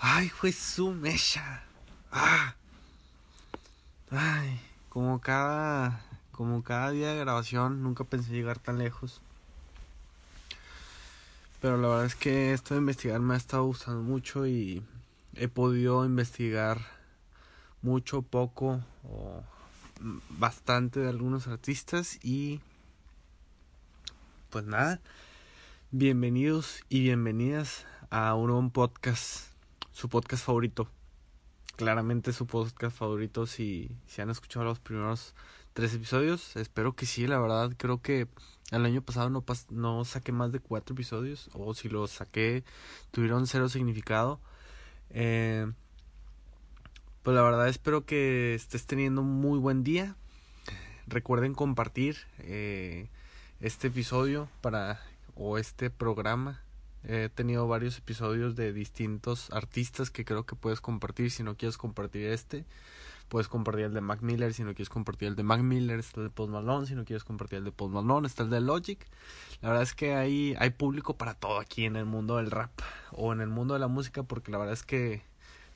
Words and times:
Ay, 0.00 0.28
fue 0.28 0.52
su 0.52 0.92
mecha. 0.92 1.64
Ah. 2.12 2.54
Ay, 4.10 4.60
como 4.88 5.20
cada 5.20 6.02
como 6.32 6.62
cada 6.62 6.92
día 6.92 7.12
de 7.12 7.18
grabación, 7.18 7.82
nunca 7.82 8.04
pensé 8.04 8.30
llegar 8.30 8.60
tan 8.60 8.78
lejos. 8.78 9.20
Pero 11.60 11.76
la 11.76 11.88
verdad 11.88 12.04
es 12.06 12.14
que 12.14 12.52
esto 12.52 12.74
de 12.74 12.80
investigar 12.80 13.18
me 13.18 13.34
ha 13.34 13.36
estado 13.36 13.64
gustando 13.64 14.02
mucho 14.02 14.46
y 14.46 14.84
he 15.34 15.48
podido 15.48 16.04
investigar 16.04 16.78
mucho, 17.82 18.22
poco 18.22 18.80
o 19.02 19.42
bastante 20.30 21.00
de 21.00 21.08
algunos 21.08 21.48
artistas 21.48 22.20
y 22.22 22.60
pues 24.50 24.64
nada, 24.64 25.00
bienvenidos 25.90 26.80
y 26.88 27.00
bienvenidas 27.00 27.84
a 28.10 28.34
un 28.34 28.70
podcast, 28.70 29.48
su 29.98 30.08
podcast 30.08 30.44
favorito. 30.44 30.88
Claramente 31.74 32.32
su 32.32 32.46
podcast 32.46 32.96
favorito 32.96 33.48
si, 33.48 33.90
si 34.06 34.22
han 34.22 34.30
escuchado 34.30 34.64
los 34.64 34.78
primeros 34.78 35.34
tres 35.72 35.92
episodios. 35.92 36.54
Espero 36.54 36.94
que 36.94 37.04
sí, 37.04 37.26
la 37.26 37.40
verdad. 37.40 37.72
Creo 37.76 38.00
que 38.00 38.28
el 38.70 38.84
año 38.84 39.02
pasado 39.02 39.28
no, 39.28 39.44
no 39.70 40.04
saqué 40.04 40.30
más 40.30 40.52
de 40.52 40.60
cuatro 40.60 40.94
episodios. 40.94 41.50
O 41.52 41.74
si 41.74 41.88
los 41.88 42.12
saqué, 42.12 42.62
tuvieron 43.10 43.48
cero 43.48 43.68
significado. 43.68 44.38
Eh, 45.10 45.66
pues 47.24 47.34
la 47.34 47.42
verdad 47.42 47.66
espero 47.66 48.06
que 48.06 48.54
estés 48.54 48.86
teniendo 48.86 49.22
un 49.22 49.40
muy 49.40 49.58
buen 49.58 49.82
día. 49.82 50.14
Recuerden 51.08 51.54
compartir 51.54 52.18
eh, 52.38 53.08
este 53.58 53.88
episodio 53.88 54.48
para 54.60 55.00
o 55.34 55.58
este 55.58 55.90
programa. 55.90 56.62
He 57.08 57.28
tenido 57.30 57.66
varios 57.66 57.98
episodios 57.98 58.54
de 58.54 58.72
distintos 58.72 59.50
artistas 59.50 60.10
que 60.10 60.24
creo 60.24 60.44
que 60.44 60.54
puedes 60.54 60.80
compartir 60.80 61.30
si 61.30 61.42
no 61.42 61.56
quieres 61.56 61.78
compartir 61.78 62.26
este 62.26 62.64
puedes 63.28 63.48
compartir 63.48 63.86
el 63.86 63.94
de 63.94 64.00
Mac 64.00 64.22
Miller 64.22 64.54
si 64.54 64.64
no 64.64 64.70
quieres 64.70 64.88
compartir 64.88 65.28
el 65.28 65.36
de 65.36 65.42
Mac 65.42 65.60
Miller, 65.60 65.98
está 65.98 66.20
el 66.20 66.28
de 66.28 66.30
Post 66.30 66.50
Malone 66.50 66.86
si 66.86 66.94
no 66.94 67.04
quieres 67.04 67.24
compartir 67.24 67.58
el 67.58 67.64
de 67.64 67.72
Post 67.72 67.92
Malone, 67.92 68.26
está 68.26 68.42
el 68.42 68.50
de 68.50 68.60
Logic. 68.60 68.98
La 69.60 69.68
verdad 69.68 69.82
es 69.82 69.94
que 69.94 70.14
hay, 70.14 70.54
hay 70.58 70.70
público 70.70 71.16
para 71.16 71.34
todo 71.34 71.60
aquí 71.60 71.84
en 71.84 71.96
el 71.96 72.06
mundo 72.06 72.36
del 72.36 72.50
rap 72.50 72.70
o 73.12 73.32
en 73.32 73.40
el 73.40 73.48
mundo 73.48 73.74
de 73.74 73.80
la 73.80 73.88
música 73.88 74.22
porque 74.22 74.50
la 74.50 74.58
verdad 74.58 74.72
es 74.72 74.82
que 74.82 75.22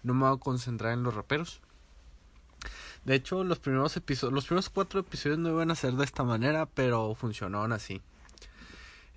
no 0.02 0.14
me 0.14 0.26
voy 0.26 0.36
a 0.36 0.40
concentrar 0.40 0.92
en 0.92 1.02
los 1.02 1.14
raperos. 1.14 1.60
De 3.04 3.14
hecho, 3.14 3.42
los 3.42 3.58
primeros 3.58 3.96
episodios, 3.96 4.32
los 4.32 4.46
primeros 4.46 4.70
cuatro 4.70 5.00
episodios 5.00 5.38
no 5.38 5.50
iban 5.50 5.70
a 5.70 5.74
ser 5.74 5.94
de 5.94 6.04
esta 6.04 6.22
manera, 6.22 6.66
pero 6.66 7.14
funcionaron 7.14 7.72
así. 7.72 8.00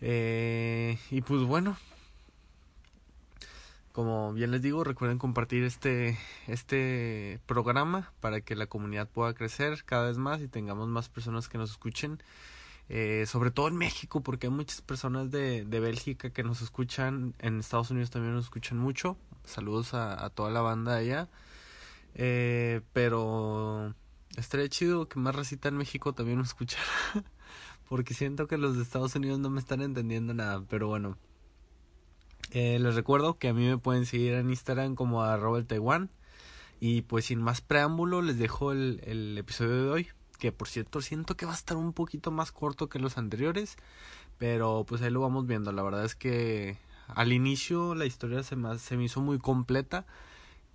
Eh, 0.02 0.98
y 1.12 1.22
pues 1.22 1.44
bueno, 1.44 1.78
como 3.96 4.34
bien 4.34 4.52
les 4.52 4.62
digo, 4.62 4.84
recuerden 4.84 5.18
compartir 5.18 5.64
este, 5.64 6.18
este 6.48 7.40
programa 7.46 8.12
para 8.20 8.42
que 8.42 8.54
la 8.58 8.68
comunidad 8.68 9.08
pueda 9.08 9.34
crecer 9.34 9.86
cada 9.86 10.08
vez 10.08 10.18
más 10.18 10.42
y 10.42 10.50
tengamos 10.50 10.90
más 10.90 11.08
personas 11.08 11.48
que 11.48 11.58
nos 11.58 11.72
escuchen. 11.72 12.22
Eh, 12.90 13.24
sobre 13.26 13.52
todo 13.52 13.70
en 13.70 13.78
México, 13.78 14.20
porque 14.20 14.48
hay 14.48 14.54
muchas 14.54 14.82
personas 14.82 15.32
de, 15.32 15.64
de 15.64 15.80
Bélgica 15.80 16.30
que 16.30 16.44
nos 16.44 16.62
escuchan, 16.62 17.36
en 17.40 17.62
Estados 17.62 17.90
Unidos 17.90 18.10
también 18.12 18.36
nos 18.36 18.44
escuchan 18.44 18.78
mucho. 18.78 19.18
Saludos 19.46 19.94
a, 19.94 20.30
toda 20.32 20.52
la 20.52 20.60
banda 20.60 20.98
allá. 20.98 21.30
Eh, 22.16 22.82
pero 22.92 23.96
estaría 24.36 24.68
chido 24.68 25.08
que 25.08 25.22
más 25.22 25.34
racita 25.34 25.70
en 25.70 25.78
México 25.78 26.12
también 26.12 26.40
nos 26.40 26.50
escuchara, 26.50 26.84
porque 27.88 28.14
siento 28.14 28.46
que 28.48 28.58
los 28.58 28.76
de 28.76 28.84
Estados 28.84 29.16
Unidos 29.16 29.40
no 29.40 29.50
me 29.50 29.62
están 29.62 29.82
entendiendo 29.82 30.34
nada, 30.34 30.66
pero 30.68 30.90
bueno. 30.90 31.18
Eh, 32.52 32.80
les 32.80 32.96
recuerdo 32.96 33.38
que 33.38 33.50
a 33.50 33.54
mí 33.54 33.66
me 33.68 33.78
pueden 33.78 34.06
seguir 34.06 34.34
en 34.34 34.50
Instagram 34.50 34.96
como 34.96 35.24
a 35.24 35.38
Robert 35.38 35.68
Taiwan. 35.68 36.10
Y 36.80 37.04
pues 37.04 37.26
sin 37.26 37.42
más 37.42 37.62
preámbulo 37.62 38.22
les 38.22 38.38
dejo 38.38 38.72
el, 38.72 39.02
el 39.06 39.38
episodio 39.38 39.84
de 39.84 39.90
hoy. 39.90 40.08
Que 40.40 40.52
por 40.52 40.68
cierto 40.68 41.02
siento 41.02 41.36
que 41.36 41.46
va 41.46 41.54
a 41.54 41.56
estar 41.56 41.78
un 41.78 41.94
poquito 41.94 42.32
más 42.32 42.52
corto 42.52 42.90
que 42.90 43.00
los 43.00 43.18
anteriores. 43.18 43.78
Pero 44.38 44.86
pues 44.88 45.02
ahí 45.02 45.10
lo 45.10 45.22
vamos 45.22 45.48
viendo. 45.48 45.72
La 45.72 45.84
verdad 45.84 46.06
es 46.06 46.16
que 46.16 46.78
al 47.08 47.34
inicio 47.34 47.96
la 47.96 48.06
historia 48.06 48.44
se 48.44 48.56
me, 48.56 48.78
se 48.80 48.98
me 48.98 49.06
hizo 49.06 49.22
muy 49.22 49.40
completa. 49.40 50.06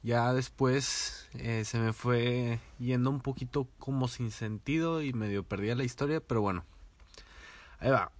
Ya 0.03 0.32
después 0.32 1.28
eh, 1.34 1.65
se 1.65 1.78
me 1.78 1.93
fue 1.93 2.60
yendo 2.78 3.10
un 3.10 3.20
poquito 3.20 3.69
como 3.78 4.09
sin 4.09 4.31
sentido 4.31 5.03
y 5.03 5.12
medio 5.12 5.44
perdía 5.44 5.75
la 5.75 5.84
historia. 5.84 6.20
Pero 6.20 6.41
bueno. 6.41 6.65
Ahí 7.78 7.91
va. 7.91 8.12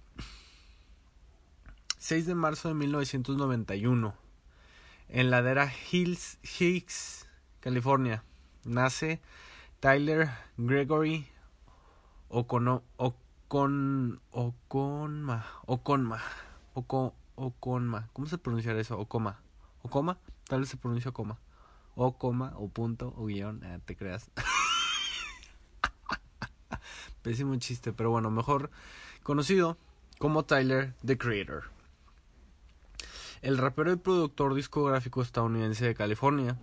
6 2.01 2.25
de 2.25 2.33
marzo 2.33 2.67
de 2.67 2.73
1991. 2.73 4.15
En 5.07 5.29
ladera 5.29 5.71
Hills, 5.91 6.39
Hicks, 6.41 7.27
California, 7.59 8.23
nace 8.65 9.21
Tyler 9.79 10.31
Gregory 10.57 11.27
Ocono, 12.27 12.81
Ocon, 12.97 14.19
Oconma, 14.31 15.45
Oconma, 15.67 16.23
Oco, 16.73 17.13
Oconma. 17.35 18.09
¿Cómo 18.13 18.25
se 18.25 18.39
pronuncia 18.39 18.75
eso? 18.79 18.97
Ocoma. 18.97 19.39
Ocoma, 19.83 20.17
tal 20.47 20.61
vez 20.61 20.69
se 20.69 20.77
pronuncia 20.77 21.11
coma. 21.11 21.37
O 21.93 22.17
coma, 22.17 22.53
o 22.57 22.67
punto, 22.67 23.13
o 23.15 23.27
guion, 23.27 23.63
eh, 23.63 23.79
te 23.85 23.95
creas. 23.95 24.31
Pésimo 27.21 27.55
chiste, 27.57 27.93
pero 27.93 28.09
bueno, 28.09 28.31
mejor 28.31 28.71
conocido 29.21 29.77
como 30.17 30.45
Tyler 30.45 30.95
the 31.05 31.19
Creator. 31.19 31.80
El 33.41 33.57
rapero 33.57 33.91
y 33.91 33.95
productor 33.95 34.53
discográfico 34.53 35.23
estadounidense 35.23 35.83
de 35.83 35.95
California 35.95 36.59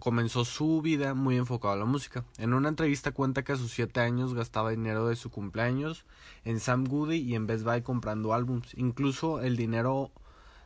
comenzó 0.00 0.44
su 0.44 0.82
vida 0.82 1.14
muy 1.14 1.36
enfocado 1.36 1.74
a 1.74 1.76
la 1.76 1.84
música. 1.84 2.24
En 2.38 2.54
una 2.54 2.68
entrevista 2.68 3.12
cuenta 3.12 3.44
que 3.44 3.52
a 3.52 3.56
sus 3.56 3.70
7 3.70 4.00
años 4.00 4.34
gastaba 4.34 4.70
dinero 4.70 5.06
de 5.06 5.14
su 5.14 5.30
cumpleaños 5.30 6.06
en 6.44 6.58
Sam 6.58 6.86
Goody 6.86 7.18
y 7.18 7.36
en 7.36 7.46
Best 7.46 7.64
Buy 7.64 7.82
comprando 7.82 8.34
álbums. 8.34 8.74
Incluso 8.76 9.40
el 9.40 9.56
dinero 9.56 10.10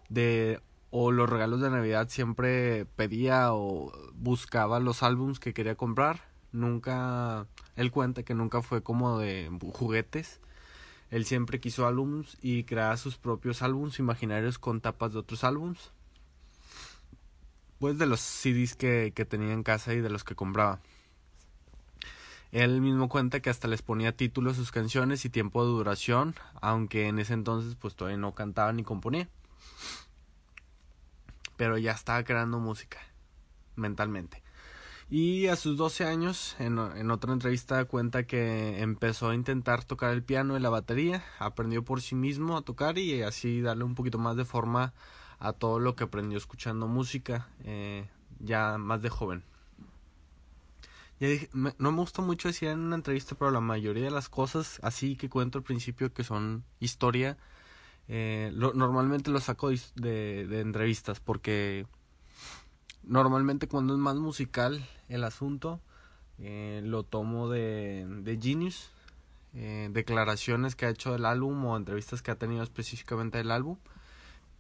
de 0.09 0.63
o 0.91 1.13
los 1.13 1.29
regalos 1.29 1.61
de 1.61 1.69
Navidad 1.69 2.09
siempre 2.09 2.87
pedía 2.97 3.53
o 3.53 3.93
buscaba 4.15 4.81
los 4.81 5.03
álbums 5.03 5.39
que 5.39 5.53
quería 5.53 5.75
comprar. 5.75 6.31
Nunca, 6.53 7.47
él 7.77 7.91
cuenta 7.91 8.23
que 8.23 8.35
nunca 8.35 8.63
fue 8.63 8.83
como 8.83 9.19
de 9.19 9.51
juguetes 9.75 10.41
él 11.13 11.27
siempre 11.27 11.61
quiso 11.61 11.87
álbums 11.87 12.39
y 12.41 12.65
creaba 12.65 12.97
sus 12.97 13.19
propios 13.19 13.61
álbums 13.61 13.99
imaginarios 13.99 14.59
con 14.59 14.81
tapas 14.81 15.13
de 15.13 15.19
otros 15.19 15.45
álbums. 15.45 15.91
Pues 17.79 17.99
de 17.99 18.07
los 18.07 18.21
CDs 18.21 18.75
que, 18.75 19.13
que 19.15 19.27
tenía 19.27 19.53
en 19.53 19.63
casa 19.63 19.93
y 19.93 20.01
de 20.01 20.09
los 20.09 20.25
que 20.25 20.35
compraba. 20.35 20.81
Él 22.51 22.81
mismo 22.81 23.11
cuenta 23.11 23.41
que 23.41 23.51
hasta 23.51 23.69
les 23.69 23.83
ponía 23.83 24.17
títulos 24.17 24.55
a 24.55 24.57
sus 24.57 24.73
canciones 24.73 25.27
y 25.27 25.29
tiempo 25.29 25.63
de 25.63 25.73
duración, 25.73 26.35
aunque 26.63 27.09
en 27.09 27.19
ese 27.19 27.35
entonces 27.35 27.75
pues 27.75 27.95
todavía 27.95 28.17
no 28.17 28.35
cantaba 28.35 28.73
ni 28.73 28.83
componía. 28.83 29.29
Pero 31.59 31.77
ya 31.77 31.93
estaba 31.93 32.25
creando 32.25 32.59
música 32.59 33.01
mentalmente. 33.77 34.43
Y 35.11 35.49
a 35.49 35.57
sus 35.57 35.77
12 35.77 36.05
años, 36.05 36.57
en, 36.59 36.79
en, 36.79 37.11
otra 37.11 37.33
entrevista 37.33 37.85
cuenta 37.85 38.25
que 38.25 38.81
empezó 38.81 39.31
a 39.31 39.35
intentar 39.35 39.85
tocar 39.85 40.13
el 40.13 40.23
piano 40.23 40.57
y 40.57 40.61
la 40.61 40.71
batería, 40.71 41.23
aprendió 41.39 41.85
por 41.85 42.01
sí 42.01 42.15
mismo 42.15 42.57
a 42.57 42.63
tocar 42.63 42.99
y 42.99 43.23
así 43.23 43.61
darle 43.61 43.85
un 43.85 43.95
poquito 43.95 44.19
más 44.19 44.37
de 44.37 44.45
forma 44.45 44.95
a 45.39 45.53
todo 45.53 45.81
lo 45.81 45.97
que 45.97 46.05
aprendió 46.05 46.39
escuchando 46.39 46.87
música, 46.87 47.49
eh, 47.65 48.09
ya 48.39 48.79
más 48.79 49.03
de 49.03 49.11
joven. 49.11 49.45
Ya 51.19 51.29
dije, 51.29 51.49
me, 51.53 51.75
no 51.79 51.93
me 51.93 51.99
gusta 51.99 52.23
mucho 52.23 52.49
decir 52.49 52.69
en 52.69 52.81
una 52.81 52.97
entrevista, 52.97 53.35
pero 53.35 53.51
la 53.51 53.61
mayoría 53.61 54.05
de 54.05 54.11
las 54.11 54.29
cosas 54.29 54.81
así 54.83 55.17
que 55.17 55.29
cuento 55.29 55.59
al 55.59 55.65
principio 55.65 56.13
que 56.13 56.25
son 56.25 56.65
historia, 56.81 57.39
eh, 58.09 58.51
lo, 58.55 58.73
normalmente 58.73 59.31
lo 59.31 59.41
saco 59.41 59.71
de, 59.71 60.47
de 60.47 60.61
entrevistas 60.61 61.21
porque 61.21 61.87
Normalmente 63.05 63.69
cuando 63.69 63.95
es 63.95 63.99
más 63.99 64.17
musical 64.17 64.87
el 65.09 65.25
asunto, 65.25 65.81
eh, 66.39 66.81
lo 66.85 67.03
tomo 67.03 67.49
de, 67.49 68.07
de 68.23 68.39
Genius, 68.41 68.91
eh, 69.55 69.91
declaraciones 69.93 70.77
que 70.77 70.87
ha 70.87 70.91
hecho 70.91 71.13
del 71.13 71.27
álbum 71.27 71.65
o 71.67 71.77
entrevistas 71.77 72.23
que 72.23 72.31
ha 72.31 72.37
tenido 72.37 72.63
específicamente 72.63 73.39
del 73.39 73.51
álbum. 73.51 73.77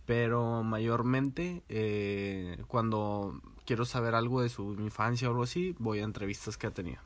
Pero 0.04 0.62
mayormente 0.64 1.62
eh, 1.68 2.62
cuando 2.66 3.40
quiero 3.64 3.84
saber 3.84 4.14
algo 4.14 4.42
de 4.42 4.48
su 4.48 4.74
infancia 4.74 5.28
o 5.28 5.30
algo 5.30 5.44
así, 5.44 5.74
voy 5.78 6.00
a 6.00 6.04
entrevistas 6.04 6.58
que 6.58 6.66
ha 6.66 6.72
tenido. 6.72 7.00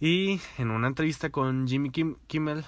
Y 0.00 0.40
en 0.58 0.70
una 0.70 0.88
entrevista 0.88 1.30
con 1.30 1.68
Jimmy 1.68 1.90
Kim 1.90 2.16
Kimmel 2.26 2.64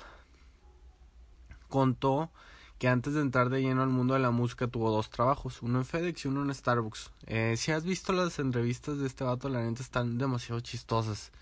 contó 1.68 2.30
que 2.78 2.88
antes 2.88 3.14
de 3.14 3.20
entrar 3.20 3.48
de 3.48 3.62
lleno 3.62 3.82
al 3.82 3.88
mundo 3.88 4.14
de 4.14 4.20
la 4.20 4.30
música 4.30 4.66
tuvo 4.66 4.90
dos 4.90 5.08
trabajos, 5.10 5.62
uno 5.62 5.78
en 5.78 5.84
FedEx 5.84 6.24
y 6.24 6.28
uno 6.28 6.42
en 6.42 6.54
Starbucks. 6.54 7.10
Eh, 7.26 7.54
si 7.56 7.72
has 7.72 7.84
visto 7.84 8.12
las 8.12 8.38
entrevistas 8.38 8.98
de 8.98 9.06
este 9.06 9.24
vato, 9.24 9.48
la 9.48 9.62
neta 9.62 9.82
están 9.82 10.18
demasiado 10.18 10.60
chistosas. 10.60 11.32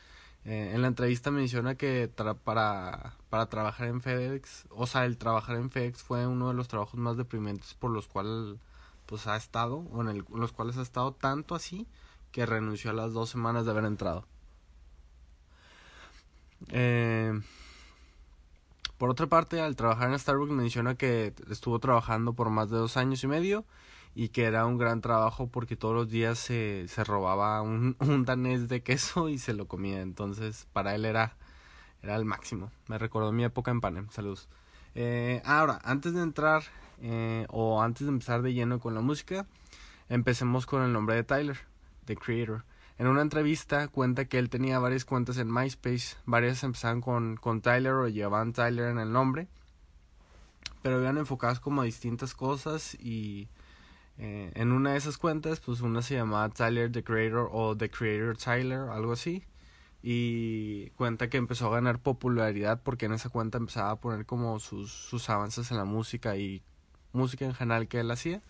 Eh, 0.44 0.72
en 0.74 0.82
la 0.82 0.88
entrevista 0.88 1.30
menciona 1.30 1.74
que 1.74 2.10
para, 2.44 3.16
para 3.30 3.46
trabajar 3.46 3.88
en 3.88 4.00
FedEx, 4.00 4.66
o 4.70 4.86
sea, 4.86 5.06
el 5.06 5.16
trabajar 5.16 5.56
en 5.56 5.70
FedEx 5.70 6.02
fue 6.02 6.26
uno 6.26 6.48
de 6.48 6.54
los 6.54 6.68
trabajos 6.68 7.00
más 7.00 7.16
deprimentes 7.16 7.74
por 7.74 7.90
los 7.90 8.06
cuales 8.06 8.58
pues 9.06 9.26
ha 9.26 9.36
estado, 9.36 9.78
o 9.92 10.02
en, 10.02 10.08
el, 10.08 10.24
los 10.34 10.52
cuales 10.52 10.76
ha 10.76 10.82
estado 10.82 11.12
tanto 11.12 11.54
así 11.54 11.86
que 12.30 12.46
renunció 12.46 12.90
a 12.90 12.94
las 12.94 13.12
dos 13.12 13.30
semanas 13.30 13.64
de 13.64 13.70
haber 13.70 13.84
entrado. 13.84 14.26
Eh, 16.68 17.40
por 18.98 19.10
otra 19.10 19.26
parte, 19.26 19.60
al 19.60 19.76
trabajar 19.76 20.10
en 20.10 20.18
Starbucks 20.18 20.52
menciona 20.52 20.94
que 20.94 21.34
estuvo 21.50 21.78
trabajando 21.78 22.34
por 22.34 22.50
más 22.50 22.70
de 22.70 22.76
dos 22.76 22.96
años 22.96 23.22
y 23.24 23.26
medio 23.26 23.64
y 24.14 24.28
que 24.28 24.44
era 24.44 24.64
un 24.66 24.78
gran 24.78 25.00
trabajo 25.00 25.48
porque 25.48 25.76
todos 25.76 25.94
los 25.94 26.08
días 26.08 26.38
se, 26.38 26.86
se 26.88 27.04
robaba 27.04 27.60
un, 27.62 27.96
un 28.00 28.24
danés 28.24 28.68
de 28.68 28.82
queso 28.82 29.28
y 29.28 29.38
se 29.38 29.54
lo 29.54 29.66
comía. 29.66 30.00
Entonces, 30.00 30.68
para 30.72 30.94
él 30.94 31.04
era, 31.04 31.36
era 32.02 32.16
el 32.16 32.24
máximo. 32.24 32.70
Me 32.88 32.98
recordó 32.98 33.32
mi 33.32 33.44
época 33.44 33.70
en 33.70 33.80
Panem. 33.80 34.08
Saludos. 34.10 34.48
Eh, 34.94 35.42
ahora, 35.44 35.80
antes 35.82 36.14
de 36.14 36.22
entrar 36.22 36.62
eh, 37.00 37.46
o 37.50 37.82
antes 37.82 38.06
de 38.06 38.12
empezar 38.12 38.42
de 38.42 38.54
lleno 38.54 38.78
con 38.78 38.94
la 38.94 39.00
música, 39.00 39.46
empecemos 40.08 40.66
con 40.66 40.82
el 40.82 40.92
nombre 40.92 41.16
de 41.16 41.24
Tyler, 41.24 41.58
The 42.04 42.16
Creator. 42.16 42.64
En 42.96 43.08
una 43.08 43.22
entrevista 43.22 43.88
cuenta 43.88 44.26
que 44.26 44.38
él 44.38 44.48
tenía 44.48 44.78
varias 44.78 45.04
cuentas 45.04 45.38
en 45.38 45.52
MySpace, 45.52 46.16
varias 46.26 46.62
empezaban 46.62 47.00
con, 47.00 47.36
con 47.36 47.60
Tyler 47.60 47.92
o 47.92 48.08
llevaban 48.08 48.52
Tyler 48.52 48.88
en 48.88 48.98
el 48.98 49.12
nombre, 49.12 49.48
pero 50.82 51.00
iban 51.00 51.18
enfocadas 51.18 51.58
como 51.58 51.82
a 51.82 51.84
distintas 51.84 52.34
cosas 52.34 52.94
y 53.00 53.48
eh, 54.18 54.52
en 54.54 54.70
una 54.70 54.92
de 54.92 54.98
esas 54.98 55.18
cuentas, 55.18 55.58
pues 55.58 55.80
una 55.80 56.02
se 56.02 56.14
llamaba 56.14 56.48
Tyler 56.50 56.92
the 56.92 57.02
Creator 57.02 57.48
o 57.50 57.76
The 57.76 57.90
Creator 57.90 58.36
Tyler, 58.36 58.80
algo 58.90 59.12
así. 59.12 59.42
Y 60.02 60.90
cuenta 60.90 61.28
que 61.30 61.38
empezó 61.38 61.68
a 61.68 61.74
ganar 61.74 61.98
popularidad 61.98 62.82
porque 62.82 63.06
en 63.06 63.14
esa 63.14 63.30
cuenta 63.30 63.58
empezaba 63.58 63.90
a 63.90 63.96
poner 63.96 64.26
como 64.26 64.60
sus, 64.60 64.92
sus 64.92 65.30
avances 65.30 65.70
en 65.70 65.78
la 65.78 65.84
música 65.84 66.36
y 66.36 66.62
música 67.12 67.46
en 67.46 67.54
general 67.54 67.88
que 67.88 68.00
él 68.00 68.10
hacía. 68.10 68.42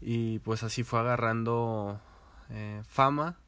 Y 0.00 0.40
pues 0.40 0.62
así 0.62 0.84
fue 0.84 1.00
agarrando 1.00 2.00
eh, 2.50 2.82
fama 2.86 3.38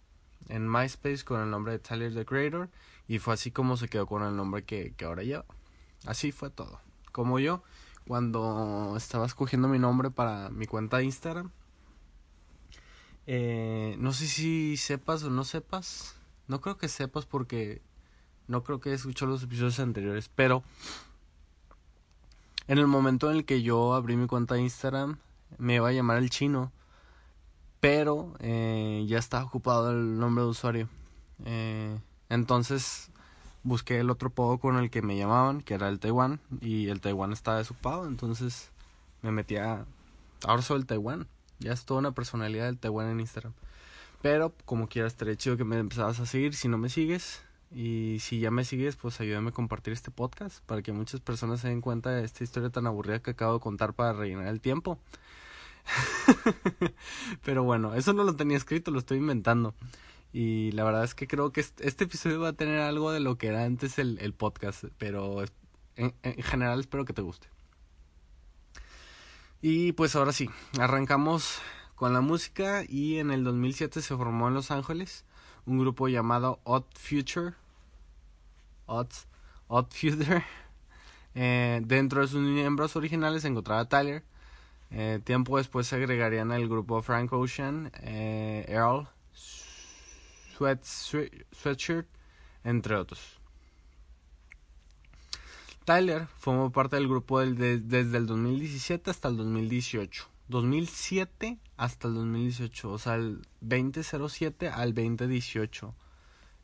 en 0.49 0.71
MySpace 0.71 1.25
con 1.25 1.41
el 1.41 1.51
nombre 1.51 1.73
de 1.73 1.79
Tyler 1.79 2.15
the 2.15 2.25
Creator. 2.25 2.69
Y 3.09 3.19
fue 3.19 3.35
así 3.35 3.51
como 3.51 3.77
se 3.77 3.89
quedó 3.89 4.07
con 4.07 4.23
el 4.23 4.37
nombre 4.37 4.65
que, 4.65 4.95
que 4.97 5.05
ahora 5.05 5.23
lleva. 5.23 5.45
Así 6.07 6.33
fue 6.33 6.51
todo. 6.51 6.81
Como 7.13 7.39
yo, 7.39 7.63
cuando 8.07 8.95
estaba 8.97 9.27
escogiendo 9.27 9.69
mi 9.69 9.79
nombre 9.79 10.11
para 10.11 10.49
mi 10.51 10.67
cuenta 10.67 10.99
de 10.99 11.05
Instagram. 11.05 11.51
Eh, 13.27 13.97
no 13.99 14.13
sé 14.13 14.27
si 14.27 14.77
sepas 14.77 15.25
o 15.25 15.31
no 15.31 15.45
sepas. 15.45 16.17
No 16.47 16.61
creo 16.61 16.79
que 16.79 16.89
sepas 16.89 17.27
porque 17.27 17.83
no 18.47 18.63
creo 18.63 18.81
que 18.81 18.93
escuchado 18.93 19.33
los 19.33 19.43
episodios 19.43 19.81
anteriores. 19.81 20.31
Pero 20.35 20.63
en 22.69 22.79
el 22.79 22.87
momento 22.87 23.31
en 23.31 23.39
el 23.39 23.45
que 23.45 23.63
yo 23.63 23.95
abrí 23.95 24.17
mi 24.17 24.27
cuenta 24.27 24.55
de 24.55 24.63
Instagram, 24.63 25.19
me 25.59 25.77
iba 25.77 25.89
a 25.89 25.93
llamar 25.93 26.19
el 26.19 26.31
chino. 26.31 26.73
Pero 27.87 28.35
eh, 28.41 29.05
ya 29.07 29.19
estaba 29.19 29.45
ocupado 29.45 29.93
el 29.93 30.19
nombre 30.19 30.43
de 30.43 30.51
usuario. 30.51 30.89
Eh, 31.45 31.97
entonces 32.29 33.13
busqué 33.63 34.01
el 34.01 34.11
otro 34.11 34.29
podo 34.29 34.59
con 34.59 34.77
el 34.77 34.91
que 34.91 35.03
me 35.03 35.17
llamaban, 35.17 35.61
que 35.61 35.75
era 35.75 35.89
el 35.89 36.01
Taiwán, 36.01 36.41
y 36.61 36.89
el 36.89 37.01
Taiwán 37.01 37.33
estaba 37.33 37.59
desocupado, 37.59 38.09
entonces 38.09 38.73
me 39.23 39.31
metía, 39.31 39.85
ahora 40.45 40.63
soy 40.63 40.79
el 40.79 40.87
Taiwán, 40.87 41.29
ya 41.61 41.73
es 41.73 41.85
toda 41.85 42.01
una 42.01 42.11
personalidad 42.11 42.65
del 42.65 42.77
Taiwán 42.77 43.09
en 43.09 43.21
Instagram. 43.21 43.53
Pero 44.21 44.53
como 44.65 44.89
quieras, 44.89 45.13
estaría 45.13 45.37
chido 45.37 45.57
que 45.57 45.63
me 45.63 45.79
empezabas 45.79 46.19
a 46.19 46.27
seguir 46.27 46.55
si 46.55 46.67
no 46.67 46.79
me 46.79 46.89
sigues. 46.89 47.41
Y 47.73 48.19
si 48.19 48.41
ya 48.41 48.51
me 48.51 48.65
sigues, 48.65 48.97
pues 48.97 49.21
ayúdame 49.21 49.51
a 49.51 49.53
compartir 49.53 49.93
este 49.93 50.11
podcast 50.11 50.59
para 50.67 50.83
que 50.83 50.91
muchas 50.91 51.21
personas 51.21 51.61
se 51.61 51.69
den 51.69 51.81
cuenta 51.81 52.11
de 52.11 52.25
esta 52.25 52.43
historia 52.43 52.71
tan 52.71 52.89
aburrida 52.89 53.21
que 53.21 53.31
acabo 53.31 53.55
de 53.55 53.61
contar 53.61 53.93
para 53.93 54.13
rellenar 54.13 54.49
el 54.49 54.61
tiempo. 54.61 54.99
Pero 57.45 57.65
bueno, 57.65 57.95
eso 57.95 58.13
no 58.13 58.25
lo 58.25 58.35
tenía 58.35 58.57
escrito, 58.57 58.91
lo 58.91 58.99
estoy 58.99 59.19
inventando. 59.19 59.75
Y 60.33 60.73
la 60.73 60.85
verdad 60.85 61.05
es 61.05 61.15
que 61.15 61.27
creo 61.27 61.53
que 61.53 61.61
este, 61.61 62.05
episodio 62.05 62.41
va 62.41 62.49
a 62.49 62.53
tener 62.53 62.81
algo 62.81 63.11
de 63.13 63.21
lo 63.21 63.39
que 63.39 63.49
era 63.49 63.65
antes 63.65 63.99
el, 63.99 64.35
podcast, 64.35 64.85
pero 64.99 65.43
en, 65.97 66.15
en, 66.23 66.43
general 66.43 66.81
espero 66.81 67.05
que 67.05 67.15
te 67.15 67.23
guste. 67.23 67.49
Y 69.63 69.93
pues 69.93 70.15
ahora 70.15 70.33
sí, 70.33 70.51
arrancamos 70.79 71.61
con 71.95 72.13
la 72.13 72.21
música 72.21 72.85
y 72.87 73.19
en 73.19 73.31
el 73.31 73.45
2007 73.45 74.03
se 74.03 74.17
formó 74.17 74.49
en 74.49 74.55
Los 74.55 74.71
Ángeles 74.71 75.25
un 75.65 75.79
grupo 75.79 76.09
llamado 76.09 76.61
Odd 76.65 76.85
Future. 76.95 77.55
Odd, 78.87 79.11
Odd 79.69 79.87
Future. 79.91 80.45
Eh, 81.39 81.83
dentro 81.85 82.23
de 82.23 82.29
sus 82.29 82.41
miembros 82.41 82.97
originales 82.97 83.43
se 83.43 83.49
encontraba 83.49 83.87
Tyler. 83.87 84.25
Eh, 84.91 85.21
tiempo 85.25 85.59
después 85.59 85.87
se 85.87 85.97
agregarían 85.97 86.53
al 86.53 86.69
grupo 86.69 87.03
Frank 87.03 87.33
Ocean, 87.33 87.91
eh, 88.03 88.65
Earl, 88.69 89.09
Sweat, 89.33 90.85
Sweatshirt, 90.85 92.07
entre 92.65 92.97
otros. 92.97 93.39
Tyler 95.85 96.27
formó 96.39 96.73
parte 96.73 96.97
del 96.97 97.09
grupo 97.09 97.41
desde 97.41 98.17
el 98.17 98.27
2017 98.27 99.11
hasta 99.11 99.29
el 99.29 99.37
2018. 99.37 100.29
2007 100.49 101.59
hasta 101.77 102.09
el 102.09 102.15
2018, 102.15 102.91
o 102.91 102.99
sea, 102.99 103.15
el 103.17 103.47
2007 103.61 104.69
al 104.69 104.95
2018. 104.95 105.95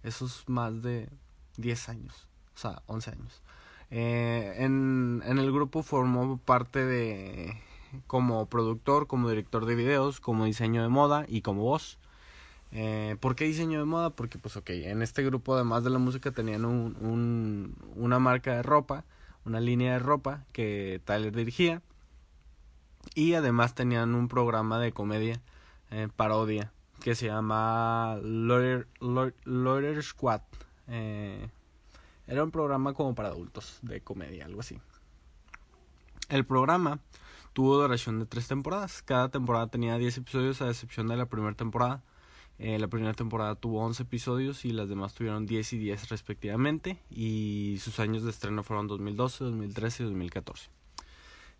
Eso 0.03 0.27
es 0.27 0.49
más 0.49 0.83
de 0.83 1.09
10 1.57 1.89
años, 1.89 2.29
o 2.55 2.59
sea, 2.59 2.83
11 2.87 3.11
años. 3.11 3.43
Eh, 3.91 4.55
en, 4.59 5.23
en 5.25 5.39
el 5.39 5.53
grupo 5.53 5.83
formó 5.83 6.39
parte 6.39 6.85
de 6.85 7.57
como 8.07 8.47
productor, 8.47 9.07
como 9.07 9.29
director 9.29 9.67
de 9.67 9.75
videos, 9.75 10.21
como 10.21 10.45
diseño 10.45 10.83
de 10.83 10.89
moda 10.89 11.25
y 11.29 11.43
como 11.43 11.63
voz. 11.63 11.99
Eh, 12.73 13.17
¿Por 13.21 13.37
qué 13.37 13.45
diseño 13.45 13.79
de 13.79 13.85
moda? 13.85 14.11
Porque, 14.11 14.39
pues, 14.39 14.57
ok, 14.57 14.71
en 14.71 15.03
este 15.03 15.23
grupo, 15.23 15.55
además 15.55 15.85
de 15.85 15.91
la 15.91 15.99
música, 15.99 16.31
tenían 16.31 16.65
un, 16.65 16.97
un, 17.01 17.77
una 17.97 18.19
marca 18.19 18.55
de 18.55 18.63
ropa, 18.63 19.05
una 19.45 19.61
línea 19.61 19.93
de 19.93 19.99
ropa 19.99 20.45
que 20.53 21.01
Tyler 21.05 21.35
dirigía. 21.35 21.83
Y 23.15 23.35
además 23.35 23.75
tenían 23.75 24.15
un 24.15 24.29
programa 24.29 24.79
de 24.79 24.93
comedia, 24.93 25.41
eh, 25.91 26.09
parodia, 26.15 26.73
que 27.03 27.15
se 27.15 27.27
llama 27.27 28.19
Lawyer, 28.23 28.89
Lawyer 29.45 30.03
Squad. 30.03 30.41
Eh, 30.89 31.51
era 32.27 32.45
un 32.45 32.51
programa 32.51 32.95
como 32.95 33.15
para 33.15 33.29
adultos, 33.29 33.81
de 33.83 34.01
comedia, 34.01 34.47
algo 34.47 34.61
así. 34.61 34.81
El 36.29 36.47
programa 36.47 37.01
tuvo 37.53 37.77
duración 37.77 38.19
de 38.19 38.27
tres 38.27 38.49
temporadas. 38.49 39.03
Cada 39.03 39.31
temporada 39.31 39.67
tenía 39.67 39.99
10 39.99 40.19
episodios, 40.19 40.63
a 40.63 40.69
excepción 40.69 41.09
de 41.09 41.17
la 41.17 41.27
primera 41.27 41.55
temporada 41.55 42.03
eh, 42.59 42.79
la 42.79 42.87
primera 42.87 43.13
temporada 43.13 43.57
tuvo 43.57 43.81
11 43.81 44.05
episodios 44.05 44.65
y 44.65 44.71
las 44.71 44.89
demás 44.89 45.15
tuvieron 45.15 45.47
10 45.47 45.73
y 45.73 45.79
10 45.79 46.11
respectivamente. 46.11 46.99
Y 47.11 47.79
sus 47.81 47.99
años 47.99 48.23
de 48.23 48.31
estreno 48.31 48.63
fueron 48.63 48.87
2012, 48.87 49.45
2013 49.45 50.03
y 50.03 50.07
2014. 50.07 50.71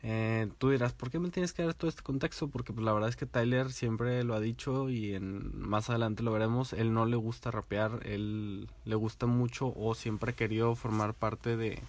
Eh, 0.05 0.49
tú 0.59 0.71
dirás, 0.71 0.93
¿por 0.93 1.11
qué 1.11 1.19
me 1.19 1.31
tienes 1.31 1.53
que 1.53 1.65
dar 1.65 1.75
todo 1.75 1.89
este 1.89 2.03
contexto? 2.03 2.49
Porque 2.49 2.73
pues, 2.73 2.85
la 2.85 2.93
verdad 2.93 3.09
es 3.09 3.17
que 3.17 3.27
Tyler 3.27 3.73
siempre 3.73 4.23
lo 4.23 4.35
ha 4.35 4.41
dicho 4.41 4.91
y 4.91 5.15
en, 5.15 5.59
más 5.59 5.91
adelante 5.91 6.23
lo 6.23 6.31
veremos. 6.31 6.73
Él 6.73 6.93
no 6.93 7.05
le 7.05 7.17
gusta 7.17 7.51
rapear, 7.51 8.01
él 8.05 8.69
le 8.85 8.95
gusta 8.95 9.27
mucho 9.27 9.73
o 9.77 9.97
siempre 9.97 10.31
ha 10.31 10.37
querido 10.37 10.75
formar 10.77 11.15
parte 11.15 11.57
de, 11.57 11.83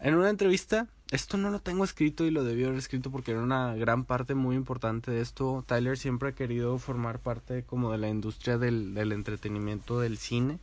en 0.00 0.14
una 0.14 0.30
entrevista, 0.30 0.88
esto 1.10 1.36
no 1.36 1.50
lo 1.50 1.60
tengo 1.60 1.84
escrito 1.84 2.24
y 2.24 2.30
lo 2.30 2.42
debió 2.42 2.66
haber 2.66 2.78
escrito 2.78 3.10
porque 3.10 3.30
era 3.30 3.40
una 3.40 3.74
gran 3.74 4.04
parte 4.04 4.34
muy 4.34 4.56
importante 4.56 5.10
de 5.10 5.20
esto. 5.20 5.64
Tyler 5.66 5.96
siempre 5.96 6.30
ha 6.30 6.32
querido 6.32 6.78
formar 6.78 7.20
parte 7.20 7.62
como 7.62 7.92
de 7.92 7.98
la 7.98 8.08
industria 8.08 8.58
del, 8.58 8.94
del 8.94 9.12
entretenimiento 9.12 10.00
del 10.00 10.18
cine, 10.18 10.58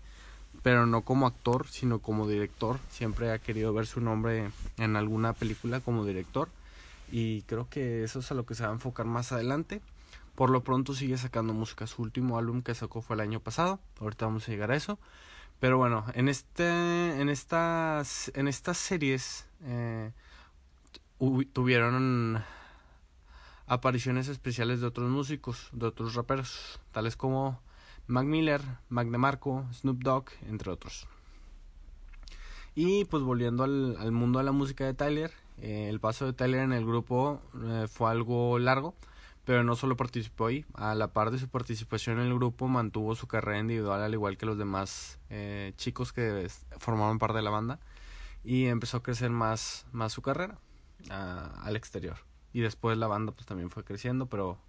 pero 0.62 0.86
no 0.86 1.02
como 1.02 1.28
actor, 1.28 1.68
sino 1.70 2.00
como 2.00 2.28
director. 2.28 2.80
Siempre 2.90 3.32
ha 3.32 3.40
querido 3.40 3.74
ver 3.74 3.86
su 3.86 4.02
nombre 4.02 4.52
en 4.78 4.96
alguna 4.98 5.34
película 5.34 5.80
como 5.80 6.06
director 6.06 6.50
y 7.12 7.44
creo 7.44 7.70
que 7.70 8.04
eso 8.04 8.20
es 8.20 8.32
a 8.32 8.36
lo 8.36 8.46
que 8.46 8.56
se 8.56 8.64
va 8.64 8.70
a 8.70 8.74
enfocar 8.74 9.06
más 9.06 9.32
adelante. 9.32 9.82
Por 10.36 10.50
lo 10.50 10.64
pronto 10.64 10.96
sigue 10.96 11.18
sacando 11.18 11.54
música. 11.54 11.88
Su 11.88 12.02
último 12.02 12.38
álbum 12.38 12.64
que 12.64 12.74
sacó 12.74 13.02
fue 13.02 13.16
el 13.16 13.22
año 13.22 13.40
pasado. 13.40 13.80
Ahorita 14.02 14.26
vamos 14.26 14.48
a 14.48 14.52
llegar 14.52 14.72
a 14.72 14.76
eso. 14.76 14.98
Pero 15.60 15.78
bueno, 15.78 16.06
en 16.16 16.28
este, 16.28 16.68
en 17.22 17.30
estas, 17.30 18.32
en 18.36 18.48
estas 18.48 18.78
series 18.78 19.46
eh, 19.64 20.12
tuvieron 21.54 22.44
apariciones 23.68 24.28
especiales 24.28 24.82
de 24.82 24.88
otros 24.88 25.10
músicos, 25.10 25.70
de 25.72 25.88
otros 25.88 26.16
raperos, 26.16 26.80
tales 26.92 27.16
como 27.16 27.62
Mac 28.08 28.26
Miller, 28.26 28.62
Mac 28.90 29.08
DeMarco, 29.08 29.66
Snoop 29.74 30.04
Dogg, 30.04 30.26
entre 30.48 30.72
otros. 30.72 31.08
Y 32.76 33.06
pues 33.06 33.24
volviendo 33.24 33.64
al, 33.64 34.12
mundo 34.12 34.40
de 34.40 34.46
la 34.46 34.52
música 34.52 34.86
de 34.86 34.94
Tyler, 34.94 35.32
eh, 35.60 35.88
el 35.90 36.00
paso 36.00 36.26
de 36.26 36.34
Tyler 36.34 36.62
en 36.62 36.74
el 36.74 36.86
grupo 36.86 37.42
eh, 37.64 37.88
fue 37.88 38.10
algo 38.10 38.58
largo 38.60 38.96
pero 39.46 39.64
no 39.64 39.76
solo 39.76 39.98
participó 39.98 40.48
ahí, 40.48 40.66
a 40.74 40.96
la 40.96 41.10
par 41.12 41.32
de 41.32 41.38
su 41.38 41.50
participación 41.50 42.20
en 42.20 42.28
el 42.28 42.36
grupo 42.36 42.68
mantuvo 42.68 43.16
su 43.16 43.28
carrera 43.28 43.60
individual 43.60 44.02
al 44.02 44.14
igual 44.14 44.38
que 44.38 44.46
los 44.46 44.58
demás 44.58 45.20
eh, 45.30 45.74
chicos 45.76 46.14
que 46.14 46.48
formaban 46.78 47.20
parte 47.20 47.38
de 47.38 47.44
la 47.44 47.50
banda 47.50 47.80
y 48.44 48.66
empezó 48.66 48.98
a 48.98 49.04
crecer 49.04 49.32
más, 49.32 49.86
más 49.92 50.14
su 50.14 50.22
carrera 50.22 50.58
al 51.10 51.76
exterior. 51.76 52.18
y 52.54 52.62
después 52.62 52.98
la 52.98 53.08
banda 53.08 53.32
pues 53.32 53.46
también 53.48 53.70
fue 53.70 53.84
creciendo, 53.84 54.28
pero 54.28 54.60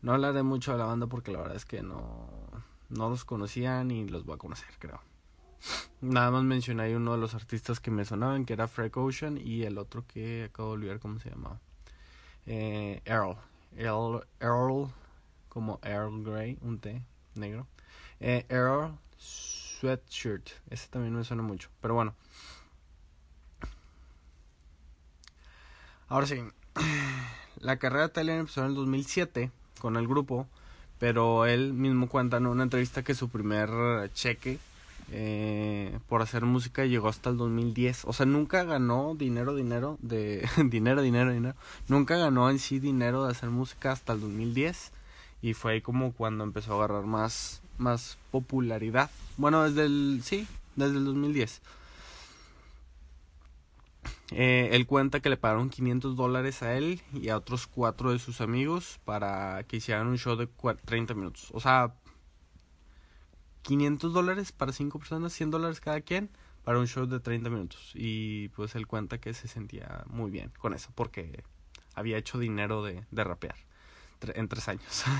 no 0.00 0.12
hablaré 0.12 0.42
mucho 0.42 0.72
de 0.72 0.78
la 0.78 0.86
banda 0.86 1.06
porque 1.06 1.30
la 1.30 1.40
verdad 1.40 1.56
es 1.56 1.64
que 1.64 1.82
no, 1.82 2.28
no 2.88 3.10
los 3.10 3.24
conocía 3.24 3.84
ni 3.84 4.08
los 4.08 4.24
voy 4.24 4.36
a 4.36 4.38
conocer, 4.38 4.68
creo. 4.78 5.00
Nada 6.00 6.30
más 6.30 6.44
mencioné 6.44 6.84
ahí 6.84 6.94
uno 6.94 7.12
de 7.12 7.18
los 7.18 7.34
artistas 7.34 7.80
que 7.80 7.90
me 7.90 8.04
sonaban, 8.04 8.44
que 8.44 8.52
era 8.52 8.68
Frank 8.68 8.96
Ocean, 8.96 9.38
y 9.38 9.64
el 9.64 9.78
otro 9.78 10.06
que 10.06 10.44
acabo 10.44 10.68
de 10.68 10.74
olvidar 10.74 11.00
cómo 11.00 11.18
se 11.18 11.30
llamaba. 11.30 11.60
Eh, 12.46 13.02
Earl. 13.04 13.36
Earl. 13.76 14.24
Earl, 14.40 14.88
como 15.48 15.80
Earl 15.82 16.22
Grey, 16.22 16.58
un 16.62 16.78
té 16.78 17.02
negro. 17.34 17.66
Eh, 18.20 18.46
Earl 18.48 18.96
Sweatshirt. 19.18 20.50
Ese 20.70 20.88
también 20.88 21.14
me 21.14 21.24
suena 21.24 21.42
mucho. 21.42 21.68
Pero 21.80 21.94
bueno. 21.94 22.14
Ahora 26.08 26.26
sí. 26.26 26.42
La 27.60 27.78
carrera 27.78 28.08
de 28.08 28.12
Tyler 28.12 28.38
empezó 28.38 28.60
en 28.60 28.68
el 28.68 28.74
2007 28.74 29.50
con 29.80 29.96
el 29.96 30.06
grupo. 30.06 30.46
Pero 30.98 31.46
él 31.46 31.74
mismo 31.74 32.08
cuenta 32.08 32.38
en 32.38 32.46
una 32.46 32.64
entrevista 32.64 33.04
que 33.04 33.14
su 33.14 33.28
primer 33.28 33.70
cheque 34.14 34.58
eh, 35.10 35.98
por 36.08 36.22
hacer 36.22 36.44
música 36.44 36.84
llegó 36.84 37.08
hasta 37.08 37.30
el 37.30 37.36
2010. 37.36 38.04
O 38.06 38.12
sea, 38.12 38.26
nunca 38.26 38.64
ganó 38.64 39.14
dinero, 39.14 39.54
dinero, 39.54 39.98
de 40.02 40.48
dinero, 40.64 41.02
dinero, 41.02 41.32
dinero. 41.32 41.54
Nunca 41.86 42.16
ganó 42.16 42.50
en 42.50 42.58
sí 42.58 42.78
dinero 42.80 43.24
de 43.24 43.32
hacer 43.32 43.50
música 43.50 43.92
hasta 43.92 44.12
el 44.12 44.20
2010. 44.20 44.92
Y 45.40 45.54
fue 45.54 45.74
ahí 45.74 45.80
como 45.80 46.12
cuando 46.12 46.42
empezó 46.42 46.72
a 46.72 46.76
agarrar 46.76 47.04
más, 47.04 47.62
más 47.78 48.18
popularidad. 48.32 49.10
Bueno, 49.36 49.62
desde 49.62 49.84
el, 49.84 50.20
sí, 50.24 50.48
desde 50.74 50.98
el 50.98 51.04
2010. 51.04 51.60
Eh, 54.30 54.70
él 54.72 54.86
cuenta 54.86 55.20
que 55.20 55.30
le 55.30 55.36
pagaron 55.36 55.70
500 55.70 56.16
dólares 56.16 56.62
a 56.62 56.74
él 56.74 57.00
y 57.14 57.30
a 57.30 57.36
otros 57.36 57.66
cuatro 57.66 58.12
de 58.12 58.18
sus 58.18 58.40
amigos 58.40 59.00
para 59.04 59.62
que 59.64 59.78
hicieran 59.78 60.06
un 60.06 60.18
show 60.18 60.36
de 60.36 60.46
30 60.46 61.14
minutos. 61.14 61.48
O 61.52 61.60
sea, 61.60 61.94
500 63.62 64.12
dólares 64.12 64.52
para 64.52 64.72
cinco 64.72 64.98
personas, 64.98 65.32
100 65.32 65.50
dólares 65.50 65.80
cada 65.80 66.00
quien 66.00 66.30
para 66.64 66.78
un 66.78 66.86
show 66.86 67.06
de 67.06 67.20
30 67.20 67.48
minutos. 67.48 67.92
Y 67.94 68.48
pues 68.50 68.74
él 68.74 68.86
cuenta 68.86 69.18
que 69.18 69.32
se 69.32 69.48
sentía 69.48 70.04
muy 70.06 70.30
bien 70.30 70.52
con 70.58 70.74
eso 70.74 70.90
porque 70.94 71.42
había 71.94 72.18
hecho 72.18 72.38
dinero 72.38 72.82
de, 72.82 73.04
rapear 73.12 73.56
en 74.34 74.48
tres 74.48 74.68
años. 74.68 75.04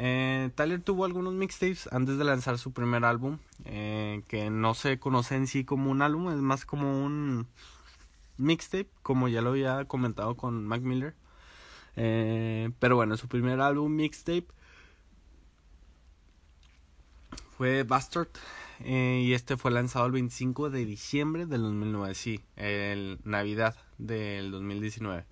Eh, 0.00 0.50
Tyler 0.54 0.80
tuvo 0.80 1.06
algunos 1.06 1.34
mixtapes 1.34 1.88
antes 1.90 2.18
de 2.18 2.24
lanzar 2.24 2.56
su 2.58 2.72
primer 2.72 3.04
álbum, 3.04 3.38
eh, 3.64 4.22
que 4.28 4.48
no 4.48 4.74
se 4.74 5.00
conoce 5.00 5.34
en 5.34 5.48
sí 5.48 5.64
como 5.64 5.90
un 5.90 6.02
álbum, 6.02 6.30
es 6.30 6.36
más 6.36 6.64
como 6.64 7.04
un 7.04 7.48
mixtape, 8.38 8.88
como 9.02 9.28
ya 9.28 9.42
lo 9.42 9.50
había 9.50 9.84
comentado 9.84 10.36
con 10.36 10.66
Mac 10.66 10.82
Miller. 10.82 11.14
Eh, 11.96 12.70
pero 12.78 12.96
bueno, 12.96 13.16
su 13.16 13.28
primer 13.28 13.60
álbum 13.60 13.94
mixtape 13.94 14.46
fue 17.56 17.82
Bastard. 17.82 18.28
y 18.84 19.32
este 19.32 19.56
fue 19.56 19.72
lanzado 19.72 20.06
el 20.06 20.12
25 20.12 20.70
de 20.70 20.84
diciembre 20.84 21.46
del 21.46 21.62
2009, 21.62 22.14
sí, 22.14 22.40
el 22.56 23.18
Navidad 23.24 23.76
del 23.98 24.52
2019. 24.52 25.24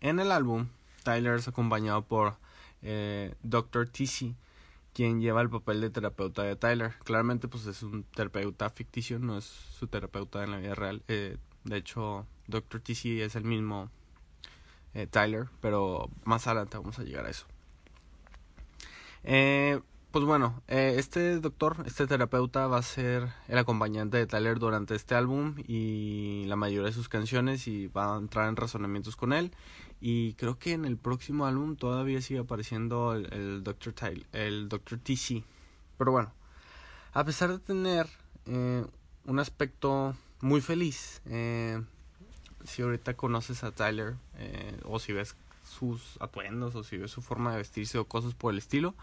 En 0.00 0.18
el 0.18 0.32
álbum, 0.32 0.68
Tyler 1.04 1.34
es 1.34 1.46
acompañado 1.48 2.02
por 2.02 2.36
eh, 2.82 3.34
Dr. 3.42 3.88
TC, 3.88 4.34
quien 4.92 5.20
lleva 5.20 5.40
el 5.40 5.50
papel 5.50 5.80
de 5.80 5.90
terapeuta 5.90 6.42
de 6.42 6.56
Tyler. 6.56 6.94
Claramente, 7.04 7.48
pues 7.48 7.66
es 7.66 7.82
un 7.82 8.04
terapeuta 8.04 8.70
ficticio, 8.70 9.18
no 9.18 9.38
es 9.38 9.44
su 9.44 9.86
terapeuta 9.86 10.44
en 10.44 10.50
la 10.50 10.58
vida 10.58 10.74
real. 10.74 11.02
Eh, 11.08 11.38
de 11.64 11.76
hecho, 11.76 12.26
Dr. 12.48 12.80
TC 12.80 13.22
es 13.22 13.36
el 13.36 13.44
mismo 13.44 13.90
eh, 14.94 15.06
Tyler, 15.06 15.48
pero 15.60 16.10
más 16.24 16.46
adelante 16.46 16.76
vamos 16.76 16.98
a 16.98 17.04
llegar 17.04 17.26
a 17.26 17.30
eso. 17.30 17.46
Eh, 19.24 19.80
pues 20.12 20.26
bueno, 20.26 20.62
eh, 20.68 20.96
este 20.98 21.40
doctor, 21.40 21.76
este 21.86 22.06
terapeuta 22.06 22.66
va 22.66 22.76
a 22.76 22.82
ser 22.82 23.30
el 23.48 23.56
acompañante 23.56 24.18
de 24.18 24.26
Tyler 24.26 24.58
durante 24.58 24.94
este 24.94 25.14
álbum 25.14 25.54
y 25.66 26.44
la 26.48 26.56
mayoría 26.56 26.88
de 26.88 26.92
sus 26.92 27.08
canciones 27.08 27.66
y 27.66 27.86
va 27.86 28.14
a 28.14 28.18
entrar 28.18 28.48
en 28.50 28.56
razonamientos 28.56 29.16
con 29.16 29.32
él. 29.32 29.52
Y 30.04 30.34
creo 30.34 30.58
que 30.58 30.72
en 30.72 30.84
el 30.84 30.96
próximo 30.96 31.46
álbum 31.46 31.76
todavía 31.76 32.20
sigue 32.20 32.40
apareciendo 32.40 33.14
el, 33.14 33.62
Dr. 33.62 33.92
Tyler, 33.92 34.26
el 34.32 34.68
Dr. 34.68 34.98
TC. 34.98 35.44
Pero 35.96 36.10
bueno, 36.10 36.32
a 37.12 37.22
pesar 37.22 37.52
de 37.52 37.60
tener 37.60 38.08
eh, 38.46 38.84
un 39.26 39.38
aspecto 39.38 40.16
muy 40.40 40.60
feliz, 40.60 41.22
eh, 41.26 41.80
si 42.64 42.82
ahorita 42.82 43.14
conoces 43.14 43.62
a 43.62 43.70
Tyler 43.70 44.16
eh, 44.38 44.76
o 44.82 44.98
si 44.98 45.12
ves 45.12 45.36
sus 45.64 46.20
atuendos 46.20 46.74
o 46.74 46.82
si 46.82 46.96
ves 46.96 47.12
su 47.12 47.22
forma 47.22 47.52
de 47.52 47.58
vestirse 47.58 47.96
o 47.96 48.04
cosas 48.04 48.34
por 48.34 48.52
el 48.52 48.58
estilo, 48.58 48.96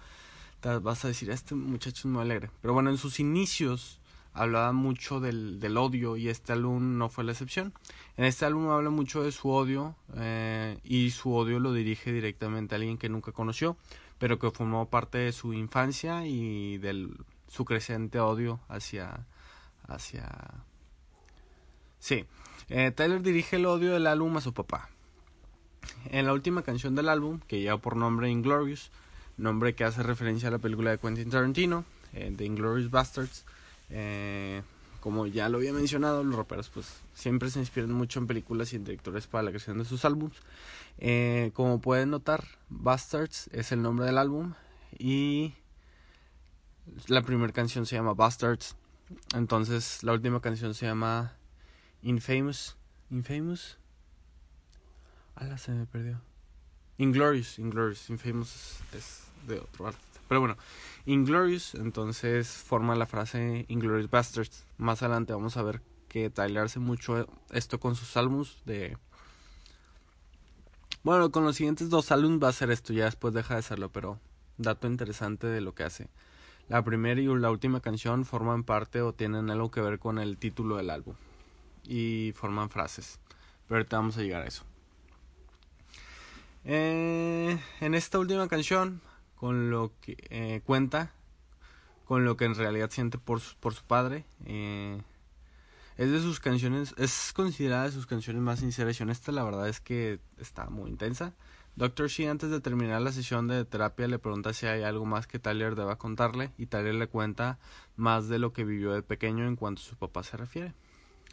vas 0.81 1.05
a 1.05 1.07
decir, 1.07 1.31
este 1.31 1.55
muchacho 1.55 2.09
es 2.09 2.11
muy 2.11 2.21
alegre. 2.21 2.51
Pero 2.61 2.73
bueno, 2.73 2.89
en 2.89 2.97
sus 2.97 3.21
inicios 3.21 3.99
hablaba 4.33 4.71
mucho 4.71 5.19
del, 5.19 5.59
del 5.59 5.77
odio 5.77 6.17
y 6.17 6.29
este 6.29 6.53
álbum 6.53 6.97
no 6.97 7.09
fue 7.09 7.23
la 7.23 7.31
excepción. 7.31 7.73
En 8.17 8.25
este 8.25 8.45
álbum 8.45 8.69
habla 8.69 8.89
mucho 8.89 9.23
de 9.23 9.31
su 9.31 9.49
odio 9.49 9.95
eh, 10.15 10.77
y 10.83 11.11
su 11.11 11.33
odio 11.33 11.59
lo 11.59 11.73
dirige 11.73 12.11
directamente 12.11 12.75
a 12.75 12.77
alguien 12.77 12.97
que 12.97 13.09
nunca 13.09 13.31
conoció, 13.31 13.77
pero 14.17 14.39
que 14.39 14.51
formó 14.51 14.89
parte 14.89 15.17
de 15.17 15.31
su 15.31 15.53
infancia 15.53 16.25
y 16.25 16.77
de 16.77 17.09
su 17.47 17.65
creciente 17.65 18.19
odio 18.19 18.59
hacia... 18.67 19.25
hacia... 19.87 20.27
Sí, 21.99 22.25
eh, 22.69 22.91
Tyler 22.91 23.21
dirige 23.21 23.57
el 23.57 23.65
odio 23.65 23.93
del 23.93 24.07
álbum 24.07 24.37
a 24.37 24.41
su 24.41 24.53
papá. 24.53 24.89
En 26.11 26.25
la 26.25 26.33
última 26.33 26.61
canción 26.61 26.95
del 26.95 27.09
álbum, 27.09 27.39
que 27.47 27.59
lleva 27.59 27.77
por 27.77 27.95
nombre 27.95 28.29
Inglorious, 28.29 28.91
nombre 29.37 29.75
que 29.75 29.83
hace 29.83 30.03
referencia 30.03 30.49
a 30.49 30.51
la 30.51 30.59
película 30.59 30.91
de 30.91 30.97
Quentin 30.99 31.29
Tarantino, 31.29 31.85
eh, 32.13 32.33
The 32.35 32.45
Inglorious 32.45 32.91
Bastards. 32.91 33.45
Eh, 33.89 34.61
como 34.99 35.27
ya 35.27 35.49
lo 35.49 35.57
había 35.57 35.73
mencionado, 35.73 36.23
los 36.23 36.35
raperos 36.35 36.69
pues 36.69 37.01
siempre 37.13 37.49
se 37.49 37.59
inspiran 37.59 37.91
mucho 37.91 38.19
en 38.19 38.27
películas 38.27 38.73
y 38.73 38.75
en 38.75 38.83
directores 38.83 39.27
para 39.27 39.43
la 39.43 39.51
creación 39.51 39.77
de 39.77 39.85
sus 39.85 40.03
álbums. 40.05 40.37
Eh, 40.97 41.51
como 41.53 41.79
pueden 41.79 42.09
notar, 42.09 42.43
Bastards 42.69 43.49
es 43.53 43.71
el 43.71 43.81
nombre 43.81 44.05
del 44.05 44.17
álbum 44.17 44.53
y 44.97 45.53
la 47.07 47.21
primera 47.21 47.53
canción 47.53 47.85
se 47.85 47.95
llama 47.95 48.13
Bastards. 48.13 48.75
Entonces 49.33 50.03
la 50.03 50.13
última 50.13 50.41
canción 50.41 50.73
se 50.73 50.85
llama 50.85 51.33
Infamous. 52.01 52.75
Infamous. 53.09 53.77
Ala, 55.35 55.57
se 55.57 55.71
me 55.71 55.85
perdió. 55.85 56.21
Inglorious, 56.97 57.57
Inglorious, 57.59 58.09
Infamous 58.09 58.81
es 58.93 59.23
de 59.47 59.59
otro 59.59 59.87
artista. 59.87 60.08
Pero 60.29 60.41
bueno, 60.41 60.57
Inglorious, 61.07 61.73
entonces 61.73 62.47
forma 62.47 62.95
la 62.95 63.07
frase 63.07 63.65
Inglorious 63.67 64.11
Bastards. 64.11 64.67
Más 64.77 65.01
adelante 65.01 65.33
vamos 65.33 65.57
a 65.57 65.63
ver 65.63 65.81
que 66.07 66.29
Tyler 66.29 66.63
hace 66.63 66.79
mucho 66.79 67.27
esto 67.51 67.79
con 67.79 67.95
sus 67.95 68.15
álbumes 68.15 68.57
de... 68.63 68.95
Bueno, 71.01 71.31
con 71.31 71.45
los 71.45 71.55
siguientes 71.55 71.89
dos 71.89 72.11
álbumes 72.11 72.43
va 72.43 72.47
a 72.47 72.49
hacer 72.51 72.69
esto, 72.69 72.93
ya 72.93 73.05
después 73.05 73.33
deja 73.33 73.55
de 73.55 73.61
hacerlo, 73.61 73.89
pero 73.91 74.19
dato 74.57 74.85
interesante 74.85 75.47
de 75.47 75.61
lo 75.61 75.73
que 75.73 75.83
hace. 75.83 76.09
La 76.67 76.83
primera 76.83 77.19
y 77.19 77.25
la 77.25 77.49
última 77.49 77.79
canción 77.79 78.23
forman 78.23 78.63
parte 78.63 79.01
o 79.01 79.13
tienen 79.13 79.49
algo 79.49 79.71
que 79.71 79.81
ver 79.81 79.97
con 79.97 80.19
el 80.19 80.37
título 80.37 80.77
del 80.77 80.91
álbum. 80.91 81.15
Y 81.85 82.33
forman 82.35 82.69
frases. 82.69 83.19
Pero 83.67 83.79
ahorita 83.79 83.97
vamos 83.97 84.17
a 84.17 84.21
llegar 84.21 84.43
a 84.43 84.47
eso. 84.47 84.63
Eh, 86.65 87.57
en 87.81 87.95
esta 87.95 88.19
última 88.19 88.47
canción 88.47 89.01
con 89.39 89.69
lo 89.69 89.93
que 90.01 90.17
eh, 90.29 90.61
cuenta, 90.65 91.13
con 92.03 92.25
lo 92.25 92.35
que 92.35 92.45
en 92.45 92.55
realidad 92.55 92.89
siente 92.91 93.17
por 93.17 93.39
su, 93.39 93.55
por 93.57 93.73
su 93.73 93.83
padre. 93.85 94.25
Eh, 94.45 95.01
es 95.95 96.11
de 96.11 96.19
sus 96.19 96.39
canciones, 96.39 96.93
es 96.97 97.31
considerada 97.33 97.85
de 97.85 97.91
sus 97.91 98.05
canciones 98.05 98.41
más 98.41 98.59
sinceras 98.59 98.99
y 98.99 99.03
honesta, 99.03 99.31
la 99.31 99.43
verdad 99.43 99.69
es 99.69 99.79
que 99.79 100.19
está 100.37 100.69
muy 100.69 100.89
intensa. 100.89 101.33
Dr. 101.75 102.09
She 102.09 102.27
antes 102.27 102.49
de 102.49 102.59
terminar 102.59 103.01
la 103.01 103.13
sesión 103.13 103.47
de 103.47 103.63
terapia 103.63 104.07
le 104.07 104.19
pregunta 104.19 104.51
si 104.53 104.65
hay 104.65 104.83
algo 104.83 105.05
más 105.05 105.27
que 105.27 105.39
Tyler 105.39 105.75
deba 105.75 105.97
contarle 105.97 106.51
y 106.57 106.65
Tyler 106.65 106.95
le 106.95 107.07
cuenta 107.07 107.59
más 107.95 108.27
de 108.27 108.39
lo 108.39 108.51
que 108.51 108.65
vivió 108.65 108.91
de 108.91 109.03
pequeño 109.03 109.47
en 109.47 109.55
cuanto 109.55 109.81
a 109.81 109.85
su 109.85 109.95
papá 109.95 110.23
se 110.23 110.35
refiere. 110.35 110.73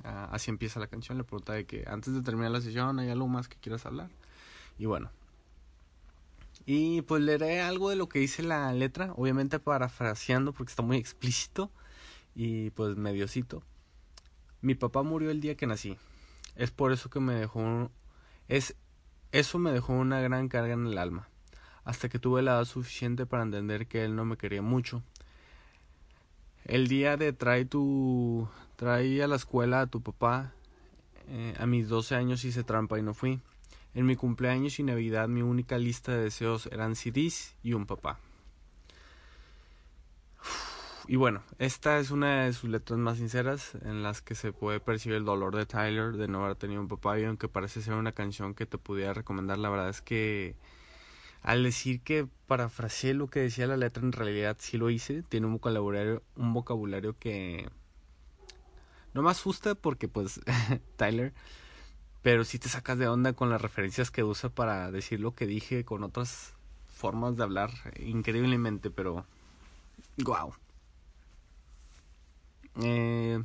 Ah, 0.05 0.29
así 0.31 0.51
empieza 0.51 0.79
la 0.79 0.87
canción, 0.87 1.19
le 1.19 1.25
pregunta 1.25 1.55
de 1.55 1.65
que 1.67 1.85
antes 1.89 2.15
de 2.15 2.23
terminar 2.23 2.53
la 2.53 2.61
sesión 2.61 3.01
hay 3.01 3.11
algo 3.11 3.27
más 3.27 3.49
que 3.49 3.57
quieras 3.57 3.87
hablar. 3.87 4.11
Y 4.79 4.87
bueno, 4.87 5.11
y 6.67 7.03
pues 7.03 7.23
leeré 7.23 7.61
algo 7.63 7.91
de 7.91 7.97
lo 7.97 8.09
que 8.09 8.19
dice 8.19 8.43
la 8.43 8.73
letra, 8.73 9.13
obviamente 9.17 9.61
parafraseando 9.61 10.53
porque 10.53 10.71
está 10.71 10.83
muy 10.83 10.97
explícito 10.97 11.71
y 12.35 12.71
pues 12.71 12.97
mediocito. 12.97 13.63
Mi 14.61 14.75
papá 14.75 15.03
murió 15.03 15.31
el 15.31 15.41
día 15.41 15.57
que 15.57 15.67
nací. 15.67 15.97
Es 16.57 16.73
por 16.73 16.93
eso 16.93 17.09
que 17.09 17.21
me 17.21 17.35
dejó 17.35 17.91
es 18.49 18.77
eso 19.33 19.59
me 19.59 19.73
dejó 19.73 19.93
una 19.93 20.21
gran 20.21 20.49
carga 20.49 20.75
en 20.75 20.87
el 20.87 20.99
alma, 20.99 21.29
hasta 21.85 22.09
que 22.09 22.19
tuve 22.19 22.43
la 22.43 22.53
edad 22.53 22.65
suficiente 22.65 23.27
para 23.27 23.43
entender 23.45 23.87
que 23.87 24.05
él 24.05 24.17
no 24.17 24.25
me 24.25 24.37
quería 24.37 24.63
mucho. 24.63 25.03
El 26.65 26.89
día 26.89 27.17
de 27.17 27.33
trae 27.33 27.65
tu 27.65 28.49
trae 28.77 29.23
a 29.23 29.29
la 29.29 29.37
escuela 29.37 29.83
a 29.83 29.87
tu 29.87 30.03
papá 30.03 30.53
Eh, 31.29 31.55
a 31.59 31.67
mis 31.67 31.89
12 31.89 32.15
años 32.15 32.45
hice 32.45 32.63
trampa 32.63 32.99
y 32.99 33.03
no 33.03 33.13
fui. 33.15 33.41
En 33.97 34.05
mi 34.05 34.15
cumpleaños 34.15 34.79
y 34.79 34.83
Navidad 34.83 35.27
mi 35.27 35.41
única 35.41 35.79
lista 35.79 36.13
de 36.13 36.25
deseos 36.25 36.67
eran 36.67 36.95
CDs 36.95 37.57
y 37.63 37.73
un 37.73 37.87
papá. 37.87 38.21
Y 41.09 41.17
bueno, 41.17 41.43
esta 41.59 41.99
es 41.99 42.11
una 42.11 42.45
de 42.45 42.53
sus 42.53 42.69
letras 42.69 42.99
más 42.99 43.17
sinceras 43.17 43.75
en 43.87 44.03
las 44.03 44.21
que 44.21 44.35
se 44.35 44.53
puede 44.53 44.81
percibir 44.81 45.17
el 45.17 45.25
dolor 45.25 45.57
de 45.57 45.65
Tyler 45.65 46.13
de 46.19 46.29
no 46.29 46.45
haber 46.45 46.57
tenido 46.57 46.83
un 46.83 46.89
papá 46.89 47.19
y 47.19 47.25
aunque 47.25 47.49
parece 47.49 47.81
ser 47.81 47.95
una 47.95 48.13
canción 48.13 48.53
que 48.53 48.67
te 48.67 48.77
pudiera 48.77 49.15
recomendar, 49.15 49.57
la 49.57 49.71
verdad 49.71 49.89
es 49.89 50.03
que 50.03 50.57
al 51.41 51.63
decir 51.63 52.03
que 52.03 52.29
parafraseé 52.47 53.15
lo 53.15 53.29
que 53.29 53.41
decía 53.41 53.67
la 53.67 53.79
letra, 53.79 54.03
en 54.03 54.13
realidad 54.13 54.59
sí 54.61 54.77
lo 54.77 54.91
hice, 54.91 55.23
tiene 55.23 55.47
un 55.47 55.55
vocabulario, 55.55 56.23
un 56.37 56.53
vocabulario 56.53 57.17
que 57.19 57.71
no 59.15 59.23
me 59.23 59.31
asusta 59.31 59.75
porque 59.75 60.07
pues 60.07 60.39
Tyler, 60.97 61.33
pero 62.27 62.43
sí 62.43 62.59
te 62.59 62.69
sacas 62.69 62.99
de 62.99 63.07
onda 63.07 63.35
con 63.35 63.51
las 63.51 63.63
referencias 63.63 64.11
que 64.11 64.25
usa 64.25 64.49
para 64.51 64.91
decir 64.91 65.21
lo 65.21 65.37
que 65.37 65.47
dije 65.47 65.85
con 65.85 66.03
otras 66.03 66.55
formas 66.93 67.37
de 67.37 67.45
hablar 67.45 67.71
increíblemente, 68.01 68.91
pero 68.91 69.25
wow. 70.25 70.53
Eh, 72.83 73.45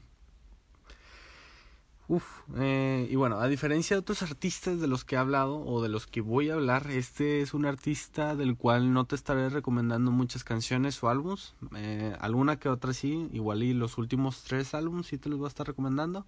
uf, 2.07 2.25
eh, 2.57 3.07
y 3.07 3.15
bueno, 3.15 3.39
a 3.39 3.47
diferencia 3.47 3.95
de 3.95 4.00
otros 4.00 4.23
artistas 4.23 4.81
de 4.81 4.88
los 4.88 5.05
que 5.05 5.13
he 5.13 5.19
hablado 5.19 5.63
o 5.63 5.83
de 5.83 5.89
los 5.89 6.07
que 6.07 6.21
voy 6.21 6.50
a 6.50 6.55
hablar, 6.55 6.89
este 6.89 7.41
es 7.41 7.53
un 7.53 7.67
artista 7.67 8.35
del 8.35 8.57
cual 8.57 8.93
no 8.93 9.05
te 9.05 9.13
estaré 9.13 9.50
recomendando 9.50 10.09
muchas 10.09 10.43
canciones 10.43 11.03
o 11.03 11.09
álbums. 11.09 11.53
Eh, 11.75 12.15
alguna 12.19 12.57
que 12.57 12.67
otra 12.67 12.93
sí, 12.93 13.29
igual 13.31 13.61
y 13.61 13.75
los 13.75 14.00
últimos 14.00 14.41
tres 14.41 14.73
álbums 14.73 15.05
sí 15.05 15.19
te 15.19 15.29
los 15.29 15.38
voy 15.38 15.45
a 15.45 15.50
estar 15.50 15.67
recomendando. 15.67 16.25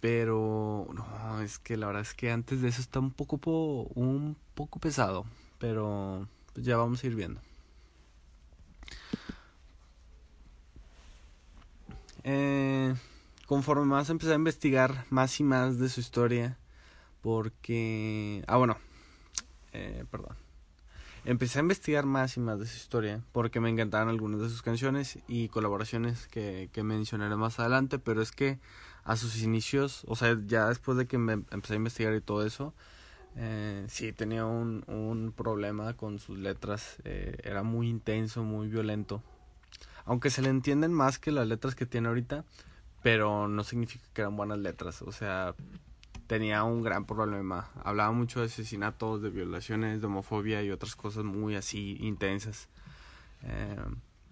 Pero 0.00 0.86
no, 0.92 1.40
es 1.40 1.58
que 1.58 1.76
la 1.76 1.86
verdad 1.86 2.02
es 2.02 2.14
que 2.14 2.30
antes 2.30 2.62
de 2.62 2.68
eso 2.68 2.80
está 2.80 3.00
un 3.00 3.10
poco, 3.10 3.36
un 3.94 4.36
poco 4.54 4.78
pesado. 4.78 5.24
Pero 5.58 6.28
pues 6.54 6.64
ya 6.64 6.76
vamos 6.76 7.02
a 7.02 7.06
ir 7.06 7.14
viendo. 7.14 7.40
Eh, 12.24 12.94
conforme 13.46 13.86
más 13.86 14.10
empecé 14.10 14.32
a 14.32 14.36
investigar 14.36 15.06
más 15.10 15.40
y 15.40 15.44
más 15.44 15.78
de 15.78 15.88
su 15.88 16.00
historia, 16.00 16.58
porque... 17.22 18.44
Ah, 18.46 18.56
bueno, 18.56 18.76
eh, 19.72 20.04
perdón. 20.10 20.36
Empecé 21.24 21.58
a 21.58 21.62
investigar 21.62 22.06
más 22.06 22.36
y 22.36 22.40
más 22.40 22.58
de 22.58 22.66
su 22.66 22.76
historia, 22.76 23.22
porque 23.32 23.60
me 23.60 23.68
encantaron 23.68 24.08
algunas 24.08 24.40
de 24.40 24.48
sus 24.48 24.62
canciones 24.62 25.18
y 25.26 25.48
colaboraciones 25.48 26.26
que, 26.28 26.70
que 26.72 26.82
mencionaré 26.82 27.36
más 27.36 27.58
adelante, 27.58 27.98
pero 27.98 28.22
es 28.22 28.32
que 28.32 28.58
a 29.08 29.16
sus 29.16 29.42
inicios, 29.42 30.04
o 30.06 30.14
sea, 30.14 30.38
ya 30.46 30.68
después 30.68 30.96
de 30.96 31.06
que 31.06 31.18
me 31.18 31.32
empecé 31.32 31.72
a 31.72 31.76
investigar 31.76 32.14
y 32.14 32.20
todo 32.20 32.46
eso, 32.46 32.74
eh, 33.36 33.84
sí 33.88 34.12
tenía 34.12 34.46
un, 34.46 34.84
un 34.86 35.32
problema 35.32 35.94
con 35.94 36.18
sus 36.18 36.38
letras, 36.38 36.98
eh, 37.04 37.36
era 37.42 37.62
muy 37.62 37.88
intenso, 37.88 38.44
muy 38.44 38.68
violento 38.68 39.22
aunque 40.08 40.30
se 40.30 40.40
le 40.40 40.48
entienden 40.48 40.90
más 40.90 41.18
que 41.18 41.30
las 41.30 41.46
letras 41.46 41.74
que 41.74 41.84
tiene 41.84 42.08
ahorita, 42.08 42.46
pero 43.02 43.46
no 43.46 43.62
significa 43.62 44.06
que 44.14 44.22
eran 44.22 44.36
buenas 44.36 44.58
letras, 44.58 45.02
o 45.02 45.12
sea, 45.12 45.54
tenía 46.26 46.64
un 46.64 46.82
gran 46.82 47.04
problema. 47.04 47.68
Hablaba 47.84 48.10
mucho 48.12 48.40
de 48.40 48.46
asesinatos, 48.46 49.20
de 49.20 49.28
violaciones, 49.28 50.00
de 50.00 50.06
homofobia 50.06 50.62
y 50.62 50.70
otras 50.70 50.96
cosas 50.96 51.24
muy 51.24 51.56
así 51.56 51.98
intensas. 52.00 52.70
Eh, 53.42 53.76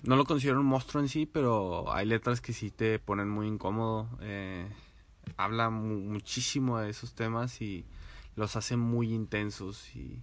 no 0.02 0.16
lo 0.16 0.24
considero 0.24 0.60
un 0.60 0.66
monstruo 0.66 1.02
en 1.02 1.08
sí, 1.08 1.26
pero 1.26 1.92
hay 1.92 2.06
letras 2.06 2.40
que 2.40 2.52
sí 2.52 2.70
te 2.70 2.98
ponen 2.98 3.28
muy 3.28 3.46
incómodo. 3.46 4.08
Eh, 4.20 4.66
habla 5.36 5.70
muchísimo 5.70 6.78
de 6.78 6.90
esos 6.90 7.14
temas 7.14 7.60
y 7.60 7.84
los 8.36 8.56
hace 8.56 8.76
muy 8.76 9.12
intensos 9.12 9.94
y, 9.96 10.22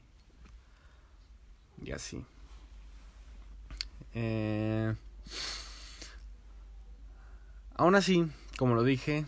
y 1.84 1.92
así. 1.92 2.24
Eh, 4.14 4.96
Aún 7.76 7.96
así, 7.96 8.28
como 8.58 8.76
lo 8.76 8.84
dije, 8.84 9.26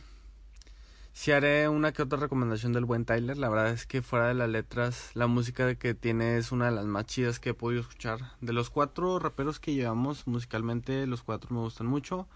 si 1.16 1.32
haré 1.32 1.70
una 1.70 1.94
que 1.94 2.02
otra 2.02 2.20
recomendación 2.20 2.74
del 2.74 2.84
buen 2.84 3.06
Tyler. 3.06 3.38
La 3.38 3.48
verdad 3.48 3.70
es 3.70 3.86
que 3.86 4.02
fuera 4.02 4.28
de 4.28 4.34
las 4.34 4.50
letras, 4.50 5.12
la 5.14 5.28
música 5.28 5.74
que 5.76 5.94
tiene 5.94 6.36
es 6.38 6.52
una 6.52 6.66
de 6.66 6.74
las 6.74 6.86
más 6.86 7.06
chidas 7.06 7.40
que 7.40 7.52
he 7.52 7.54
podido 7.54 7.82
escuchar. 7.82 8.20
De 8.42 8.52
los 8.52 8.70
cuatro 8.70 9.18
raperos 9.18 9.62
que 9.62 9.74
llevamos 9.74 10.28
musicalmente, 10.28 11.08
los 11.08 11.24
cuatro 11.24 11.56
me 11.56 11.62
gustan 11.62 11.88
mucho. 11.88 12.28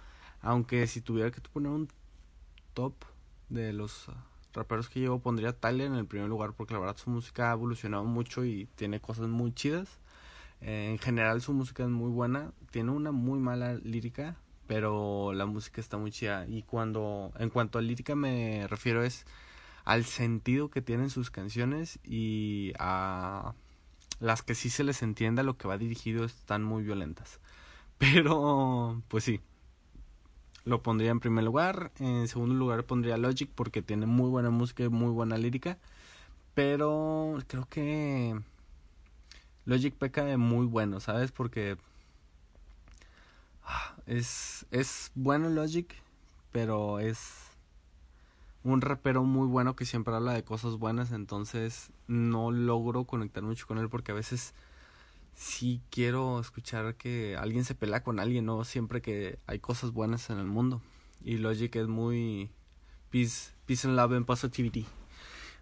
Aunque 0.42 0.88
si 0.88 1.02
tuviera 1.02 1.30
que 1.30 1.42
poner 1.42 1.74
un 1.74 1.90
top 2.74 2.94
de 3.50 3.74
los 3.74 4.08
raperos 4.54 4.88
que 4.88 5.02
llevo, 5.02 5.20
pondría 5.20 5.52
Tyler 5.52 5.88
en 5.88 5.96
el 5.96 6.06
primer 6.06 6.30
lugar 6.30 6.54
porque 6.54 6.74
la 6.74 6.80
verdad 6.80 6.96
su 6.96 7.10
música 7.10 7.50
ha 7.50 7.56
evolucionado 7.56 8.06
mucho 8.06 8.46
y 8.46 8.70
tiene 8.76 9.02
cosas 9.02 9.28
muy 9.28 9.54
chidas. 9.54 10.00
Eh, 10.62 10.88
en 10.90 11.00
general 11.00 11.42
su 11.42 11.52
música 11.52 11.84
es 11.84 11.90
muy 11.90 12.12
buena, 12.12 12.54
tiene 12.72 12.92
una 12.92 13.12
muy 13.12 13.40
mala 13.40 13.74
lírica, 13.74 14.38
pero 14.70 15.34
la 15.34 15.48
música 15.48 15.82
está 15.82 15.98
muy 15.98 16.12
chida 16.12 16.46
y 16.48 16.62
cuando 16.62 17.32
en 17.40 17.50
cuanto 17.50 17.80
a 17.80 17.82
lírica 17.82 18.14
me 18.14 18.68
refiero 18.68 19.04
es 19.04 19.26
al 19.84 20.06
sentido 20.06 20.70
que 20.70 20.84
tienen 20.84 21.10
sus 21.10 21.32
canciones 21.32 21.98
y 22.04 22.74
a 22.78 23.56
las 24.20 24.44
que 24.44 24.54
sí 24.54 24.70
se 24.70 24.84
les 24.84 25.02
entienda 25.02 25.42
lo 25.42 25.58
que 25.58 25.68
va 25.68 25.80
dirigido 25.80 26.24
están 26.24 26.64
muy 26.64 26.84
violentas. 26.84 27.40
Pero 27.98 29.02
pues 29.08 29.24
sí. 29.24 29.42
Lo 30.66 30.84
pondría 30.84 31.10
en 31.10 31.20
primer 31.20 31.46
lugar, 31.46 31.92
en 31.98 32.28
segundo 32.28 32.54
lugar 32.54 32.84
pondría 32.84 33.18
Logic 33.18 33.50
porque 33.56 33.82
tiene 33.82 34.06
muy 34.06 34.30
buena 34.30 34.52
música 34.52 34.84
y 34.84 34.90
muy 34.90 35.10
buena 35.10 35.38
lírica, 35.38 35.80
pero 36.54 37.40
creo 37.48 37.66
que 37.66 38.40
Logic 39.66 39.96
peca 39.96 40.26
de 40.26 40.38
muy 40.38 40.68
bueno, 40.68 41.00
¿sabes? 41.00 41.32
Porque 41.32 41.78
es, 44.10 44.66
es 44.72 45.12
bueno 45.14 45.50
Logic, 45.50 45.94
pero 46.52 47.00
es 47.00 47.20
un 48.64 48.82
rapero 48.82 49.24
muy 49.24 49.48
bueno 49.48 49.76
que 49.76 49.86
siempre 49.86 50.16
habla 50.16 50.34
de 50.34 50.44
cosas 50.44 50.78
buenas, 50.78 51.12
entonces 51.12 51.92
no 52.08 52.50
logro 52.50 53.06
conectar 53.06 53.44
mucho 53.44 53.68
con 53.68 53.78
él 53.78 53.88
porque 53.88 54.12
a 54.12 54.16
veces 54.16 54.56
sí 55.36 55.80
quiero 55.92 56.40
escuchar 56.40 56.96
que 56.96 57.38
alguien 57.38 57.64
se 57.66 57.76
pelea 57.76 58.04
con 58.04 58.20
alguien, 58.20 58.46
no 58.46 58.64
siempre 58.64 59.02
que 59.02 59.38
hay 59.46 59.60
cosas 59.60 59.92
buenas 59.92 60.32
en 60.32 60.40
el 60.40 60.48
mundo. 60.48 60.82
Y 61.24 61.38
Logic 61.38 61.74
es 61.76 61.88
muy 61.88 62.50
peace, 63.12 63.52
peace 63.68 63.88
and 63.88 63.96
love 63.96 64.14
and 64.14 64.26
positivity. 64.26 64.88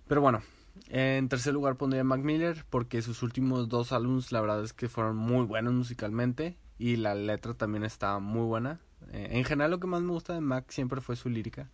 Pero 0.08 0.22
bueno, 0.22 0.42
en 0.88 1.28
tercer 1.28 1.54
lugar 1.54 1.76
pondría 1.76 2.06
Mac 2.06 2.22
Miller 2.22 2.64
porque 2.70 3.02
sus 3.02 3.24
últimos 3.24 3.68
dos 3.68 3.92
álbumes 3.92 4.32
la 4.32 4.40
verdad 4.40 4.64
es 4.64 4.72
que 4.72 4.88
fueron 4.88 5.18
muy 5.18 5.46
buenos 5.46 5.74
musicalmente 5.74 6.56
y 6.78 6.98
la 6.98 7.16
letra 7.16 7.54
también 7.54 7.84
está 7.84 8.20
muy 8.20 8.46
buena. 8.46 8.80
Eh, 9.12 9.30
en 9.32 9.44
general 9.44 9.72
lo 9.72 9.80
que 9.80 9.88
más 9.88 10.02
me 10.02 10.12
gusta 10.12 10.34
de 10.34 10.42
Mac 10.42 10.66
siempre 10.70 11.02
fue 11.02 11.16
su 11.16 11.30
lírica. 11.30 11.70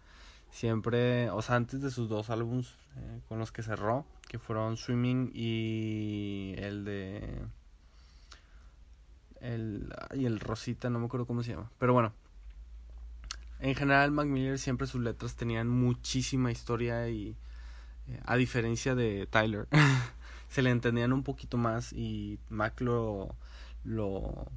Siempre, 0.52 1.30
o 1.32 1.42
sea, 1.42 1.56
antes 1.56 1.82
de 1.82 1.90
sus 1.90 2.10
dos 2.10 2.30
álbumes 2.30 2.76
eh, 2.96 3.22
con 3.28 3.40
los 3.40 3.52
que 3.52 3.64
cerró, 3.64 4.06
que 4.28 4.40
fueron 4.40 4.78
Swimming 4.78 5.32
y 5.34 6.54
el 6.58 6.86
de... 6.86 7.42
El, 9.42 9.94
y 10.14 10.26
el 10.26 10.40
Rosita, 10.40 10.90
no 10.90 11.00
me 11.00 11.08
acuerdo 11.08 11.26
cómo 11.26 11.44
se 11.44 11.52
llama. 11.52 11.70
Pero 11.78 11.92
bueno, 11.92 12.14
en 13.60 13.76
general 13.76 14.12
Mac 14.12 14.28
Miller 14.28 14.60
siempre 14.60 14.88
sus 14.88 15.02
letras 15.02 15.36
tenían 15.36 15.68
muchísima 15.68 16.52
historia 16.52 17.10
y 17.10 17.36
eh, 18.08 18.20
a 18.26 18.36
diferencia 18.36 18.96
de 18.96 19.26
Tyler, 19.28 19.68
se 20.50 20.62
le 20.62 20.70
entendían 20.70 21.14
un 21.14 21.24
poquito 21.24 21.58
más 21.58 21.94
y 21.94 22.40
Mac 22.50 22.82
lo, 22.82 23.36
lo... 23.84 24.52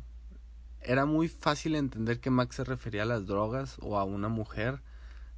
Era 0.86 1.04
muy 1.04 1.28
fácil 1.28 1.74
entender 1.74 2.20
que 2.20 2.30
Mac 2.30 2.52
se 2.52 2.62
refería 2.62 3.02
a 3.02 3.06
las 3.06 3.26
drogas 3.26 3.76
o 3.80 3.98
a 3.98 4.04
una 4.04 4.28
mujer, 4.28 4.80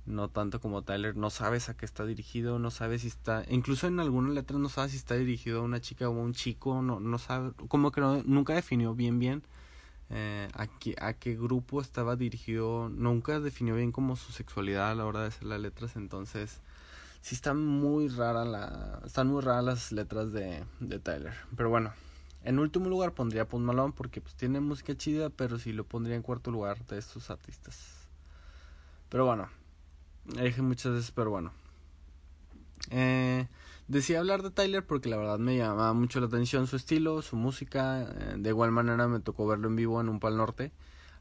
no 0.05 0.29
tanto 0.29 0.61
como 0.61 0.83
Tyler. 0.83 1.17
No 1.17 1.31
sabes 1.31 1.71
a 1.71 1.77
qué 1.77 1.87
está 1.87 2.05
dirigido, 2.05 2.59
no 2.59 2.71
sabes 2.71 3.01
si 3.01 3.09
está... 3.09 3.45
Incluso 3.49 3.87
en 3.87 3.99
algunas 3.99 4.35
letras 4.35 4.61
no 4.61 4.69
sabes 4.69 4.91
si 4.91 4.99
está 4.99 5.15
dirigido 5.15 5.61
a 5.61 5.63
una 5.63 5.81
chica 5.81 6.09
o 6.09 6.13
a 6.13 6.23
un 6.23 6.35
chico, 6.35 6.83
no, 6.83 7.01
no 7.01 7.19
sabe... 7.19 7.53
Como 7.69 7.93
que 7.93 8.03
nunca 8.27 8.55
definió 8.55 8.95
bien 8.95 9.19
bien 9.19 9.43
eh, 10.11 10.49
a, 10.53 10.67
qué, 10.67 10.95
a 11.01 11.15
qué 11.15 11.35
grupo 11.35 11.81
estaba 11.81 12.17
dirigido, 12.17 12.89
nunca 12.91 13.41
definió 13.41 13.75
bien 13.75 13.93
como 13.93 14.17
su 14.17 14.33
sexualidad 14.33 14.91
a 14.91 14.95
la 14.95 15.07
hora 15.07 15.21
de 15.21 15.29
hacer 15.29 15.45
las 15.45 15.61
letras, 15.61 15.97
entonces 15.97 16.61
sí 17.21 17.35
están 17.35 17.65
muy 17.65 18.09
raras 18.09 18.47
la, 18.47 19.01
están 19.05 19.29
muy 19.29 19.43
raras 19.43 19.65
las 19.65 19.93
letras 19.93 20.33
de, 20.33 20.65
de 20.81 20.99
Tyler. 20.99 21.35
Pero 21.57 21.69
bueno, 21.69 21.93
en 22.43 22.59
último 22.59 22.89
lugar 22.89 23.13
pondría 23.13 23.49
Post 23.49 23.65
Malone 23.65 23.95
porque 23.97 24.21
pues 24.21 24.35
tiene 24.35 24.61
música 24.61 24.97
chida, 24.97 25.31
pero 25.31 25.59
sí 25.59 25.73
lo 25.73 25.85
pondría 25.85 26.17
en 26.17 26.23
cuarto 26.23 26.51
lugar 26.51 26.85
de 26.87 26.99
estos 26.99 27.31
artistas. 27.31 28.09
Pero 29.09 29.27
bueno, 29.27 29.49
dije 30.25 30.63
muchas 30.63 30.93
veces, 30.93 31.11
pero 31.11 31.31
bueno. 31.31 31.53
Eh, 32.91 33.47
decía 33.89 34.21
hablar 34.21 34.43
de 34.43 34.51
Tyler 34.51 34.87
porque 34.87 35.09
la 35.09 35.17
verdad 35.17 35.39
me 35.39 35.57
llamaba 35.57 35.93
mucho 35.93 36.21
la 36.21 36.27
atención 36.27 36.67
su 36.67 36.77
estilo, 36.77 37.23
su 37.23 37.37
música. 37.37 38.03
Eh, 38.03 38.35
de 38.39 38.49
igual 38.51 38.71
manera 38.71 39.09
me 39.09 39.21
tocó 39.21 39.47
verlo 39.47 39.69
en 39.69 39.77
vivo 39.77 40.01
en 40.01 40.09
un 40.09 40.21
Pal 40.21 40.37
Norte 40.37 40.73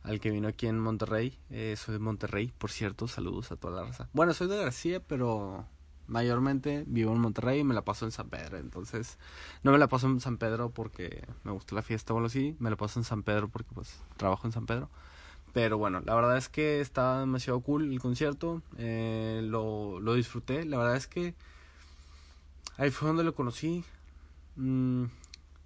al 0.04 0.20
que 0.20 0.32
vino 0.32 0.48
aquí 0.48 0.68
en 0.68 0.80
Monterrey. 0.80 1.38
Eh, 1.50 1.76
soy 1.78 1.94
de 1.94 2.00
Monterrey, 2.00 2.54
por 2.58 2.72
cierto, 2.72 3.08
saludos 3.08 3.52
a 3.52 3.58
toda 3.58 3.82
la 3.82 3.88
raza. 3.88 4.10
Bueno, 4.14 4.34
soy 4.34 4.48
de 4.48 4.58
García, 4.58 5.02
pero 5.02 5.66
mayormente 6.08 6.84
vivo 6.88 7.14
en 7.14 7.20
Monterrey 7.20 7.60
y 7.60 7.64
me 7.64 7.74
la 7.74 7.84
paso 7.84 8.06
en 8.06 8.12
San 8.12 8.30
Pedro. 8.30 8.58
Entonces, 8.58 9.18
no 9.64 9.72
me 9.72 9.78
la 9.78 9.88
paso 9.88 10.08
en 10.08 10.20
San 10.20 10.38
Pedro 10.38 10.72
porque 10.72 11.26
me 11.44 11.52
gusta 11.52 11.76
la 11.76 11.82
fiesta 11.82 12.14
o 12.14 12.18
algo 12.18 12.28
así, 12.28 12.56
me 12.60 12.70
la 12.70 12.76
paso 12.76 13.00
en 13.00 13.04
San 13.04 13.24
Pedro 13.24 13.50
porque 13.50 13.70
pues 13.74 14.02
trabajo 14.18 14.48
en 14.48 14.54
San 14.54 14.66
Pedro. 14.66 14.90
Pero 15.54 15.78
bueno, 15.78 16.02
la 16.06 16.16
verdad 16.16 16.38
es 16.38 16.50
que 16.50 16.82
estaba 16.82 17.20
demasiado 17.22 17.60
cool 17.62 17.92
el 17.92 18.00
concierto, 18.00 18.62
eh, 18.78 19.42
lo, 19.44 20.00
lo 20.00 20.14
disfruté, 20.14 20.66
la 20.66 20.78
verdad 20.78 20.96
es 20.96 21.08
que 21.08 21.36
ahí 22.78 22.92
fue 22.92 23.08
donde 23.08 23.24
lo 23.24 23.34
conocí. 23.34 23.84
Mm, 24.56 25.06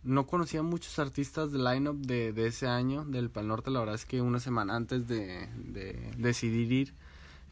no 0.04 0.26
conocía 0.28 0.64
muchos 0.64 0.98
artistas 0.98 1.52
del 1.52 1.64
lineup 1.64 1.98
de, 1.98 2.34
de 2.34 2.48
ese 2.48 2.68
año 2.68 3.06
del 3.06 3.30
Pal 3.30 3.48
Norte, 3.48 3.70
la 3.70 3.80
verdad 3.80 3.96
es 3.96 4.06
que 4.06 4.22
una 4.22 4.40
semana 4.40 4.76
antes 4.76 5.08
de, 5.08 5.48
de 5.56 6.12
decidir 6.18 6.72
ir, 6.72 6.94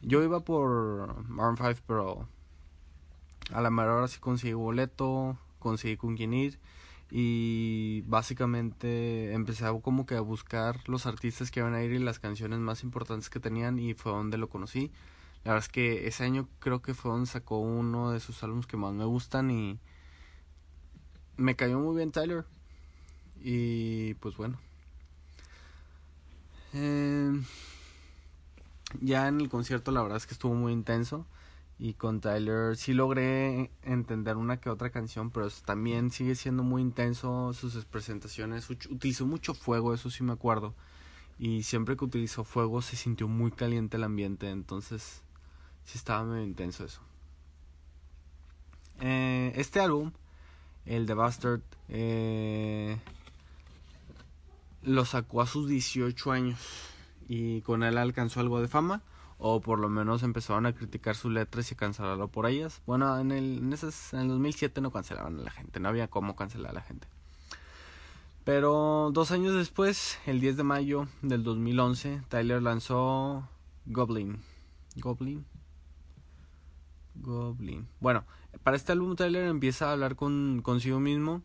yo 0.02 0.22
iba 0.22 0.40
por 0.40 1.28
Maroon 1.28 1.56
5, 1.56 1.80
pero 1.86 2.26
a 3.52 3.60
la 3.60 3.70
mejor 3.70 3.90
hora 3.92 4.08
sí 4.08 4.18
conseguí 4.20 4.52
boleto, 4.52 5.38
conseguí 5.58 5.96
con 5.96 6.16
quién 6.16 6.32
ir 6.34 6.58
y 7.10 8.02
básicamente 8.06 9.32
empecé 9.32 9.66
a 9.66 9.72
como 9.80 10.06
que 10.06 10.14
a 10.14 10.20
buscar 10.20 10.88
los 10.88 11.06
artistas 11.06 11.50
que 11.50 11.60
iban 11.60 11.74
a 11.74 11.82
ir 11.82 11.92
y 11.92 11.98
las 11.98 12.20
canciones 12.20 12.60
más 12.60 12.84
importantes 12.84 13.30
que 13.30 13.40
tenían 13.40 13.78
y 13.78 13.94
fue 13.94 14.12
donde 14.12 14.38
lo 14.38 14.48
conocí. 14.48 14.92
La 15.44 15.52
verdad 15.52 15.66
es 15.66 15.72
que 15.72 16.06
ese 16.06 16.24
año 16.24 16.48
creo 16.60 16.82
que 16.82 16.94
fue 16.94 17.10
donde 17.10 17.26
sacó 17.26 17.58
uno 17.58 18.12
de 18.12 18.20
sus 18.20 18.42
álbumes 18.44 18.66
que 18.66 18.76
más 18.76 18.92
me 18.92 19.04
gustan 19.04 19.50
y 19.50 19.78
me 21.36 21.56
cayó 21.56 21.80
muy 21.80 21.96
bien 21.96 22.12
Tyler. 22.12 22.44
Y 23.42 24.14
pues 24.14 24.36
bueno. 24.36 24.58
Eh, 26.74 27.32
ya 29.00 29.26
en 29.26 29.40
el 29.40 29.48
concierto 29.48 29.90
la 29.90 30.02
verdad 30.02 30.18
es 30.18 30.26
que 30.26 30.34
estuvo 30.34 30.54
muy 30.54 30.72
intenso. 30.72 31.26
Y 31.82 31.94
con 31.94 32.20
Tyler 32.20 32.76
sí 32.76 32.92
logré 32.92 33.70
entender 33.82 34.36
una 34.36 34.58
que 34.60 34.68
otra 34.68 34.90
canción, 34.90 35.30
pero 35.30 35.48
también 35.64 36.10
sigue 36.10 36.34
siendo 36.34 36.62
muy 36.62 36.82
intenso 36.82 37.54
sus 37.54 37.86
presentaciones. 37.86 38.68
Utilizó 38.68 39.26
mucho 39.26 39.54
fuego, 39.54 39.94
eso 39.94 40.10
sí 40.10 40.22
me 40.22 40.34
acuerdo. 40.34 40.74
Y 41.38 41.62
siempre 41.62 41.96
que 41.96 42.04
utilizó 42.04 42.44
fuego 42.44 42.82
se 42.82 42.96
sintió 42.96 43.28
muy 43.28 43.50
caliente 43.50 43.96
el 43.96 44.04
ambiente, 44.04 44.50
entonces 44.50 45.22
sí 45.84 45.96
estaba 45.96 46.22
muy 46.22 46.42
intenso 46.42 46.84
eso. 46.84 47.00
Eh, 49.00 49.52
este 49.56 49.80
álbum, 49.80 50.12
el 50.84 51.06
de 51.06 51.14
Bastard, 51.14 51.62
eh, 51.88 52.98
lo 54.82 55.06
sacó 55.06 55.40
a 55.40 55.46
sus 55.46 55.66
18 55.66 56.30
años 56.30 56.60
y 57.26 57.62
con 57.62 57.84
él 57.84 57.96
alcanzó 57.96 58.40
algo 58.40 58.60
de 58.60 58.68
fama 58.68 59.02
o 59.40 59.60
por 59.60 59.78
lo 59.78 59.88
menos 59.88 60.22
empezaron 60.22 60.66
a 60.66 60.74
criticar 60.74 61.16
sus 61.16 61.32
letras 61.32 61.72
y 61.72 61.74
cancelarlo 61.74 62.28
por 62.28 62.46
ellas. 62.46 62.82
Bueno, 62.86 63.18
en 63.18 63.32
el, 63.32 63.58
en, 63.58 63.72
en 63.72 64.18
el 64.20 64.28
2007 64.28 64.80
no 64.80 64.92
cancelaban 64.92 65.38
a 65.38 65.42
la 65.42 65.50
gente, 65.50 65.80
no 65.80 65.88
había 65.88 66.08
cómo 66.08 66.36
cancelar 66.36 66.70
a 66.72 66.74
la 66.74 66.82
gente. 66.82 67.08
Pero 68.44 69.10
dos 69.12 69.30
años 69.30 69.54
después, 69.54 70.18
el 70.26 70.40
10 70.40 70.58
de 70.58 70.62
mayo 70.62 71.08
del 71.22 71.42
2011, 71.42 72.22
Tyler 72.28 72.62
lanzó 72.62 73.48
Goblin. 73.86 74.40
Goblin. 74.96 75.46
Goblin. 77.14 77.88
Bueno, 78.00 78.24
para 78.62 78.76
este 78.76 78.92
álbum 78.92 79.16
Tyler 79.16 79.44
empieza 79.44 79.88
a 79.88 79.92
hablar 79.92 80.16
con 80.16 80.60
consigo 80.62 81.00
mismo. 81.00 81.42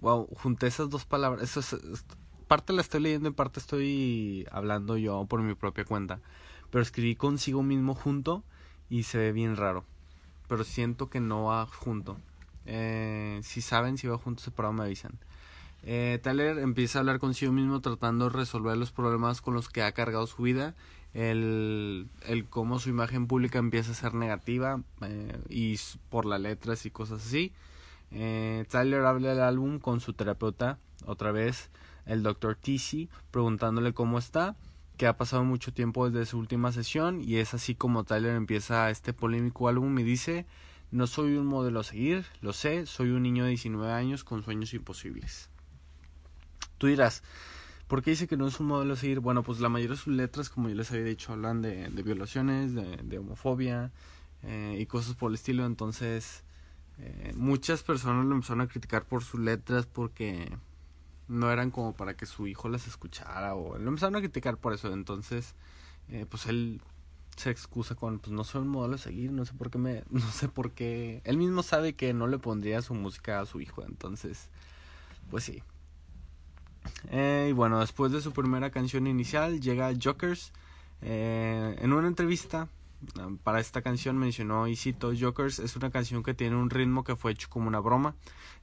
Wow, 0.00 0.28
junté 0.34 0.66
esas 0.66 0.88
dos 0.88 1.04
palabras. 1.04 1.42
Eso 1.42 1.60
es, 1.60 2.04
parte 2.50 2.72
la 2.72 2.80
estoy 2.80 3.00
leyendo, 3.00 3.28
en 3.28 3.34
parte 3.34 3.60
estoy 3.60 4.44
hablando 4.50 4.96
yo 4.96 5.24
por 5.26 5.40
mi 5.40 5.54
propia 5.54 5.84
cuenta. 5.84 6.18
Pero 6.70 6.82
escribí 6.82 7.14
consigo 7.14 7.62
mismo 7.62 7.94
junto 7.94 8.42
y 8.88 9.04
se 9.04 9.18
ve 9.18 9.30
bien 9.30 9.54
raro. 9.54 9.84
Pero 10.48 10.64
siento 10.64 11.08
que 11.08 11.20
no 11.20 11.44
va 11.44 11.64
junto. 11.66 12.16
Eh, 12.66 13.38
si 13.44 13.60
saben 13.60 13.98
si 13.98 14.08
va 14.08 14.18
junto 14.18 14.42
separado 14.42 14.72
me 14.72 14.82
avisan. 14.82 15.12
Eh, 15.84 16.20
empieza 16.24 16.98
a 16.98 17.00
hablar 17.00 17.20
consigo 17.20 17.52
mismo 17.52 17.80
tratando 17.80 18.28
de 18.28 18.36
resolver 18.36 18.76
los 18.76 18.90
problemas 18.90 19.40
con 19.40 19.54
los 19.54 19.68
que 19.68 19.84
ha 19.84 19.92
cargado 19.92 20.26
su 20.26 20.42
vida. 20.42 20.74
El, 21.14 22.08
el 22.26 22.48
cómo 22.48 22.80
su 22.80 22.88
imagen 22.88 23.28
pública 23.28 23.60
empieza 23.60 23.92
a 23.92 23.94
ser 23.94 24.14
negativa 24.14 24.82
eh, 25.02 25.40
y 25.48 25.78
por 26.08 26.26
las 26.26 26.40
letras 26.40 26.84
y 26.84 26.90
cosas 26.90 27.24
así. 27.24 27.52
Eh, 28.10 28.64
Tyler 28.68 29.04
habla 29.04 29.28
del 29.28 29.40
álbum 29.40 29.78
con 29.78 30.00
su 30.00 30.14
terapeuta 30.14 30.80
otra 31.06 31.30
vez 31.30 31.70
el 32.10 32.24
doctor 32.24 32.56
Tisi 32.56 33.08
preguntándole 33.30 33.94
cómo 33.94 34.18
está, 34.18 34.56
que 34.96 35.06
ha 35.06 35.16
pasado 35.16 35.44
mucho 35.44 35.72
tiempo 35.72 36.10
desde 36.10 36.26
su 36.26 36.38
última 36.38 36.72
sesión 36.72 37.22
y 37.22 37.36
es 37.36 37.54
así 37.54 37.74
como 37.74 38.04
Tyler 38.04 38.34
empieza 38.34 38.90
este 38.90 39.12
polémico 39.12 39.68
álbum 39.68 39.96
y 39.98 40.02
dice, 40.02 40.44
no 40.90 41.06
soy 41.06 41.36
un 41.36 41.46
modelo 41.46 41.80
a 41.80 41.84
seguir, 41.84 42.26
lo 42.40 42.52
sé, 42.52 42.84
soy 42.86 43.10
un 43.10 43.22
niño 43.22 43.44
de 43.44 43.50
19 43.50 43.92
años 43.92 44.24
con 44.24 44.42
sueños 44.42 44.74
imposibles. 44.74 45.50
Tú 46.78 46.88
dirás, 46.88 47.22
¿por 47.86 48.02
qué 48.02 48.10
dice 48.10 48.26
que 48.26 48.36
no 48.36 48.48
es 48.48 48.58
un 48.58 48.66
modelo 48.66 48.94
a 48.94 48.96
seguir? 48.96 49.20
Bueno, 49.20 49.44
pues 49.44 49.60
la 49.60 49.68
mayoría 49.68 49.94
de 49.94 50.02
sus 50.02 50.14
letras, 50.14 50.50
como 50.50 50.68
yo 50.68 50.74
les 50.74 50.90
había 50.90 51.04
dicho, 51.04 51.32
hablan 51.32 51.62
de, 51.62 51.88
violaciones, 52.02 52.74
de, 52.74 53.18
homofobia 53.18 53.92
eh, 54.42 54.76
y 54.80 54.86
cosas 54.86 55.14
por 55.14 55.30
el 55.30 55.36
estilo, 55.36 55.64
entonces... 55.64 56.44
Eh, 57.02 57.32
muchas 57.34 57.82
personas 57.82 58.26
lo 58.26 58.34
empezaron 58.34 58.60
a 58.60 58.68
criticar 58.68 59.06
por 59.06 59.24
sus 59.24 59.40
letras 59.40 59.86
porque 59.86 60.52
no 61.30 61.50
eran 61.52 61.70
como 61.70 61.94
para 61.94 62.14
que 62.14 62.26
su 62.26 62.46
hijo 62.48 62.68
las 62.68 62.86
escuchara 62.86 63.54
o 63.54 63.78
lo 63.78 63.88
empezaron 63.88 64.16
a 64.16 64.20
criticar 64.20 64.56
por 64.58 64.74
eso. 64.74 64.92
Entonces 64.92 65.54
eh, 66.08 66.26
pues 66.28 66.46
él 66.46 66.80
se 67.36 67.50
excusa 67.50 67.94
con 67.94 68.18
pues 68.18 68.32
no 68.32 68.44
soy 68.44 68.62
un 68.62 68.68
modelo 68.68 68.96
a 68.96 68.98
seguir 68.98 69.32
no 69.32 69.46
sé 69.46 69.54
por 69.54 69.70
qué 69.70 69.78
me 69.78 70.04
no 70.10 70.30
sé 70.32 70.48
por 70.48 70.72
qué 70.72 71.22
él 71.24 71.38
mismo 71.38 71.62
sabe 71.62 71.94
que 71.94 72.12
no 72.12 72.26
le 72.26 72.38
pondría 72.38 72.82
su 72.82 72.94
música 72.94 73.40
a 73.40 73.46
su 73.46 73.60
hijo 73.60 73.82
entonces 73.82 74.50
pues 75.30 75.44
sí. 75.44 75.62
Eh, 77.10 77.48
y 77.50 77.52
bueno 77.52 77.78
después 77.80 78.10
de 78.10 78.20
su 78.20 78.32
primera 78.32 78.70
canción 78.70 79.06
inicial 79.06 79.60
llega 79.60 79.92
Jokers 80.02 80.52
eh, 81.02 81.76
en 81.80 81.92
una 81.92 82.08
entrevista 82.08 82.68
para 83.42 83.60
esta 83.60 83.82
canción 83.82 84.18
mencionó 84.18 84.68
y 84.68 84.76
Jokers 84.76 85.58
es 85.58 85.76
una 85.76 85.90
canción 85.90 86.22
que 86.22 86.34
tiene 86.34 86.56
un 86.56 86.70
ritmo 86.70 87.04
que 87.04 87.16
fue 87.16 87.32
hecho 87.32 87.48
como 87.48 87.68
una 87.68 87.80
broma. 87.80 88.14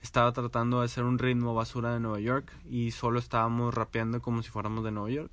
Estaba 0.02 0.32
tratando 0.32 0.80
de 0.80 0.86
hacer 0.86 1.04
un 1.04 1.18
ritmo 1.18 1.56
basura 1.56 1.94
de 1.94 2.00
Nueva 2.00 2.20
York 2.20 2.52
y 2.70 2.92
solo 2.92 3.20
estábamos 3.20 3.74
rapeando 3.74 4.22
como 4.22 4.44
si 4.44 4.50
fuéramos 4.50 4.84
de 4.84 4.92
Nueva 4.92 5.10
York 5.10 5.32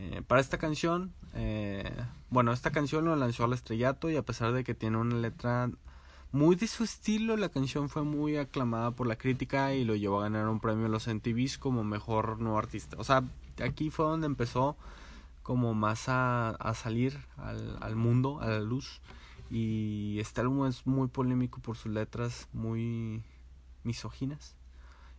eh, 0.00 0.22
para 0.26 0.40
esta 0.40 0.58
canción 0.58 1.12
eh, 1.34 1.92
bueno 2.30 2.52
esta 2.52 2.70
canción 2.70 3.04
lo 3.04 3.16
lanzó 3.16 3.44
al 3.44 3.52
estrellato 3.52 4.08
y 4.08 4.16
a 4.16 4.22
pesar 4.22 4.52
de 4.52 4.62
que 4.62 4.72
tiene 4.72 4.96
una 4.96 5.16
letra 5.16 5.70
muy 6.30 6.54
de 6.54 6.68
su 6.68 6.84
estilo 6.84 7.36
la 7.36 7.48
canción 7.48 7.88
fue 7.88 8.04
muy 8.04 8.36
aclamada 8.36 8.92
por 8.92 9.08
la 9.08 9.16
crítica 9.16 9.74
y 9.74 9.84
lo 9.84 9.96
llevó 9.96 10.20
a 10.20 10.22
ganar 10.22 10.46
un 10.48 10.60
premio 10.60 10.86
en 10.86 10.92
los 10.92 11.08
MTVs 11.08 11.58
como 11.58 11.82
mejor 11.82 12.38
nuevo 12.38 12.58
artista. 12.58 12.96
O 12.98 13.02
sea 13.04 13.24
aquí 13.60 13.90
fue 13.90 14.06
donde 14.06 14.26
empezó 14.26 14.76
como 15.48 15.72
más 15.72 16.10
a, 16.10 16.50
a 16.50 16.74
salir 16.74 17.18
al, 17.38 17.78
al, 17.80 17.96
mundo, 17.96 18.38
a 18.42 18.48
la 18.48 18.60
luz. 18.60 19.00
Y 19.50 20.18
este 20.20 20.42
álbum 20.42 20.66
es 20.66 20.86
muy 20.86 21.08
polémico 21.08 21.58
por 21.60 21.74
sus 21.74 21.90
letras 21.90 22.50
muy 22.52 23.24
misóginas 23.82 24.56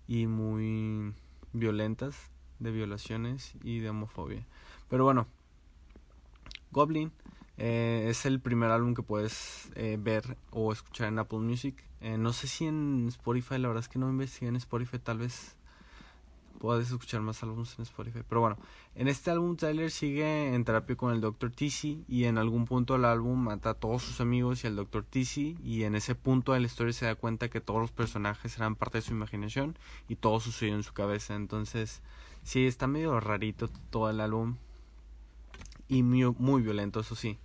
y 0.08 0.28
muy 0.28 1.15
violentas 1.52 2.15
de 2.60 2.70
violaciones 2.70 3.56
y 3.63 3.80
de 3.80 3.89
homofobia. 3.89 4.46
Pero 4.88 5.04
bueno, 5.04 5.26
Goblin 6.70 7.12
eh, 7.58 8.06
es 8.08 8.28
el 8.28 8.39
primer 8.39 8.70
álbum 8.70 8.94
que 8.94 9.02
puedes 9.02 9.72
eh, 9.74 9.98
ver 10.00 10.38
o 10.52 10.72
escuchar 10.72 11.08
en 11.08 11.18
Apple 11.18 11.39
Music. 11.39 11.84
Eh, 12.02 12.20
no 12.20 12.34
sé 12.34 12.46
si 12.46 12.68
en 12.68 13.08
Spotify, 13.08 13.58
la 13.58 13.70
verdad 13.70 13.82
es 13.84 13.89
que 13.89 13.98
no 13.98 14.08
investigué 14.08 14.50
en 14.50 14.58
Spotify, 14.58 15.00
tal 15.00 15.18
vez 15.18 15.58
puedes 16.60 16.91
escuchar 16.91 17.22
más 17.22 17.41
álbumes 17.41 17.74
en 17.78 17.84
Spotify. 17.84 18.19
Pero 18.28 18.41
bueno, 18.41 18.58
en 18.95 19.08
este 19.08 19.32
álbum 19.32 19.56
Tyler 19.56 19.89
sigue 19.89 20.54
en 20.54 20.63
terapia 20.65 20.95
con 20.95 21.13
el 21.13 21.22
Dr. 21.22 21.52
Tizzy 21.52 22.04
y 22.08 22.26
en 22.26 22.38
algún 22.38 22.65
punto 22.65 22.93
del 22.93 23.06
álbum 23.06 23.39
mata 23.39 23.72
a 23.72 23.74
todos 23.74 24.04
sus 24.04 24.22
amigos 24.22 24.63
y 24.63 24.67
al 24.67 24.76
Dr. 24.76 25.04
Tizzy 25.04 25.58
y 25.63 25.84
en 25.84 25.95
ese 25.95 26.15
punto 26.15 26.54
de 26.54 26.60
la 26.60 26.67
historia 26.67 26.93
se 26.93 27.06
da 27.06 27.15
cuenta 27.15 27.50
que 27.50 27.62
todos 27.62 27.80
los 27.82 27.91
personajes 27.91 28.56
eran 28.58 28.76
parte 28.76 29.00
de 29.00 29.02
su 29.04 29.13
imaginación 29.13 29.78
y 30.08 30.17
todo 30.17 30.39
sucedió 30.39 30.76
en 30.76 30.84
su 30.84 30.93
cabeza. 30.93 31.36
Entonces, 31.36 32.02
sí, 32.43 32.67
está 32.67 32.88
medio 32.88 33.19
rarito 33.19 33.69
todo 33.89 34.10
el 34.10 34.19
álbum 34.19 34.58
y 35.88 36.04
muy, 36.04 36.34
muy 36.38 36.62
violento, 36.62 37.00
eso 37.00 37.15
sí. 37.15 37.39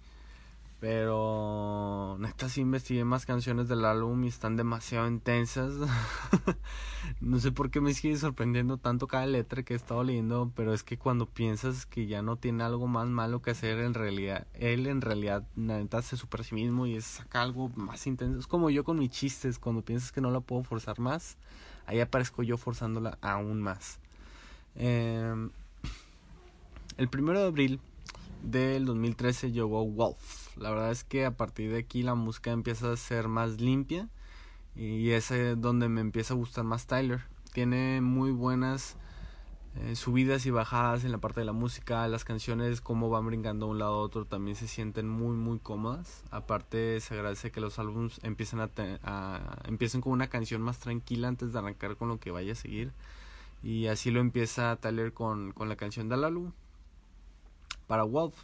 Pero 0.85 2.19
neta 2.21 2.51
sí 2.51 2.61
investigué 2.61 3.07
más 3.07 3.25
canciones 3.25 3.69
del 3.69 3.87
álbum 3.87 4.23
y 4.23 4.29
están 4.29 4.55
demasiado 4.55 5.09
intensas. 5.09 5.73
no 7.23 7.39
sé 7.39 7.53
por 7.53 7.71
qué 7.71 7.81
me 7.81 7.95
sigue 7.95 8.19
sorprendiendo 8.19 8.77
tanto 8.77 9.09
cada 9.09 9.25
letra 9.25 9.63
que 9.63 9.73
he 9.73 9.77
estado 9.79 10.05
leyendo, 10.05 10.53
pero 10.55 10.75
es 10.75 10.83
que 10.83 10.99
cuando 10.99 11.25
piensas 11.25 11.87
que 11.87 12.07
ya 12.07 12.21
no 12.21 12.37
tiene 12.37 12.65
algo 12.65 12.87
más 12.87 13.09
malo 13.09 13.41
que 13.41 13.53
hacer, 13.53 13.79
en 13.79 13.95
realidad, 13.95 14.47
él 14.53 14.87
en 14.87 15.01
realidad 15.01 15.49
neta 15.57 16.03
se 16.03 16.19
supera 16.19 16.43
a 16.43 16.45
sí 16.45 16.55
mismo 16.55 16.87
y 16.87 17.01
saca 17.01 17.41
algo 17.41 17.71
más 17.77 18.07
intenso. 18.07 18.39
Es 18.39 18.47
como 18.47 18.69
yo 18.69 18.85
con 18.85 18.99
mis 18.99 19.09
chistes, 19.09 19.59
cuando 19.59 19.81
piensas 19.81 20.13
que 20.13 20.21
no 20.21 20.31
la 20.31 20.41
puedo 20.41 20.65
forzar 20.65 21.01
más, 21.01 21.39
ahí 21.87 22.01
aparezco 22.01 22.43
yo 22.43 22.59
forzándola 22.59 23.17
aún 23.23 23.63
más. 23.63 24.01
Eh, 24.75 25.49
El 26.99 27.09
primero 27.09 27.41
de 27.41 27.47
abril 27.47 27.81
del 28.43 28.85
2013 28.85 29.51
llegó 29.51 29.83
Wolf. 29.87 30.44
La 30.57 30.71
verdad 30.71 30.91
es 30.91 31.05
que 31.05 31.25
a 31.25 31.37
partir 31.37 31.73
de 31.73 31.79
aquí 31.79 32.03
la 32.03 32.15
música 32.15 32.53
empieza 32.53 32.93
a 32.93 32.97
ser 32.97 33.29
más 33.29 33.61
limpia 33.61 34.09
y 34.77 35.11
es 35.11 35.33
donde 35.57 35.89
me 35.89 36.01
empieza 36.01 36.35
a 36.35 36.37
gustar 36.37 36.65
más 36.65 36.87
Tyler. 36.87 37.23
Tiene 37.53 38.01
muy 38.01 38.31
buenas 38.31 38.97
eh, 39.77 39.97
subidas 39.97 40.47
y 40.47 40.51
bajadas 40.51 41.05
en 41.05 41.11
la 41.11 41.19
parte 41.19 41.41
de 41.41 41.47
la 41.47 41.53
música, 41.53 42.07
las 42.07 42.25
canciones 42.25 42.81
como 42.81 43.11
van 43.11 43.27
brincando 43.27 43.67
de 43.67 43.73
un 43.73 43.79
lado 43.81 43.95
a 43.95 43.99
otro 43.99 44.25
también 44.25 44.57
se 44.57 44.69
sienten 44.69 45.09
muy 45.09 45.37
muy 45.37 45.59
cómodas. 45.59 46.23
Aparte 46.31 47.01
se 47.01 47.15
agradece 47.15 47.51
que 47.51 47.61
los 47.61 47.79
álbumes 47.81 48.21
empiecen 48.23 48.61
a, 48.61 48.71
a 49.03 49.59
empiecen 49.65 50.01
con 50.01 50.13
una 50.13 50.29
canción 50.29 50.63
más 50.63 50.79
tranquila 50.79 51.27
antes 51.29 51.53
de 51.53 51.59
arrancar 51.59 51.97
con 51.97 52.09
lo 52.09 52.19
que 52.21 52.31
vaya 52.31 52.53
a 52.53 52.57
seguir. 52.57 52.93
Y 53.65 53.87
así 53.87 54.11
lo 54.11 54.21
empieza 54.21 54.77
Tyler 54.77 55.13
con, 55.13 55.53
con 55.53 55.69
la 55.69 55.77
canción 55.77 56.09
del 56.09 56.23
álbum. 56.23 56.53
Para 57.89 58.05
Wolf 58.05 58.37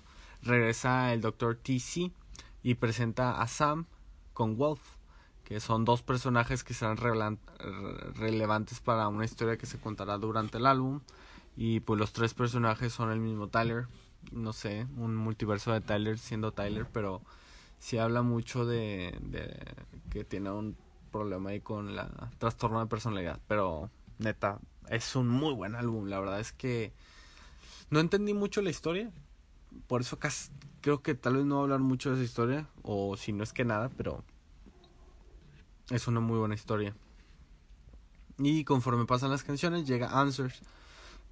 regresa 0.43 1.13
el 1.13 1.21
Dr. 1.21 1.57
TC 1.57 2.13
y 2.63 2.75
presenta 2.75 3.41
a 3.41 3.47
Sam 3.49 3.87
con 4.33 4.57
Wolf, 4.57 4.81
que 5.45 5.61
son 5.61 5.85
dos 5.85 6.03
personajes 6.03 6.63
que 6.65 6.75
serán 6.75 6.97
relevantes 6.97 8.81
para 8.81 9.09
una 9.09 9.25
historia 9.25 9.57
que 9.57 9.67
se 9.67 9.79
contará 9.79 10.19
durante 10.19 10.59
el 10.59 10.67
álbum. 10.67 11.01
Y 11.57 11.81
pues 11.81 11.99
los 11.99 12.13
tres 12.13 12.35
personajes 12.35 12.93
son 12.93 13.11
el 13.11 13.21
mismo 13.21 13.49
Tyler. 13.49 13.87
No 14.33 14.53
sé, 14.53 14.87
un 14.97 15.17
multiverso 15.17 15.73
de 15.73 15.81
Tyler 15.81 16.19
siendo 16.19 16.53
Tyler, 16.53 16.87
pero 16.93 17.23
sí 17.79 17.99
habla 17.99 18.23
mucho 18.23 18.65
de, 18.65 19.19
de 19.21 19.59
que 20.11 20.25
tiene 20.25 20.51
un 20.51 20.77
problema 21.11 21.51
ahí 21.51 21.61
con 21.61 21.97
la 21.97 22.31
trastorno 22.39 22.81
de 22.81 22.87
personalidad. 22.87 23.41
Pero 23.49 23.91
neta, 24.19 24.61
es 24.89 25.17
un 25.17 25.29
muy 25.29 25.55
buen 25.55 25.75
álbum. 25.75 26.07
La 26.07 26.21
verdad 26.21 26.41
es 26.41 26.53
que 26.53 26.93
no 27.91 28.01
entendí 28.01 28.35
mucho 28.35 28.63
la 28.63 28.71
historia. 28.71 29.11
Por 29.87 30.01
eso 30.01 30.19
casi, 30.19 30.51
creo 30.81 31.03
que 31.03 31.15
tal 31.15 31.37
vez 31.37 31.45
no 31.45 31.57
voy 31.57 31.61
a 31.61 31.65
hablar 31.65 31.81
mucho 31.81 32.11
de 32.11 32.17
esa 32.17 32.25
historia. 32.25 32.69
O 32.83 33.17
si 33.17 33.33
no 33.33 33.43
es 33.43 33.53
que 33.53 33.65
nada, 33.65 33.91
pero 33.97 34.25
es 35.91 36.07
una 36.07 36.21
muy 36.21 36.39
buena 36.39 36.55
historia. 36.55 36.95
Y 38.39 38.65
conforme 38.65 39.07
pasan 39.07 39.31
las 39.31 39.45
canciones, 39.45 39.87
llega 39.87 40.21
Answers 40.21 40.63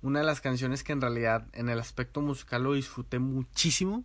una 0.03 0.21
de 0.21 0.27
las 0.27 0.41
canciones 0.41 0.85
que 0.85 0.93
en 0.93 1.01
realidad 1.01 1.47
en 1.53 1.69
el 1.69 1.79
aspecto 1.81 2.21
musical 2.21 2.63
lo 2.63 2.75
disfruté 2.75 3.19
muchísimo. 3.19 4.05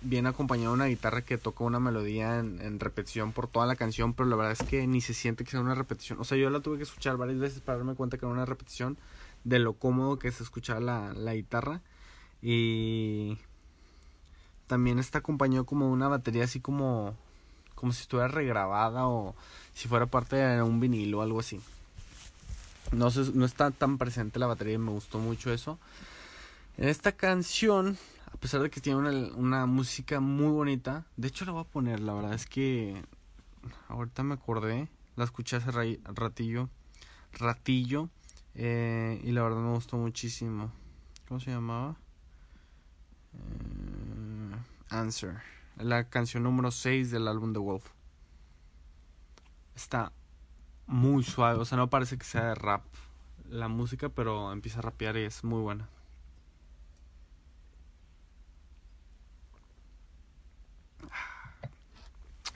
Viene 0.00 0.30
acompañado 0.30 0.70
de 0.70 0.74
una 0.74 0.86
guitarra 0.86 1.22
que 1.22 1.38
toca 1.38 1.64
una 1.64 1.78
melodía 1.78 2.38
en, 2.38 2.80
repetición 2.80 3.32
por 3.32 3.46
toda 3.46 3.66
la 3.66 3.76
canción, 3.76 4.14
pero 4.14 4.28
la 4.28 4.36
verdad 4.36 4.52
es 4.52 4.62
que 4.66 4.86
ni 4.86 5.00
se 5.00 5.14
siente 5.14 5.44
que 5.44 5.50
sea 5.50 5.60
una 5.60 5.74
repetición. 5.74 6.18
O 6.18 6.24
sea, 6.24 6.38
yo 6.38 6.50
la 6.50 6.60
tuve 6.60 6.78
que 6.78 6.82
escuchar 6.82 7.16
varias 7.16 7.38
veces 7.38 7.60
para 7.60 7.78
darme 7.78 7.94
cuenta 7.94 8.18
que 8.18 8.24
era 8.24 8.32
una 8.32 8.46
repetición 8.46 8.96
de 9.44 9.58
lo 9.58 9.74
cómodo 9.74 10.18
que 10.18 10.28
es 10.28 10.40
escuchar 10.40 10.82
la, 10.82 11.12
la 11.12 11.34
guitarra. 11.34 11.82
Y 12.42 13.38
también 14.66 14.98
está 14.98 15.18
acompañado 15.18 15.64
como 15.64 15.90
una 15.90 16.08
batería 16.08 16.44
así 16.44 16.60
como, 16.60 17.14
como 17.74 17.92
si 17.92 18.02
estuviera 18.02 18.28
regrabada 18.28 19.06
o 19.06 19.34
si 19.74 19.88
fuera 19.88 20.06
parte 20.06 20.36
de 20.36 20.62
un 20.62 20.80
vinilo 20.80 21.20
o 21.20 21.22
algo 21.22 21.40
así 21.40 21.60
no, 22.92 23.08
no 23.34 23.44
está 23.44 23.70
tan 23.70 23.98
presente 23.98 24.38
la 24.38 24.46
batería 24.46 24.74
y 24.74 24.78
me 24.78 24.90
gustó 24.90 25.18
mucho 25.18 25.52
eso. 25.52 25.78
En 26.76 26.88
esta 26.88 27.12
canción, 27.12 27.98
a 28.32 28.36
pesar 28.36 28.62
de 28.62 28.70
que 28.70 28.80
tiene 28.80 28.98
una, 28.98 29.10
una, 29.36 29.66
música 29.66 30.20
muy 30.20 30.50
bonita, 30.50 31.04
de 31.16 31.28
hecho 31.28 31.44
la 31.44 31.52
voy 31.52 31.62
a 31.62 31.64
poner, 31.64 32.00
la 32.00 32.14
verdad 32.14 32.34
es 32.34 32.46
que 32.46 33.02
ahorita 33.88 34.22
me 34.22 34.34
acordé, 34.34 34.88
la 35.16 35.24
escuché 35.24 35.56
hace 35.56 35.70
ratillo, 36.04 36.68
ratillo, 37.32 38.08
eh, 38.54 39.20
y 39.24 39.32
la 39.32 39.42
verdad 39.42 39.58
me 39.58 39.72
gustó 39.72 39.96
muchísimo. 39.96 40.70
¿Cómo 41.28 41.40
se 41.40 41.50
llamaba? 41.50 41.96
Eh, 43.34 44.56
Answer, 44.90 45.40
la 45.76 46.08
canción 46.08 46.42
número 46.42 46.70
6 46.70 47.10
del 47.10 47.28
álbum 47.28 47.52
The 47.52 47.58
Wolf. 47.58 47.84
Está 49.74 50.12
muy 50.86 51.24
suave, 51.24 51.58
o 51.58 51.64
sea, 51.64 51.78
no 51.78 51.88
parece 51.88 52.18
que 52.18 52.24
sea 52.24 52.44
de 52.44 52.54
rap 52.54 52.84
la 53.48 53.68
música, 53.68 54.08
pero 54.08 54.52
empieza 54.52 54.78
a 54.78 54.82
rapear 54.82 55.16
y 55.16 55.24
es 55.24 55.44
muy 55.44 55.60
buena. 55.60 55.88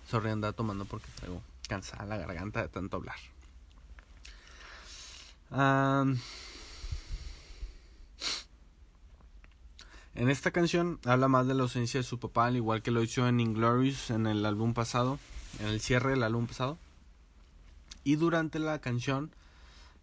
Sorry, 0.08 0.30
andaba 0.30 0.52
tomando 0.52 0.84
porque 0.84 1.08
traigo 1.16 1.42
cansada 1.68 2.04
la 2.06 2.16
garganta 2.16 2.62
de 2.62 2.68
tanto 2.68 2.96
hablar. 2.96 3.16
En 10.16 10.30
esta 10.30 10.50
canción 10.50 10.98
habla 11.04 11.28
más 11.28 11.46
de 11.46 11.54
la 11.54 11.62
ausencia 11.62 12.00
de 12.00 12.04
su 12.04 12.18
papá, 12.18 12.46
al 12.46 12.56
igual 12.56 12.82
que 12.82 12.90
lo 12.90 13.02
hizo 13.02 13.28
en 13.28 13.38
Inglorious 13.38 14.10
en 14.10 14.26
el 14.26 14.44
álbum 14.46 14.72
pasado, 14.72 15.18
en 15.60 15.68
el 15.68 15.80
cierre 15.80 16.10
del 16.10 16.22
álbum 16.22 16.46
pasado. 16.46 16.78
Y 18.02 18.16
durante 18.16 18.58
la 18.58 18.80
canción, 18.80 19.30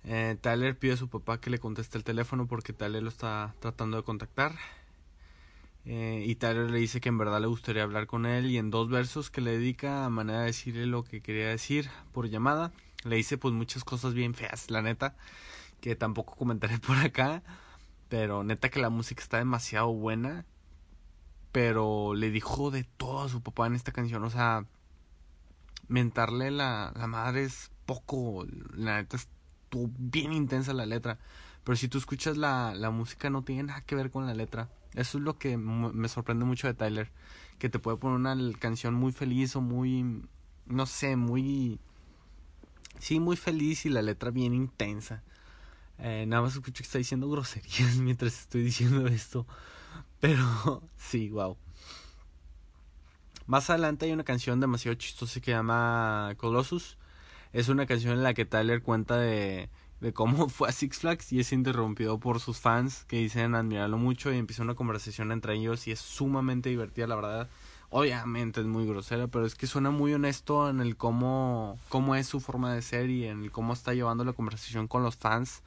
eh, 0.05 0.37
Tyler 0.39 0.77
pide 0.77 0.93
a 0.93 0.97
su 0.97 1.07
papá 1.07 1.39
que 1.39 1.49
le 1.49 1.59
conteste 1.59 1.97
el 1.97 2.03
teléfono 2.03 2.47
porque 2.47 2.73
Tyler 2.73 3.01
lo 3.01 3.09
está 3.09 3.55
tratando 3.59 3.97
de 3.97 4.03
contactar. 4.03 4.55
Eh, 5.85 6.23
y 6.27 6.35
Tyler 6.35 6.69
le 6.69 6.77
dice 6.79 7.01
que 7.01 7.09
en 7.09 7.17
verdad 7.17 7.41
le 7.41 7.47
gustaría 7.47 7.83
hablar 7.83 8.07
con 8.07 8.25
él 8.25 8.45
y 8.45 8.57
en 8.57 8.69
dos 8.69 8.89
versos 8.89 9.29
que 9.29 9.41
le 9.41 9.51
dedica 9.51 10.05
a 10.05 10.09
manera 10.09 10.41
de 10.41 10.45
decirle 10.45 10.85
lo 10.85 11.03
que 11.03 11.21
quería 11.21 11.47
decir 11.47 11.89
por 12.11 12.29
llamada. 12.29 12.71
Le 13.03 13.15
dice 13.15 13.37
pues 13.37 13.53
muchas 13.53 13.83
cosas 13.83 14.13
bien 14.13 14.33
feas, 14.33 14.69
la 14.69 14.81
neta, 14.81 15.15
que 15.81 15.95
tampoco 15.95 16.35
comentaré 16.35 16.77
por 16.79 16.97
acá. 16.97 17.41
Pero 18.13 18.43
neta 18.43 18.69
que 18.69 18.79
la 18.79 18.91
música 18.91 19.23
está 19.23 19.39
demasiado 19.39 19.91
buena. 19.91 20.45
Pero 21.51 22.13
le 22.13 22.29
dijo 22.29 22.69
de 22.69 22.83
todo 22.83 23.23
a 23.23 23.27
su 23.29 23.41
papá 23.41 23.65
en 23.65 23.73
esta 23.73 23.91
canción. 23.91 24.23
O 24.23 24.29
sea, 24.29 24.67
mentarle 25.87 26.51
la, 26.51 26.93
la 26.95 27.07
madre 27.07 27.43
es 27.43 27.71
poco, 27.87 28.45
la 28.75 28.97
neta 28.97 29.17
estuvo 29.17 29.89
bien 29.97 30.31
intensa 30.31 30.73
la 30.73 30.85
letra, 30.85 31.17
pero 31.63 31.75
si 31.75 31.87
tú 31.87 31.97
escuchas 31.97 32.37
la, 32.37 32.75
la 32.75 32.91
música 32.91 33.31
no 33.31 33.41
tiene 33.41 33.63
nada 33.63 33.81
que 33.81 33.95
ver 33.95 34.11
con 34.11 34.27
la 34.27 34.35
letra. 34.35 34.69
Eso 34.93 35.17
es 35.17 35.23
lo 35.23 35.39
que 35.39 35.57
me 35.57 36.07
sorprende 36.07 36.45
mucho 36.45 36.67
de 36.67 36.75
Tyler, 36.75 37.11
que 37.57 37.67
te 37.67 37.79
puede 37.79 37.97
poner 37.97 38.17
una 38.17 38.37
canción 38.59 38.93
muy 38.93 39.11
feliz 39.11 39.55
o 39.55 39.61
muy, 39.61 40.21
no 40.67 40.85
sé, 40.85 41.15
muy, 41.15 41.79
sí, 42.99 43.19
muy 43.19 43.37
feliz 43.37 43.87
y 43.87 43.89
la 43.89 44.03
letra 44.03 44.29
bien 44.29 44.53
intensa. 44.53 45.23
Eh, 45.99 46.25
nada 46.27 46.41
más 46.41 46.53
escucho 46.53 46.77
que 46.77 46.83
está 46.83 46.97
diciendo 46.97 47.29
groserías 47.29 47.95
mientras 47.99 48.41
estoy 48.41 48.63
diciendo 48.63 49.07
esto, 49.07 49.45
pero 50.19 50.83
sí, 50.97 51.29
wow. 51.29 51.57
Más 53.45 53.69
adelante 53.69 54.05
hay 54.05 54.13
una 54.13 54.23
canción 54.23 54.59
demasiado 54.59 54.95
chistosa 54.95 55.39
que 55.39 55.45
se 55.45 55.51
llama 55.51 56.33
Colossus 56.37 56.97
es 57.53 57.69
una 57.69 57.85
canción 57.85 58.13
en 58.13 58.23
la 58.23 58.33
que 58.33 58.45
Tyler 58.45 58.81
cuenta 58.81 59.15
de, 59.17 59.69
de 60.01 60.13
cómo 60.13 60.49
fue 60.49 60.67
a 60.67 60.71
Six 60.71 60.99
Flags 60.99 61.31
y 61.31 61.39
es 61.39 61.53
interrumpido 61.53 62.19
por 62.19 62.39
sus 62.39 62.59
fans 62.59 63.05
que 63.05 63.17
dicen 63.17 63.55
admirarlo 63.55 63.97
mucho 63.97 64.33
y 64.33 64.37
empieza 64.37 64.63
una 64.63 64.75
conversación 64.75 65.31
entre 65.31 65.53
ellos 65.55 65.87
y 65.87 65.91
es 65.91 65.99
sumamente 65.99 66.69
divertida, 66.69 67.07
la 67.07 67.15
verdad. 67.15 67.49
Obviamente 67.95 68.59
es 68.59 68.65
muy 68.65 68.87
grosera, 68.87 69.27
pero 69.27 69.45
es 69.45 69.53
que 69.53 69.67
suena 69.67 69.91
muy 69.91 70.15
honesto 70.15 70.67
en 70.67 70.79
el 70.79 70.97
cómo, 70.97 71.77
cómo 71.89 72.15
es 72.15 72.25
su 72.25 72.39
forma 72.39 72.73
de 72.73 72.81
ser 72.81 73.11
y 73.11 73.25
en 73.25 73.43
el 73.43 73.51
cómo 73.51 73.71
está 73.71 73.93
llevando 73.93 74.25
la 74.25 74.33
conversación 74.33 74.87
con 74.87 75.03
los 75.03 75.15
fans 75.15 75.61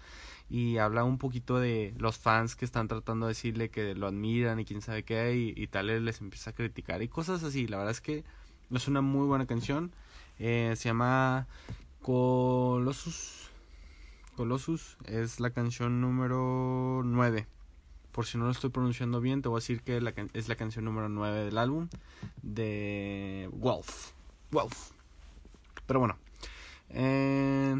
y 0.51 0.79
habla 0.79 1.05
un 1.05 1.19
poquito 1.19 1.61
de 1.61 1.95
los 1.99 2.19
fans 2.19 2.57
que 2.57 2.65
están 2.65 2.89
tratando 2.89 3.27
de 3.27 3.31
decirle 3.31 3.69
que 3.69 3.95
lo 3.95 4.09
admiran 4.09 4.59
y 4.59 4.65
quién 4.65 4.83
sabe 4.83 5.05
qué 5.05 5.37
y, 5.37 5.55
y 5.57 5.69
Tyler 5.69 6.03
les 6.03 6.21
empieza 6.21 6.51
a 6.51 6.53
criticar 6.53 7.01
y 7.01 7.07
cosas 7.07 7.45
así. 7.45 7.69
La 7.69 7.77
verdad 7.77 7.93
es 7.93 8.01
que 8.01 8.25
es 8.73 8.89
una 8.89 9.03
muy 9.03 9.29
buena 9.29 9.47
canción. 9.47 9.93
Eh, 10.41 10.75
se 10.77 10.89
llama 10.89 11.47
Colossus. 12.03 13.51
Colossus 14.35 14.97
es 15.05 15.39
la 15.39 15.51
canción 15.51 16.01
número 16.01 17.03
9. 17.05 17.47
Por 18.17 18.25
si 18.25 18.39
no 18.39 18.47
lo 18.47 18.51
estoy 18.51 18.71
pronunciando 18.71 19.21
bien, 19.21 19.43
te 19.43 19.51
voy 19.51 19.59
a 19.59 19.61
decir 19.61 19.83
que 19.83 19.99
es 20.33 20.49
la 20.49 20.57
canción 20.57 20.87
número 20.87 21.11
9 21.11 21.45
del 21.45 21.59
álbum 21.59 21.91
de 22.41 23.47
Wolf. 23.53 24.13
Wolf. 24.51 24.93
Pero 25.87 26.01
bueno. 26.01 26.17
Eh, 26.89 27.77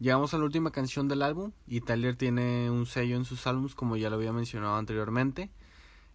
Llegamos 0.00 0.34
a 0.34 0.38
la 0.38 0.44
última 0.44 0.72
canción 0.72 1.06
del 1.06 1.22
álbum 1.22 1.52
y 1.68 1.82
Tyler 1.82 2.16
tiene 2.16 2.68
un 2.68 2.86
sello 2.86 3.14
en 3.14 3.24
sus 3.24 3.46
álbumes 3.46 3.76
como 3.76 3.96
ya 3.96 4.10
lo 4.10 4.16
había 4.16 4.32
mencionado 4.32 4.74
anteriormente. 4.74 5.50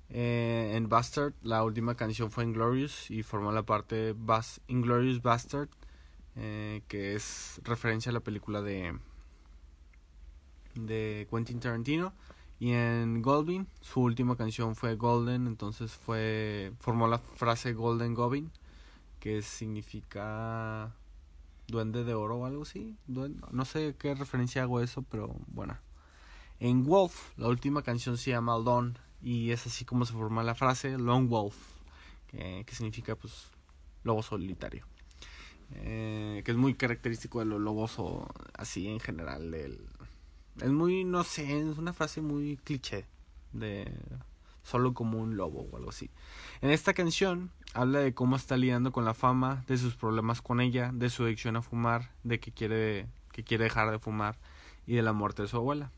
Eh, 0.09 0.73
en 0.75 0.89
Bastard 0.89 1.33
la 1.43 1.63
última 1.63 1.95
canción 1.95 2.29
fue 2.29 2.43
Inglorious 2.43 3.09
y 3.09 3.23
formó 3.23 3.53
la 3.53 3.63
parte 3.63 4.13
Bas 4.17 4.59
Inglorious 4.67 5.21
Bastard 5.21 5.69
eh, 6.35 6.81
que 6.87 7.15
es 7.15 7.61
referencia 7.63 8.09
a 8.09 8.13
la 8.13 8.19
película 8.19 8.61
de 8.61 8.97
de 10.75 11.27
Quentin 11.31 11.59
Tarantino 11.59 12.13
y 12.59 12.71
en 12.71 13.21
Goldwyn 13.21 13.67
su 13.81 14.01
última 14.01 14.35
canción 14.35 14.75
fue 14.75 14.95
Golden 14.95 15.47
entonces 15.47 15.93
fue 15.93 16.73
formó 16.79 17.07
la 17.07 17.19
frase 17.19 17.73
Golden 17.73 18.13
Goblin 18.13 18.51
que 19.19 19.41
significa 19.41 20.93
Duende 21.67 22.03
de 22.03 22.13
Oro 22.13 22.37
o 22.37 22.45
algo 22.45 22.63
así. 22.63 22.95
no 23.07 23.65
sé 23.65 23.95
qué 23.97 24.13
referencia 24.13 24.61
hago 24.61 24.81
eso, 24.81 25.01
pero 25.01 25.35
bueno. 25.47 25.77
En 26.59 26.85
Wolf, 26.85 27.37
la 27.37 27.47
última 27.47 27.81
canción 27.81 28.17
se 28.17 28.31
llama 28.31 28.57
Lone 28.57 28.93
y 29.21 29.51
es 29.51 29.65
así 29.65 29.83
como 29.83 30.05
se 30.05 30.13
forma 30.13 30.43
la 30.43 30.55
frase 30.55 30.97
Lone 30.97 31.27
Wolf, 31.27 31.55
que, 32.27 32.63
significa 32.71 33.15
pues 33.15 33.49
lobo 34.03 34.21
solitario. 34.21 34.85
Eh, 35.73 36.41
que 36.45 36.51
es 36.51 36.57
muy 36.57 36.75
característico 36.75 37.39
de 37.39 37.45
los 37.45 37.59
lobos 37.59 37.95
o 37.97 38.27
así 38.53 38.87
en 38.87 38.99
general. 38.99 39.53
es 40.61 40.71
muy, 40.71 41.03
no 41.03 41.23
sé, 41.23 41.57
es 41.59 41.77
una 41.77 41.93
frase 41.93 42.21
muy 42.21 42.57
cliché 42.57 43.05
de 43.51 43.91
solo 44.63 44.93
como 44.93 45.19
un 45.19 45.37
lobo 45.37 45.67
o 45.71 45.77
algo 45.77 45.89
así. 45.89 46.09
En 46.61 46.71
esta 46.71 46.93
canción 46.93 47.51
habla 47.73 47.99
de 47.99 48.13
cómo 48.13 48.35
está 48.35 48.57
lidiando 48.57 48.91
con 48.91 49.05
la 49.05 49.13
fama, 49.13 49.63
de 49.67 49.77
sus 49.77 49.95
problemas 49.95 50.41
con 50.41 50.59
ella, 50.61 50.91
de 50.93 51.09
su 51.09 51.23
adicción 51.23 51.55
a 51.55 51.61
fumar, 51.61 52.11
de 52.23 52.39
que 52.39 52.51
quiere, 52.51 53.07
que 53.31 53.43
quiere 53.43 53.65
dejar 53.65 53.91
de 53.91 53.99
fumar 53.99 54.37
y 54.87 54.95
de 54.95 55.01
la 55.01 55.13
muerte 55.13 55.43
de 55.43 55.47
su 55.47 55.57
abuela. 55.57 55.91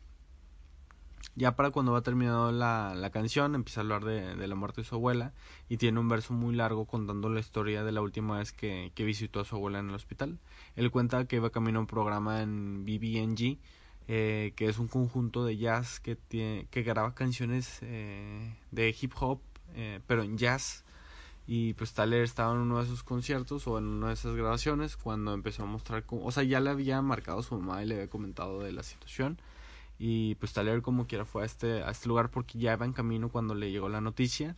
Ya 1.37 1.55
para 1.55 1.71
cuando 1.71 1.93
va 1.93 2.01
terminando 2.01 2.51
la, 2.51 2.93
la 2.95 3.09
canción, 3.11 3.55
empieza 3.55 3.79
a 3.79 3.83
hablar 3.83 4.03
de, 4.03 4.35
de, 4.35 4.47
la 4.47 4.55
muerte 4.55 4.81
de 4.81 4.87
su 4.87 4.95
abuela 4.95 5.33
y 5.69 5.77
tiene 5.77 5.99
un 5.99 6.09
verso 6.09 6.33
muy 6.33 6.55
largo 6.55 6.85
contando 6.85 7.29
la 7.29 7.39
historia 7.39 7.83
de 7.83 7.91
la 7.91 8.01
última 8.01 8.39
vez 8.39 8.51
que, 8.51 8.91
que 8.95 9.05
visitó 9.05 9.39
a 9.39 9.45
su 9.45 9.55
abuela 9.55 9.79
en 9.79 9.89
el 9.89 9.95
hospital. 9.95 10.39
Él 10.75 10.91
cuenta 10.91 11.25
que 11.25 11.35
iba 11.35 11.51
camino 11.51 11.77
a 11.77 11.81
un 11.81 11.87
programa 11.87 12.41
en 12.41 12.83
BBNG 12.85 13.59
eh, 14.09 14.53
que 14.55 14.69
es 14.69 14.79
un 14.79 14.87
conjunto 14.87 15.43
de 15.43 15.57
jazz 15.57 15.99
que, 15.99 16.15
tiene, 16.15 16.67
que 16.71 16.81
graba 16.81 17.13
canciones 17.13 17.79
eh, 17.81 18.55
de 18.71 18.95
hip 18.99 19.11
hop, 19.19 19.41
eh, 19.75 19.99
pero 20.07 20.23
en 20.23 20.37
jazz. 20.37 20.85
Y 21.45 21.73
pues 21.73 21.93
Tyler 21.93 22.23
estaba 22.23 22.53
en 22.53 22.59
uno 22.59 22.77
de 22.79 22.85
esos 22.85 23.03
conciertos 23.03 23.67
o 23.67 23.77
en 23.77 23.85
una 23.85 24.07
de 24.07 24.13
esas 24.13 24.35
grabaciones 24.35 24.95
cuando 24.97 25.33
empezó 25.33 25.63
a 25.63 25.65
mostrar, 25.65 26.05
o 26.09 26.31
sea, 26.31 26.43
ya 26.43 26.59
le 26.61 26.69
había 26.69 27.01
marcado 27.01 27.39
a 27.39 27.43
su 27.43 27.57
mamá 27.59 27.83
y 27.83 27.87
le 27.87 27.95
había 27.95 28.09
comentado 28.09 28.61
de 28.61 28.71
la 28.71 28.83
situación. 28.83 29.39
Y 29.99 30.35
pues 30.35 30.53
Tyler 30.53 30.81
como 30.81 31.07
quiera 31.07 31.25
fue 31.25 31.43
a 31.43 31.45
este, 31.45 31.83
a 31.83 31.89
este 31.89 32.07
lugar 32.07 32.29
porque 32.29 32.59
ya 32.59 32.73
iba 32.73 32.85
en 32.85 32.93
camino 32.93 33.29
cuando 33.29 33.55
le 33.55 33.71
llegó 33.71 33.89
la 33.89 34.01
noticia. 34.01 34.55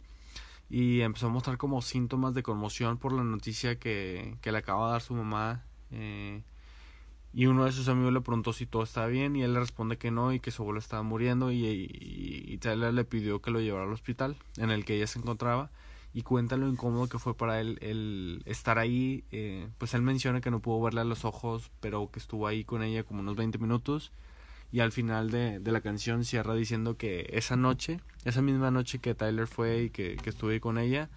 Y 0.69 1.01
empezó 1.01 1.27
a 1.27 1.29
mostrar 1.29 1.57
como 1.57 1.81
síntomas 1.81 2.33
de 2.33 2.43
conmoción 2.43 2.97
por 2.97 3.11
la 3.13 3.23
noticia 3.23 3.79
que, 3.79 4.37
que 4.41 4.51
le 4.51 4.59
acaba 4.59 4.87
de 4.87 4.91
dar 4.93 5.01
su 5.01 5.13
mamá. 5.15 5.63
Eh, 5.91 6.43
y 7.33 7.45
uno 7.45 7.65
de 7.65 7.71
sus 7.71 7.87
amigos 7.87 8.13
le 8.13 8.21
preguntó 8.21 8.53
si 8.53 8.65
todo 8.65 8.83
estaba 8.83 9.07
bien 9.07 9.35
y 9.35 9.43
él 9.43 9.53
le 9.53 9.59
responde 9.59 9.97
que 9.97 10.11
no 10.11 10.33
y 10.33 10.39
que 10.39 10.51
su 10.51 10.63
abuelo 10.63 10.79
estaba 10.79 11.03
muriendo 11.03 11.51
y, 11.51 11.63
y, 11.63 12.57
Tyler 12.57 12.93
le 12.93 13.03
pidió 13.05 13.39
que 13.39 13.51
lo 13.51 13.61
llevara 13.61 13.85
al 13.85 13.93
hospital 13.93 14.35
en 14.57 14.71
el 14.71 14.83
que 14.83 14.95
ella 14.95 15.05
se 15.05 15.19
encontraba 15.19 15.69
y 16.11 16.23
cuenta 16.23 16.57
lo 16.57 16.67
incómodo 16.67 17.07
que 17.07 17.19
fue 17.19 17.35
para 17.35 17.61
él 17.61 17.77
el 17.81 18.41
estar 18.45 18.79
ahí. 18.79 19.23
Eh, 19.31 19.67
pues 19.77 19.93
él 19.93 20.01
menciona 20.01 20.41
que 20.41 20.49
no 20.49 20.59
pudo 20.59 20.81
verle 20.81 21.01
a 21.01 21.03
los 21.03 21.23
ojos, 21.23 21.71
pero 21.79 22.09
que 22.11 22.19
estuvo 22.19 22.47
ahí 22.47 22.63
con 22.63 22.81
ella 22.81 23.03
como 23.03 23.19
unos 23.19 23.35
20 23.35 23.59
minutos 23.59 24.11
y 24.71 24.81
al 24.81 24.91
final 24.91 25.31
de, 25.31 25.59
de 25.59 25.71
la 25.71 25.81
canción 25.81 26.23
cierra 26.23 26.53
diciendo 26.53 26.97
que 26.97 27.29
esa 27.31 27.55
noche, 27.55 27.99
esa 28.25 28.41
misma 28.41 28.71
noche 28.71 28.99
que 28.99 29.15
Tyler 29.15 29.47
fue 29.47 29.83
y 29.83 29.89
que, 29.89 30.17
que 30.17 30.29
estuve 30.29 30.59
con 30.59 30.77
ella, 30.77 31.09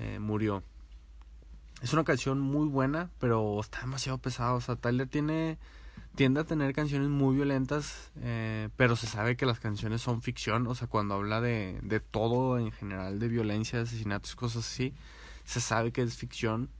eh, 0.00 0.18
murió. 0.18 0.62
Es 1.82 1.92
una 1.92 2.04
canción 2.04 2.40
muy 2.40 2.66
buena, 2.66 3.10
pero 3.20 3.60
está 3.60 3.80
demasiado 3.80 4.18
pesada. 4.18 4.54
O 4.54 4.60
sea, 4.60 4.76
Tyler 4.76 5.06
tiene 5.06 5.58
tiende 6.16 6.40
a 6.40 6.44
tener 6.44 6.72
canciones 6.72 7.08
muy 7.08 7.36
violentas, 7.36 8.10
eh, 8.22 8.70
pero 8.76 8.96
se 8.96 9.06
sabe 9.06 9.36
que 9.36 9.46
las 9.46 9.60
canciones 9.60 10.00
son 10.00 10.22
ficción. 10.22 10.66
O 10.66 10.74
sea, 10.74 10.88
cuando 10.88 11.14
habla 11.14 11.40
de, 11.40 11.78
de 11.82 12.00
todo 12.00 12.58
en 12.58 12.72
general, 12.72 13.18
de 13.18 13.28
violencia, 13.28 13.78
de 13.78 13.84
asesinatos, 13.84 14.34
cosas 14.34 14.66
así, 14.66 14.94
se 15.44 15.60
sabe 15.60 15.92
que 15.92 16.02
es 16.02 16.16
ficción, 16.16 16.70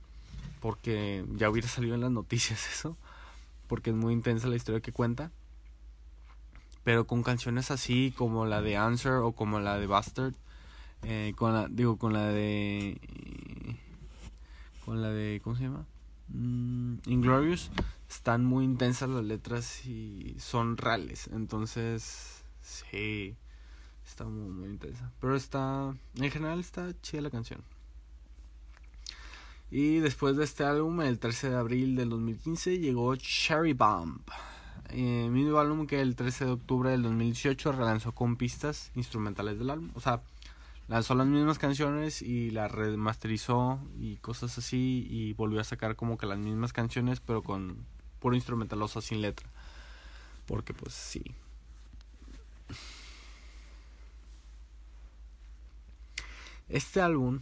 porque 0.59 1.23
ya 1.35 1.49
hubiera 1.49 1.67
salido 1.67 1.95
en 1.95 2.01
las 2.01 2.11
noticias 2.11 2.67
eso, 2.73 2.97
porque 3.67 3.91
es 3.91 3.95
muy 3.95 4.13
intensa 4.13 4.47
la 4.47 4.55
historia 4.55 4.81
que 4.81 4.91
cuenta. 4.91 5.31
Pero 6.87 7.05
con 7.05 7.21
canciones 7.21 7.69
así 7.69 8.13
como 8.15 8.45
la 8.45 8.61
de 8.61 8.77
Answer 8.77 9.15
o 9.15 9.33
como 9.33 9.59
la 9.59 9.77
de 9.77 9.87
Bastard, 9.87 10.33
eh, 11.03 11.33
con 11.35 11.51
la, 11.51 11.67
digo, 11.67 11.97
con 11.97 12.13
la 12.13 12.27
de 12.27 12.97
con 14.85 15.01
la 15.01 15.09
de, 15.09 15.41
¿cómo 15.43 15.57
se 15.57 15.63
llama? 15.63 15.85
Mm, 16.29 16.99
Inglorious, 17.07 17.71
están 18.09 18.45
muy 18.45 18.63
intensas 18.63 19.09
las 19.09 19.25
letras 19.25 19.85
y 19.85 20.37
son 20.39 20.77
reales. 20.77 21.27
Entonces, 21.33 22.45
sí, 22.61 23.35
está 24.05 24.23
muy, 24.23 24.49
muy 24.49 24.69
intensa. 24.69 25.11
Pero 25.19 25.35
está, 25.35 25.93
en 26.15 26.31
general 26.31 26.61
está 26.61 26.93
chida 27.01 27.19
la 27.19 27.31
canción. 27.31 27.59
Y 29.69 29.99
después 29.99 30.37
de 30.37 30.45
este 30.45 30.63
álbum, 30.63 31.01
el 31.01 31.19
13 31.19 31.49
de 31.49 31.57
abril 31.57 31.97
del 31.97 32.07
2015, 32.07 32.79
llegó 32.79 33.13
Cherry 33.17 33.73
Bomb. 33.73 34.21
Eh, 34.89 35.27
mismo 35.29 35.59
álbum 35.59 35.85
que 35.85 36.01
el 36.01 36.15
13 36.15 36.45
de 36.45 36.51
octubre 36.51 36.91
del 36.91 37.03
2018 37.03 37.71
relanzó 37.71 38.13
con 38.13 38.37
pistas 38.37 38.91
instrumentales 38.95 39.59
del 39.59 39.69
álbum. 39.69 39.91
O 39.95 39.99
sea, 39.99 40.21
lanzó 40.87 41.15
las 41.15 41.27
mismas 41.27 41.59
canciones 41.59 42.21
y 42.21 42.51
la 42.51 42.67
remasterizó 42.67 43.79
y 43.99 44.17
cosas 44.17 44.57
así 44.57 45.05
y 45.09 45.33
volvió 45.33 45.59
a 45.59 45.63
sacar 45.63 45.95
como 45.95 46.17
que 46.17 46.25
las 46.25 46.39
mismas 46.39 46.73
canciones 46.73 47.19
pero 47.19 47.43
con 47.43 47.85
puro 48.19 48.35
instrumentaloso 48.35 49.01
sin 49.01 49.21
letra. 49.21 49.49
Porque 50.45 50.73
pues 50.73 50.93
sí. 50.93 51.23
Este 56.69 57.01
álbum 57.01 57.41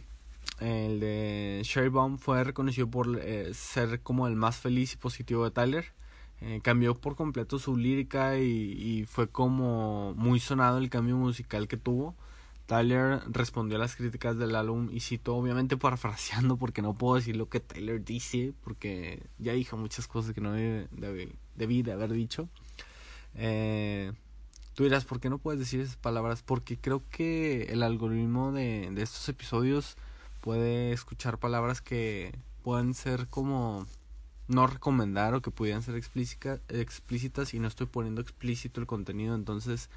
el 0.60 1.00
de 1.00 1.60
Sherry 1.64 1.88
Bomb 1.88 2.18
fue 2.18 2.42
reconocido 2.42 2.88
por 2.88 3.18
eh, 3.20 3.52
ser 3.52 4.00
como 4.00 4.26
el 4.26 4.36
más 4.36 4.56
feliz 4.56 4.94
y 4.94 4.96
positivo 4.96 5.44
de 5.44 5.50
Tyler 5.50 5.92
eh, 6.46 6.60
cambió 6.62 6.94
por 6.94 7.16
completo 7.16 7.58
su 7.58 7.76
lírica 7.76 8.38
y, 8.38 9.04
fue 9.08 9.28
como 9.28 10.14
muy 10.14 10.38
sonado 10.38 10.78
el 10.78 10.90
cambio 10.90 11.16
musical 11.16 11.66
que 11.66 11.76
tuvo 11.76 12.14
Tyler 12.66 13.20
respondió 13.28 13.78
a 13.78 13.80
las 13.80 13.96
críticas 13.96 14.38
del 14.38 14.54
álbum 14.54 14.88
y 14.92 15.00
citó, 15.00 15.36
obviamente 15.36 15.76
parafraseando, 15.76 16.56
porque 16.56 16.82
no 16.82 16.94
puedo 16.94 17.16
decir 17.16 17.36
lo 17.36 17.48
que 17.48 17.58
Tyler 17.58 18.04
dice, 18.04 18.52
porque 18.62 19.22
ya 19.38 19.54
dijo 19.54 19.76
muchas 19.76 20.06
cosas 20.06 20.34
que 20.34 20.40
no 20.40 20.52
debí, 20.52 21.82
de 21.82 21.92
haber 21.92 22.12
dicho. 22.12 22.48
Eh, 23.34 24.12
tú 24.74 24.84
dirás, 24.84 25.04
¿por 25.04 25.20
qué 25.20 25.30
no 25.30 25.38
puedes 25.38 25.58
decir 25.58 25.80
esas 25.80 25.96
palabras? 25.96 26.42
Porque 26.42 26.76
creo 26.76 27.02
que 27.10 27.64
el 27.64 27.82
algoritmo 27.82 28.52
de, 28.52 28.88
de 28.92 29.02
estos 29.02 29.28
episodios 29.28 29.96
puede 30.40 30.92
escuchar 30.92 31.38
palabras 31.38 31.80
que 31.80 32.32
pueden 32.62 32.94
ser 32.94 33.28
como 33.28 33.86
no 34.48 34.66
recomendar 34.66 35.34
o 35.34 35.42
que 35.42 35.50
pudieran 35.50 35.82
ser 35.82 35.96
explícitas 35.96 37.54
y 37.54 37.58
no 37.58 37.68
estoy 37.68 37.86
poniendo 37.86 38.20
explícito 38.20 38.80
el 38.80 38.86
contenido. 38.86 39.34
Entonces, 39.34 39.88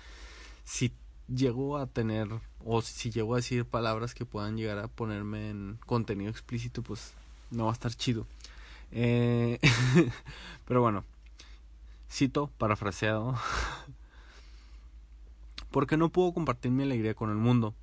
si 0.63 0.91
llego 1.27 1.77
a 1.77 1.85
tener 1.85 2.27
o 2.65 2.81
si 2.81 3.11
llego 3.11 3.33
a 3.33 3.37
decir 3.37 3.65
palabras 3.65 4.13
que 4.13 4.25
puedan 4.25 4.57
llegar 4.57 4.79
a 4.79 4.87
ponerme 4.87 5.49
en 5.49 5.79
contenido 5.85 6.31
explícito, 6.31 6.81
pues 6.81 7.13
no 7.51 7.65
va 7.65 7.71
a 7.71 7.73
estar 7.73 7.93
chido. 7.93 8.25
Eh, 8.91 9.59
pero 10.67 10.81
bueno, 10.81 11.03
cito, 12.11 12.49
parafraseado. 12.57 13.35
Porque 15.71 15.97
no 15.97 16.09
puedo 16.09 16.33
compartir 16.33 16.71
mi 16.71 16.83
alegría 16.83 17.13
con 17.13 17.29
el 17.29 17.35
mundo. 17.35 17.75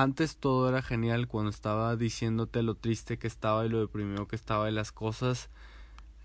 Antes 0.00 0.38
todo 0.38 0.66
era 0.66 0.80
genial 0.80 1.28
cuando 1.28 1.50
estaba 1.50 1.94
diciéndote 1.94 2.62
lo 2.62 2.74
triste 2.74 3.18
que 3.18 3.26
estaba 3.26 3.66
y 3.66 3.68
lo 3.68 3.80
deprimido 3.80 4.26
que 4.26 4.34
estaba 4.34 4.70
y 4.70 4.72
las 4.72 4.92
cosas 4.92 5.50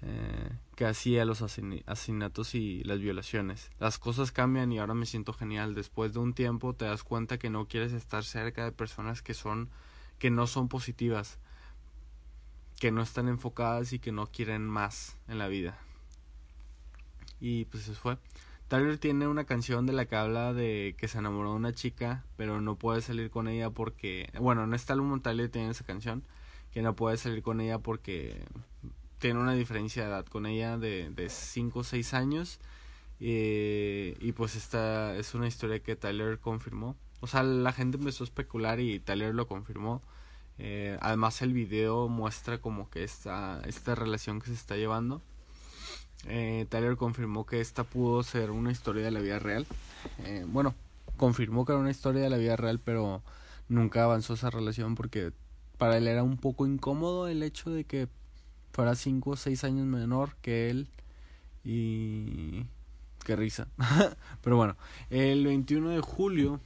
eh, 0.01 0.49
que 0.77 0.85
hacía 0.85 1.25
los 1.25 1.41
asesinatos 1.41 2.55
y 2.55 2.85
las 2.85 2.99
violaciones. 3.01 3.71
Las 3.77 3.99
cosas 3.99 4.31
cambian 4.31 4.71
y 4.71 4.79
ahora 4.79 4.93
me 4.93 5.05
siento 5.05 5.33
genial. 5.33 5.75
Después 5.75 6.13
de 6.13 6.19
un 6.19 6.33
tiempo 6.33 6.73
te 6.73 6.85
das 6.85 7.03
cuenta 7.03 7.38
que 7.38 7.49
no 7.49 7.67
quieres 7.67 7.91
estar 7.91 8.23
cerca 8.23 8.63
de 8.63 8.71
personas 8.71 9.21
que 9.21 9.33
son 9.33 9.69
que 10.19 10.31
no 10.31 10.47
son 10.47 10.69
positivas, 10.69 11.38
que 12.79 12.93
no 12.93 13.01
están 13.01 13.27
enfocadas 13.27 13.91
y 13.91 13.99
que 13.99 14.13
no 14.13 14.27
quieren 14.27 14.65
más 14.65 15.17
en 15.27 15.38
la 15.38 15.49
vida. 15.49 15.77
Y 17.41 17.65
pues 17.65 17.89
eso 17.89 17.99
fue. 17.99 18.17
Tyler 18.76 18.97
tiene 18.97 19.26
una 19.28 19.45
canción 19.45 19.86
de 19.86 19.93
la 19.93 20.05
que 20.05 20.17
habla 20.17 20.53
de 20.53 20.95
que 20.97 21.07
se 21.07 21.17
enamoró 21.17 21.51
de 21.51 21.55
una 21.55 21.71
chica, 21.71 22.26
pero 22.36 22.59
no 22.59 22.76
puede 22.76 23.01
salir 23.01 23.30
con 23.30 23.47
ella 23.47 23.69
porque, 23.69 24.30
bueno, 24.38 24.65
en 24.65 24.73
este 24.73 24.91
álbum 24.91 25.21
Tyler 25.21 25.49
tiene 25.49 25.69
esa 25.69 25.86
canción, 25.86 26.23
que 26.71 26.82
no 26.82 26.93
puede 26.93 27.15
salir 27.15 27.41
con 27.41 27.61
ella 27.61 27.80
porque 27.80 28.43
tiene 29.19 29.39
una 29.39 29.53
diferencia 29.53 30.03
de 30.03 30.09
edad 30.09 30.26
con 30.26 30.45
ella 30.45 30.78
de 30.78 31.28
5 31.30 31.80
o 31.80 31.84
6 31.86 32.13
años. 32.13 32.59
Eh, 33.21 34.17
y 34.19 34.34
pues 34.34 34.57
esta 34.57 35.15
es 35.15 35.34
una 35.36 35.47
historia 35.47 35.80
que 35.80 35.95
Tyler 35.95 36.39
confirmó. 36.39 36.97
O 37.21 37.28
sea, 37.28 37.43
la 37.43 37.71
gente 37.71 37.95
empezó 37.97 38.26
a 38.26 38.26
especular 38.26 38.82
y 38.82 38.99
Tyler 38.99 39.34
lo 39.34 39.47
confirmó. 39.47 40.01
Eh, 40.57 40.97
además 40.99 41.41
el 41.41 41.53
video 41.53 42.09
muestra 42.09 42.59
como 42.59 42.89
que 42.89 43.05
esta, 43.05 43.61
esta 43.65 43.95
relación 43.95 44.41
que 44.41 44.47
se 44.47 44.53
está 44.53 44.76
llevando. 44.76 45.21
Eh, 46.28 46.65
Tyler 46.69 46.97
confirmó 46.97 47.45
que 47.45 47.61
esta 47.61 47.84
pudo 47.84 48.23
ser 48.23 48.51
una 48.51 48.71
historia 48.71 49.03
de 49.03 49.11
la 49.11 49.19
vida 49.19 49.39
real. 49.39 49.67
Eh, 50.26 50.45
bueno, 50.47 50.73
confirmó 51.17 51.65
que 51.65 51.73
era 51.73 51.82
una 51.82 51.91
historia 51.91 52.21
de 52.21 52.30
la 52.30 52.38
vida 52.38 52.55
real, 52.55 52.80
pero 52.80 53.21
nunca 53.69 54.03
avanzó 54.03 54.34
esa 54.34 54.49
relación 54.49 54.95
porque 54.95 55.32
para 55.78 55.97
él 55.97 56.07
era 56.07 56.23
un 56.23 56.38
poco 56.38 56.65
incómodo 56.65 57.28
el 57.28 57.43
hecho 57.43 57.69
de 57.69 57.84
que 57.84 58.07
fuera 58.71 58.95
5 58.95 59.30
o 59.32 59.36
6 59.36 59.63
años 59.63 59.86
menor 59.86 60.36
que 60.41 60.69
él 60.69 60.88
y 61.63 62.65
qué 63.23 63.36
risa. 63.36 63.67
Pero 64.41 64.57
bueno, 64.57 64.76
el 65.09 65.45
21 65.45 65.89
de 65.89 66.01
julio 66.01 66.59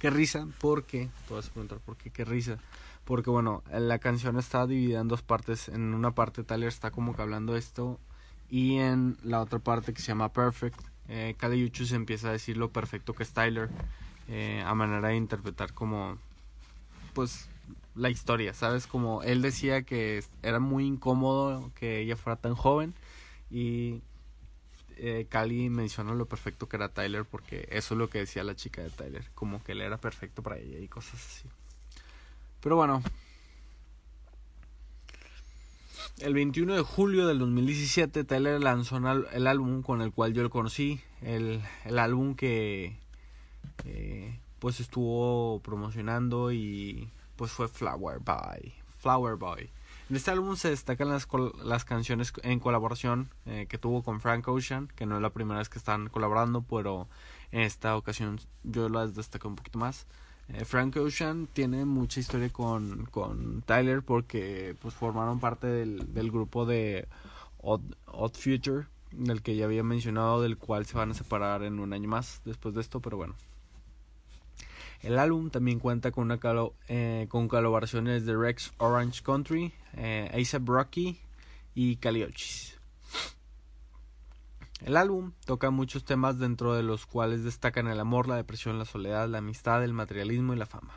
qué 0.00 0.10
risa 0.10 0.46
porque 0.60 1.08
te 1.26 1.34
vas 1.34 1.48
a 1.48 1.50
preguntar 1.50 1.78
por 1.78 1.96
qué 1.96 2.10
qué 2.10 2.24
risa 2.24 2.58
porque 3.06 3.30
bueno, 3.30 3.62
la 3.72 4.00
canción 4.00 4.36
está 4.36 4.66
dividida 4.66 5.00
en 5.00 5.08
dos 5.08 5.22
partes. 5.22 5.68
En 5.68 5.94
una 5.94 6.10
parte 6.10 6.42
Tyler 6.42 6.68
está 6.68 6.90
como 6.90 7.14
que 7.14 7.22
hablando 7.22 7.56
esto 7.56 8.00
y 8.50 8.78
en 8.78 9.16
la 9.22 9.40
otra 9.40 9.60
parte 9.60 9.94
que 9.94 10.02
se 10.02 10.08
llama 10.08 10.32
Perfect, 10.32 10.78
eh, 11.08 11.36
Kali 11.38 11.70
se 11.72 11.94
empieza 11.94 12.28
a 12.28 12.32
decir 12.32 12.56
lo 12.56 12.70
perfecto 12.70 13.14
que 13.14 13.22
es 13.22 13.32
Tyler 13.32 13.70
eh, 14.28 14.60
a 14.66 14.74
manera 14.74 15.08
de 15.08 15.16
interpretar 15.16 15.72
como 15.72 16.18
pues 17.14 17.48
la 17.94 18.10
historia, 18.10 18.52
¿sabes? 18.54 18.88
Como 18.88 19.22
él 19.22 19.40
decía 19.40 19.82
que 19.82 20.24
era 20.42 20.58
muy 20.58 20.84
incómodo 20.84 21.70
que 21.76 22.00
ella 22.00 22.16
fuera 22.16 22.36
tan 22.36 22.56
joven 22.56 22.92
y 23.52 24.02
eh, 24.96 25.26
Cali 25.28 25.70
menciona 25.70 26.12
lo 26.12 26.26
perfecto 26.26 26.68
que 26.68 26.74
era 26.74 26.88
Tyler 26.88 27.24
porque 27.24 27.68
eso 27.70 27.94
es 27.94 27.98
lo 27.98 28.10
que 28.10 28.18
decía 28.18 28.42
la 28.42 28.56
chica 28.56 28.82
de 28.82 28.90
Tyler, 28.90 29.24
como 29.36 29.62
que 29.62 29.72
él 29.72 29.80
era 29.80 29.96
perfecto 29.96 30.42
para 30.42 30.58
ella 30.58 30.80
y 30.80 30.88
cosas 30.88 31.24
así. 31.24 31.48
Pero 32.66 32.74
bueno, 32.74 33.00
el 36.18 36.34
21 36.34 36.74
de 36.74 36.82
julio 36.82 37.28
del 37.28 37.38
2017 37.38 38.24
Tyler 38.24 38.60
lanzó 38.60 38.96
el 38.96 39.46
álbum 39.46 39.82
con 39.82 40.02
el 40.02 40.10
cual 40.10 40.32
yo 40.32 40.42
lo 40.42 40.50
conocí, 40.50 41.00
el, 41.22 41.62
el 41.84 41.98
álbum 42.00 42.34
que 42.34 42.96
pues 44.58 44.80
estuvo 44.80 45.60
promocionando 45.60 46.50
y 46.50 47.08
pues 47.36 47.52
fue 47.52 47.68
Flower 47.68 48.18
Boy. 48.18 48.74
Flower 48.98 49.36
Boy. 49.36 49.70
En 50.10 50.16
este 50.16 50.32
álbum 50.32 50.56
se 50.56 50.70
destacan 50.70 51.08
las, 51.08 51.28
las 51.62 51.84
canciones 51.84 52.32
en 52.42 52.58
colaboración 52.58 53.30
eh, 53.44 53.66
que 53.68 53.78
tuvo 53.78 54.02
con 54.02 54.20
Frank 54.20 54.48
Ocean, 54.48 54.88
que 54.96 55.06
no 55.06 55.14
es 55.14 55.22
la 55.22 55.30
primera 55.30 55.60
vez 55.60 55.68
que 55.68 55.78
están 55.78 56.08
colaborando, 56.08 56.62
pero 56.62 57.06
en 57.52 57.60
esta 57.60 57.96
ocasión 57.96 58.40
yo 58.64 58.88
las 58.88 59.14
destaqué 59.14 59.46
un 59.46 59.54
poquito 59.54 59.78
más. 59.78 60.08
Eh, 60.48 60.64
Frank 60.64 60.96
Ocean 60.96 61.48
tiene 61.52 61.84
mucha 61.84 62.20
historia 62.20 62.50
con, 62.50 63.06
con 63.06 63.62
Tyler 63.62 64.02
porque 64.02 64.76
pues 64.80 64.94
formaron 64.94 65.40
parte 65.40 65.66
del, 65.66 66.14
del 66.14 66.30
grupo 66.30 66.66
de 66.66 67.08
Odd, 67.58 68.32
Future, 68.34 68.86
del 69.10 69.42
que 69.42 69.56
ya 69.56 69.64
había 69.64 69.82
mencionado, 69.82 70.40
del 70.40 70.56
cual 70.56 70.86
se 70.86 70.96
van 70.96 71.10
a 71.10 71.14
separar 71.14 71.62
en 71.64 71.80
un 71.80 71.92
año 71.92 72.08
más 72.08 72.40
después 72.44 72.74
de 72.74 72.80
esto, 72.80 73.00
pero 73.00 73.16
bueno. 73.16 73.34
El 75.02 75.18
álbum 75.18 75.50
también 75.50 75.78
cuenta 75.78 76.10
con, 76.10 76.24
una 76.24 76.38
calo 76.38 76.74
eh, 76.88 77.26
con 77.28 77.48
colaboraciones 77.48 78.24
de 78.24 78.36
Rex 78.36 78.72
Orange 78.78 79.22
Country, 79.22 79.72
eh, 79.94 80.30
ASAP 80.32 80.68
Rocky 80.68 81.18
y 81.74 81.96
Caliochis. 81.96 82.75
El 84.84 84.96
álbum 84.96 85.32
toca 85.44 85.70
muchos 85.70 86.04
temas 86.04 86.38
dentro 86.38 86.74
de 86.74 86.82
los 86.82 87.06
cuales 87.06 87.44
destacan 87.44 87.88
el 87.88 87.98
amor, 87.98 88.28
la 88.28 88.36
depresión, 88.36 88.78
la 88.78 88.84
soledad, 88.84 89.28
la 89.28 89.38
amistad, 89.38 89.82
el 89.82 89.94
materialismo 89.94 90.52
y 90.52 90.56
la 90.56 90.66
fama. 90.66 90.94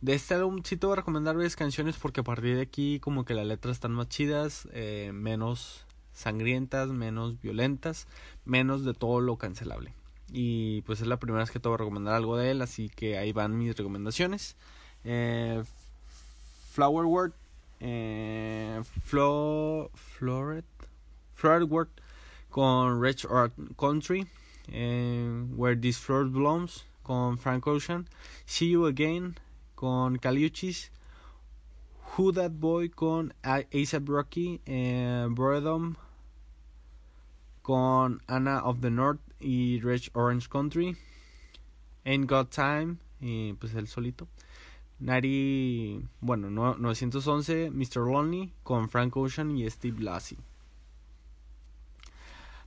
De 0.00 0.14
este 0.14 0.34
álbum 0.34 0.62
sí 0.64 0.76
te 0.76 0.86
voy 0.86 0.94
a 0.94 0.96
recomendar 0.96 1.36
varias 1.36 1.56
canciones 1.56 1.96
porque 1.96 2.20
a 2.20 2.24
partir 2.24 2.56
de 2.56 2.62
aquí 2.62 3.00
como 3.00 3.24
que 3.24 3.34
las 3.34 3.46
letras 3.46 3.76
están 3.76 3.92
más 3.92 4.08
chidas, 4.08 4.68
eh, 4.72 5.10
menos 5.14 5.84
sangrientas, 6.12 6.88
menos 6.88 7.40
violentas, 7.40 8.06
menos 8.44 8.84
de 8.84 8.94
todo 8.94 9.20
lo 9.20 9.36
cancelable. 9.36 9.92
Y 10.32 10.82
pues 10.82 11.00
es 11.00 11.06
la 11.06 11.18
primera 11.18 11.44
vez 11.44 11.50
que 11.50 11.60
te 11.60 11.68
voy 11.68 11.76
a 11.76 11.78
recomendar 11.78 12.14
algo 12.14 12.36
de 12.36 12.50
él, 12.50 12.62
así 12.62 12.88
que 12.88 13.18
ahí 13.18 13.32
van 13.32 13.56
mis 13.56 13.76
recomendaciones. 13.76 14.56
Eh, 15.04 15.62
Flower 16.72 17.04
Word, 17.04 17.32
eh, 17.80 18.82
Flo, 19.04 19.90
Floret, 19.94 20.64
Flower 21.34 21.88
con 22.56 22.98
Rich 22.98 23.26
Art 23.26 23.52
Country, 23.76 24.26
eh, 24.72 25.28
Where 25.54 25.76
This 25.76 25.98
Flower 25.98 26.24
Blooms 26.24 26.84
con 27.04 27.36
Frank 27.36 27.66
Ocean, 27.66 28.08
See 28.46 28.70
You 28.70 28.86
Again 28.86 29.36
con 29.74 30.16
Caliuchis, 30.16 30.88
Who 32.16 32.32
That 32.32 32.58
Boy 32.58 32.88
con 32.88 33.34
ASAP 33.44 34.08
Rocky, 34.08 34.62
eh, 34.64 35.26
Boredom 35.28 35.98
con 37.62 38.22
Anna 38.26 38.62
of 38.64 38.80
the 38.80 38.88
North 38.88 39.20
y 39.38 39.78
Rich 39.84 40.10
Orange 40.14 40.48
Country, 40.48 40.96
Ain't 42.06 42.26
Got 42.26 42.48
Time 42.48 42.96
y 43.20 43.52
pues 43.52 43.74
él 43.74 43.86
solito. 43.86 44.28
Nari, 44.98 46.02
bueno, 46.22 46.48
911, 46.48 47.70
Mr. 47.70 48.10
Lonely 48.10 48.54
con 48.62 48.88
Frank 48.88 49.14
Ocean 49.14 49.54
y 49.54 49.68
Steve 49.68 50.00
Lassie. 50.00 50.38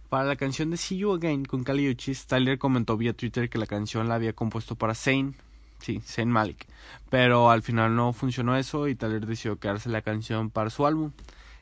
Para 0.10 0.24
la 0.24 0.36
canción 0.36 0.72
de 0.72 0.78
See 0.78 0.97
You 0.97 1.14
Again 1.14 1.45
con 1.45 1.64
Kali 1.64 1.88
Uchis, 1.88 2.26
Tyler 2.26 2.57
comentó 2.57 2.97
vía 2.97 3.14
Twitter 3.14 3.47
que 3.47 3.60
la 3.60 3.68
canción 3.68 4.10
la 4.10 4.16
había 4.16 4.34
compuesto 4.34 4.74
para 4.76 4.95
Zayn, 4.95 5.36
sí, 5.82 6.01
Zayn 6.03 6.32
Malik, 6.32 6.66
pero 7.12 7.51
al 7.51 7.62
final 7.62 7.95
no 7.95 8.12
funcionó 8.12 8.57
eso 8.57 8.88
y 8.88 8.95
Tyler 8.95 9.28
decidió 9.28 9.60
quedarse 9.60 9.88
la 9.88 10.01
canción 10.01 10.49
para 10.49 10.72
su 10.72 10.88
álbum. 10.88 11.12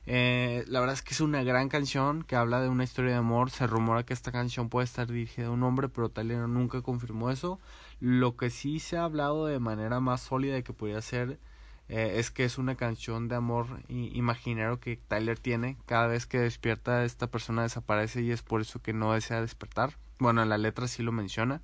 Eh, 0.05 0.63
la 0.69 0.79
verdad 0.79 0.93
es 0.93 1.01
que 1.01 1.13
es 1.13 1.19
una 1.19 1.43
gran 1.43 1.67
canción 1.67 2.23
que 2.23 2.37
habla 2.37 2.61
de 2.61 2.69
una 2.69 2.85
historia 2.85 3.11
de 3.11 3.17
amor. 3.17 3.51
Se 3.51 3.67
rumora 3.67 4.03
que 4.03 4.13
esta 4.13 4.31
canción 4.31 4.69
puede 4.69 4.85
estar 4.85 5.07
dirigida 5.07 5.47
a 5.47 5.51
un 5.51 5.63
hombre, 5.63 5.89
pero 5.89 6.07
Tyler 6.07 6.47
nunca 6.47 6.81
confirmó 6.81 7.29
eso. 7.29 7.59
Lo 7.99 8.37
que 8.37 8.49
sí 8.49 8.79
se 8.79 8.95
ha 8.95 9.03
hablado 9.03 9.45
de 9.45 9.59
manera 9.59 9.99
más 9.99 10.21
sólida 10.21 10.53
de 10.53 10.63
que 10.63 10.71
podría 10.71 11.01
ser 11.01 11.37
eh, 11.89 12.15
es 12.17 12.31
que 12.31 12.43
es 12.43 12.57
una 12.57 12.75
canción 12.75 13.27
de 13.27 13.35
amor 13.35 13.67
imaginario 13.87 14.79
que 14.79 14.99
Tyler 15.07 15.39
tiene. 15.39 15.77
Cada 15.85 16.07
vez 16.07 16.25
que 16.25 16.39
despierta 16.39 17.05
esta 17.05 17.27
persona 17.27 17.63
desaparece 17.63 18.21
y 18.21 18.31
es 18.31 18.41
por 18.41 18.61
eso 18.61 18.81
que 18.81 18.93
no 18.93 19.13
desea 19.13 19.41
despertar. 19.41 19.97
Bueno, 20.19 20.41
en 20.41 20.49
la 20.49 20.57
letra 20.57 20.87
sí 20.87 21.03
lo 21.03 21.11
menciona. 21.11 21.61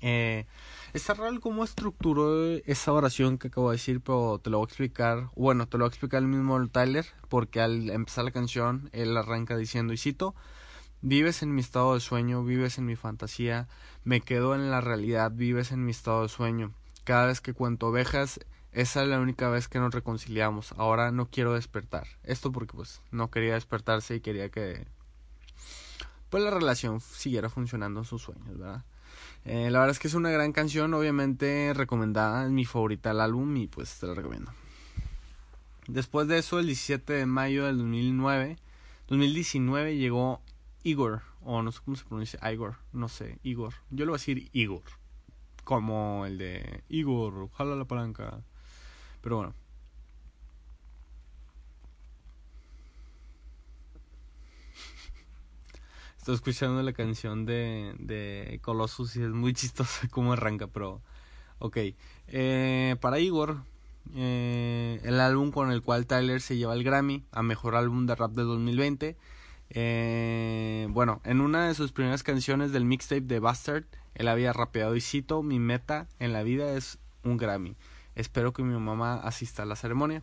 Eh, 0.00 0.46
está 0.94 1.14
raro 1.14 1.40
cómo 1.40 1.62
estructuró 1.62 2.56
esa 2.66 2.92
oración 2.92 3.38
que 3.38 3.48
acabo 3.48 3.70
de 3.70 3.76
decir, 3.76 4.00
pero 4.00 4.40
te 4.42 4.50
lo 4.50 4.58
voy 4.58 4.64
a 4.64 4.68
explicar. 4.68 5.30
Bueno, 5.36 5.66
te 5.68 5.78
lo 5.78 5.84
voy 5.84 5.90
a 5.90 5.92
explicar 5.92 6.22
el 6.22 6.28
mismo 6.28 6.68
Tyler, 6.68 7.06
porque 7.28 7.60
al 7.60 7.90
empezar 7.90 8.24
la 8.24 8.32
canción 8.32 8.90
él 8.92 9.16
arranca 9.16 9.56
diciendo, 9.56 9.92
y 9.92 9.96
cito, 9.96 10.34
Vives 11.04 11.42
en 11.42 11.52
mi 11.52 11.60
estado 11.60 11.94
de 11.94 12.00
sueño, 12.00 12.44
vives 12.44 12.78
en 12.78 12.86
mi 12.86 12.94
fantasía, 12.94 13.66
me 14.04 14.20
quedo 14.20 14.54
en 14.54 14.70
la 14.70 14.80
realidad, 14.80 15.32
vives 15.34 15.72
en 15.72 15.84
mi 15.84 15.90
estado 15.90 16.22
de 16.22 16.28
sueño. 16.28 16.72
Cada 17.02 17.26
vez 17.26 17.40
que 17.40 17.54
cuento 17.54 17.88
ovejas, 17.88 18.38
esa 18.72 19.02
es 19.02 19.08
la 19.08 19.20
única 19.20 19.48
vez 19.48 19.68
que 19.68 19.78
nos 19.78 19.94
reconciliamos. 19.94 20.72
Ahora 20.78 21.12
no 21.12 21.28
quiero 21.28 21.54
despertar. 21.54 22.06
Esto 22.24 22.52
porque 22.52 22.74
pues 22.74 23.02
no 23.10 23.30
quería 23.30 23.54
despertarse 23.54 24.16
y 24.16 24.20
quería 24.20 24.48
que 24.48 24.86
pues 26.30 26.42
la 26.42 26.50
relación 26.50 27.00
siguiera 27.00 27.50
funcionando 27.50 28.00
en 28.00 28.06
sus 28.06 28.22
sueños, 28.22 28.46
¿verdad? 28.48 28.84
Eh, 29.44 29.70
la 29.70 29.80
verdad 29.80 29.90
es 29.90 29.98
que 29.98 30.08
es 30.08 30.14
una 30.14 30.30
gran 30.30 30.52
canción, 30.52 30.94
obviamente 30.94 31.72
recomendada, 31.74 32.46
es 32.46 32.50
mi 32.50 32.64
favorita 32.64 33.10
del 33.10 33.20
álbum 33.20 33.54
y 33.58 33.66
pues 33.66 33.98
te 33.98 34.06
la 34.06 34.14
recomiendo. 34.14 34.50
Después 35.88 36.28
de 36.28 36.38
eso, 36.38 36.58
el 36.58 36.66
17 36.66 37.12
de 37.12 37.26
mayo 37.26 37.66
del 37.66 37.76
2009, 37.76 38.56
2019 39.08 39.96
llegó 39.98 40.40
Igor, 40.84 41.20
o 41.42 41.60
no 41.62 41.72
sé 41.72 41.80
cómo 41.84 41.96
se 41.96 42.04
pronuncia, 42.04 42.52
Igor, 42.52 42.76
no 42.92 43.10
sé, 43.10 43.38
Igor. 43.42 43.74
Yo 43.90 44.06
le 44.06 44.12
voy 44.12 44.16
a 44.16 44.18
decir 44.18 44.48
Igor, 44.52 44.84
como 45.64 46.24
el 46.24 46.38
de 46.38 46.82
Igor, 46.88 47.50
jala 47.50 47.76
la 47.76 47.84
palanca. 47.84 48.42
Pero 49.22 49.36
bueno. 49.36 49.54
Estoy 56.18 56.36
escuchando 56.36 56.82
la 56.82 56.92
canción 56.92 57.46
de, 57.46 57.94
de 57.98 58.60
Colossus 58.62 59.16
y 59.16 59.22
es 59.22 59.30
muy 59.30 59.52
chistoso 59.54 60.06
cómo 60.10 60.34
arranca, 60.34 60.66
pero... 60.66 61.00
Ok. 61.58 61.78
Eh, 62.28 62.96
para 63.00 63.20
Igor, 63.20 63.58
eh, 64.14 65.00
el 65.04 65.20
álbum 65.20 65.52
con 65.52 65.70
el 65.70 65.82
cual 65.82 66.06
Tyler 66.06 66.40
se 66.40 66.56
lleva 66.56 66.74
el 66.74 66.82
Grammy 66.82 67.24
a 67.30 67.42
Mejor 67.42 67.76
Álbum 67.76 68.06
de 68.06 68.14
Rap 68.14 68.32
de 68.32 68.42
2020. 68.42 69.16
Eh, 69.70 70.86
bueno, 70.90 71.20
en 71.24 71.40
una 71.40 71.68
de 71.68 71.74
sus 71.74 71.92
primeras 71.92 72.22
canciones 72.22 72.72
del 72.72 72.84
mixtape 72.84 73.22
de 73.22 73.38
Bastard, 73.38 73.84
él 74.14 74.28
había 74.28 74.52
rapeado 74.52 74.96
y 74.96 75.00
cito, 75.00 75.42
mi 75.42 75.58
meta 75.58 76.08
en 76.18 76.32
la 76.32 76.42
vida 76.42 76.72
es 76.76 76.98
un 77.24 77.36
Grammy. 77.36 77.76
Espero 78.14 78.52
que 78.52 78.62
mi 78.62 78.78
mamá 78.78 79.14
asista 79.14 79.62
a 79.62 79.66
la 79.66 79.76
ceremonia. 79.76 80.22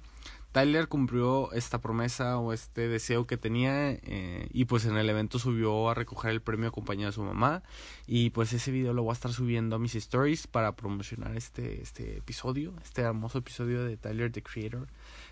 Tyler 0.51 0.87
cumplió 0.87 1.51
esta 1.53 1.79
promesa 1.79 2.39
o 2.39 2.53
este 2.53 2.87
deseo 2.87 3.27
que 3.27 3.37
tenía 3.37 3.91
eh, 3.91 4.47
y 4.51 4.65
pues 4.65 4.85
en 4.85 4.97
el 4.97 5.07
evento 5.07 5.37
subió 5.37 5.89
a 5.89 5.93
recoger 5.93 6.31
el 6.31 6.41
premio 6.41 6.69
acompañado 6.69 7.11
de 7.11 7.15
su 7.15 7.23
mamá 7.23 7.61
y 8.07 8.31
pues 8.31 8.51
ese 8.53 8.71
video 8.71 8.93
lo 8.93 9.03
voy 9.03 9.11
a 9.11 9.13
estar 9.13 9.31
subiendo 9.31 9.75
a 9.75 9.79
mis 9.79 9.93
stories 9.93 10.47
para 10.47 10.75
promocionar 10.75 11.37
este, 11.37 11.81
este 11.81 12.17
episodio, 12.17 12.73
este 12.83 13.03
hermoso 13.03 13.37
episodio 13.37 13.83
de 13.83 13.97
Tyler 13.97 14.31
the 14.31 14.41
Creator. 14.41 14.87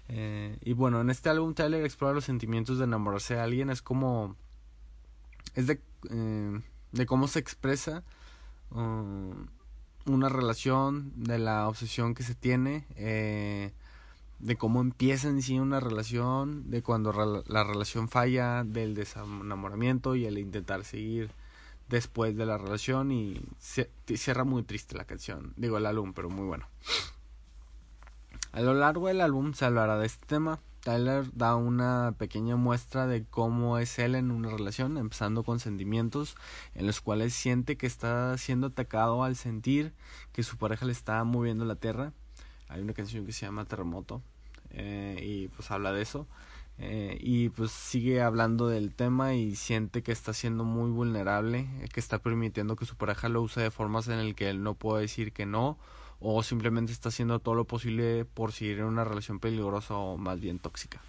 Eh, 0.09 0.57
y 0.61 0.73
bueno, 0.73 1.01
en 1.01 1.09
este 1.09 1.29
álbum 1.29 1.55
Tyler 1.55 1.83
explora 1.83 2.13
los 2.13 2.25
sentimientos 2.25 2.77
de 2.77 2.83
enamorarse 2.83 3.33
de 3.33 3.39
alguien, 3.39 3.71
es 3.71 3.81
como... 3.81 4.35
es 5.55 5.65
de, 5.65 5.81
eh, 6.11 6.61
de 6.91 7.05
cómo 7.07 7.27
se 7.27 7.39
expresa. 7.39 8.03
Um, 8.69 9.47
una 10.07 10.29
relación, 10.29 11.11
de 11.15 11.39
la 11.39 11.67
obsesión 11.67 12.15
que 12.15 12.23
se 12.23 12.35
tiene. 12.35 12.85
Eh, 12.95 13.71
de 14.39 14.55
cómo 14.55 14.81
empieza 14.81 15.29
en 15.29 15.41
sí 15.41 15.59
una 15.59 15.79
relación, 15.79 16.69
de 16.69 16.83
cuando 16.83 17.43
la 17.47 17.63
relación 17.63 18.07
falla, 18.07 18.63
del 18.63 18.93
desenamoramiento 18.93 20.15
y 20.15 20.25
el 20.25 20.37
intentar 20.37 20.83
seguir 20.83 21.31
después 21.89 22.35
de 22.35 22.45
la 22.45 22.57
relación 22.57 23.11
y 23.11 23.41
cierra 23.59 24.43
muy 24.43 24.63
triste 24.63 24.97
la 24.97 25.05
canción, 25.05 25.53
digo 25.55 25.77
el 25.77 25.85
álbum, 25.85 26.13
pero 26.13 26.29
muy 26.29 26.45
bueno. 26.45 26.67
A 28.51 28.61
lo 28.61 28.73
largo 28.73 29.07
del 29.07 29.21
álbum 29.21 29.53
se 29.53 29.65
hablará 29.65 29.97
de 29.97 30.05
este 30.05 30.25
tema. 30.25 30.59
Tyler 30.81 31.25
da 31.33 31.55
una 31.55 32.15
pequeña 32.17 32.55
muestra 32.55 33.07
de 33.07 33.25
cómo 33.25 33.77
es 33.77 33.99
él 33.99 34.15
en 34.15 34.31
una 34.31 34.49
relación, 34.49 34.97
empezando 34.97 35.43
con 35.43 35.59
sentimientos 35.59 36.35
en 36.75 36.87
los 36.87 37.01
cuales 37.01 37.33
siente 37.33 37.77
que 37.77 37.87
está 37.87 38.37
siendo 38.37 38.67
atacado 38.67 39.23
al 39.23 39.35
sentir 39.35 39.93
que 40.31 40.43
su 40.43 40.57
pareja 40.57 40.85
le 40.85 40.91
está 40.91 41.23
moviendo 41.23 41.65
la 41.65 41.75
tierra. 41.75 42.13
Hay 42.69 42.81
una 42.81 42.93
canción 42.93 43.25
que 43.25 43.31
se 43.31 43.45
llama 43.45 43.65
Terremoto 43.65 44.21
eh, 44.71 45.19
y 45.21 45.47
pues 45.49 45.71
habla 45.71 45.91
de 45.91 46.01
eso. 46.01 46.27
Eh, 46.79 47.17
y 47.19 47.49
pues 47.49 47.71
sigue 47.71 48.21
hablando 48.21 48.67
del 48.67 48.93
tema 48.93 49.33
y 49.33 49.55
siente 49.55 50.03
que 50.03 50.11
está 50.11 50.33
siendo 50.33 50.63
muy 50.63 50.91
vulnerable, 50.91 51.67
que 51.91 51.99
está 51.99 52.19
permitiendo 52.19 52.75
que 52.75 52.85
su 52.85 52.95
pareja 52.95 53.29
lo 53.29 53.41
use 53.41 53.61
de 53.61 53.71
formas 53.71 54.07
en 54.09 54.19
el 54.19 54.35
que 54.35 54.49
él 54.49 54.61
no 54.61 54.75
puede 54.75 55.01
decir 55.01 55.33
que 55.33 55.47
no 55.47 55.77
o 56.19 56.41
simplemente 56.43 56.91
está 56.91 57.09
haciendo 57.09 57.39
todo 57.39 57.55
lo 57.55 57.65
posible 57.65 58.25
por 58.25 58.51
seguir 58.51 58.79
en 58.79 58.85
una 58.85 59.03
relación 59.03 59.39
peligrosa 59.39 59.95
o 59.95 60.17
más 60.17 60.39
bien 60.39 60.59
tóxica. 60.59 61.01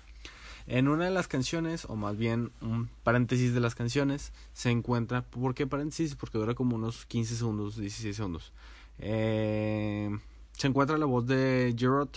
En 0.66 0.86
una 0.88 1.06
de 1.06 1.10
las 1.10 1.28
canciones, 1.28 1.86
o 1.86 1.96
más 1.96 2.18
bien 2.18 2.52
un 2.60 2.90
paréntesis 3.02 3.54
de 3.54 3.60
las 3.60 3.74
canciones, 3.74 4.32
se 4.52 4.70
encuentra, 4.70 5.22
¿por 5.22 5.54
qué 5.54 5.66
paréntesis? 5.66 6.14
Porque 6.14 6.36
dura 6.36 6.54
como 6.54 6.76
unos 6.76 7.06
15 7.06 7.36
segundos, 7.36 7.76
16 7.78 8.14
segundos. 8.14 8.52
Eh, 8.98 10.10
se 10.52 10.66
encuentra 10.66 10.98
la 10.98 11.06
voz 11.06 11.26
de 11.26 11.74
Gerard 11.78 12.10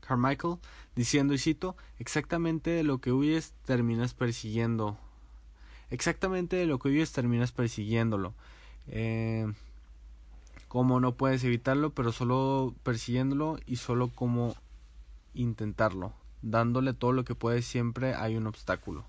Carmichael 0.00 0.58
diciendo, 0.94 1.34
y 1.34 1.38
cito, 1.38 1.76
exactamente 1.98 2.70
de 2.70 2.84
lo 2.84 2.98
que 2.98 3.12
huyes 3.12 3.52
terminas 3.64 4.14
persiguiendo. 4.14 4.96
Exactamente 5.90 6.54
de 6.54 6.66
lo 6.66 6.78
que 6.78 6.90
huyes 6.90 7.10
terminas 7.10 7.50
persiguiéndolo. 7.50 8.32
Eh, 8.86 9.52
como 10.68 11.00
no 11.00 11.14
puedes 11.14 11.42
evitarlo, 11.44 11.90
pero 11.90 12.12
solo 12.12 12.74
persiguiéndolo 12.82 13.58
y 13.66 13.76
solo 13.76 14.08
como 14.08 14.54
intentarlo. 15.34 16.12
Dándole 16.42 16.92
todo 16.92 17.12
lo 17.12 17.24
que 17.24 17.34
puedes 17.34 17.66
siempre 17.66 18.14
hay 18.14 18.36
un 18.36 18.46
obstáculo. 18.46 19.04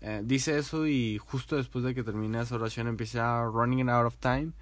Eh, 0.00 0.22
dice 0.24 0.58
eso 0.58 0.86
y 0.86 1.18
justo 1.18 1.56
después 1.56 1.84
de 1.84 1.94
que 1.94 2.04
termine 2.04 2.40
esa 2.40 2.54
oración 2.54 2.86
empieza 2.86 3.44
Running 3.44 3.88
Out 3.90 4.06
of 4.06 4.16
Time, 4.18 4.52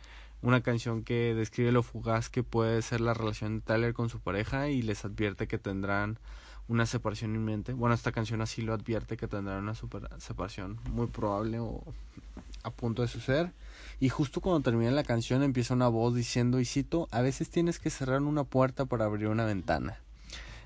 una 0.43 0.63
canción 0.63 1.03
que 1.03 1.35
describe 1.35 1.73
lo 1.73 1.83
fugaz 1.83 2.31
que 2.31 2.43
puede 2.43 2.81
ser 2.83 3.01
la 3.01 3.15
relación 3.15 3.59
de 3.59 3.65
Tyler 3.65 3.95
con 3.95 4.09
su 4.09 4.21
pareja 4.21 4.69
y 4.69 4.83
les 4.83 5.05
advierte 5.05 5.47
que 5.47 5.59
tendrán 5.59 6.19
una 6.69 6.87
separación 6.87 7.35
inminente. 7.35 7.73
Bueno, 7.73 7.95
esta 7.95 8.13
canción 8.13 8.41
así 8.41 8.63
lo 8.63 8.73
advierte 8.73 9.17
que 9.17 9.29
tendrán 9.29 9.63
una 9.63 9.75
separación 10.19 10.81
muy 10.91 11.07
probable 11.07 11.61
o 11.61 11.83
a 12.63 12.71
punto 12.71 13.03
de 13.03 13.09
suceder. 13.09 13.53
Y 13.99 14.11
justo 14.11 14.41
cuando 14.41 14.61
termina 14.61 14.91
la 14.91 15.05
canción 15.05 15.43
empieza 15.43 15.75
una 15.75 15.89
voz 15.89 16.15
diciendo, 16.15 16.61
y 16.61 16.65
cito, 16.65 17.09
a 17.11 17.23
veces 17.23 17.49
tienes 17.49 17.79
que 17.79 17.91
cerrar 17.91 18.23
una 18.23 18.45
puerta 18.45 18.85
para 18.85 19.07
abrir 19.07 19.29
una 19.29 19.45
ventana. 19.45 20.01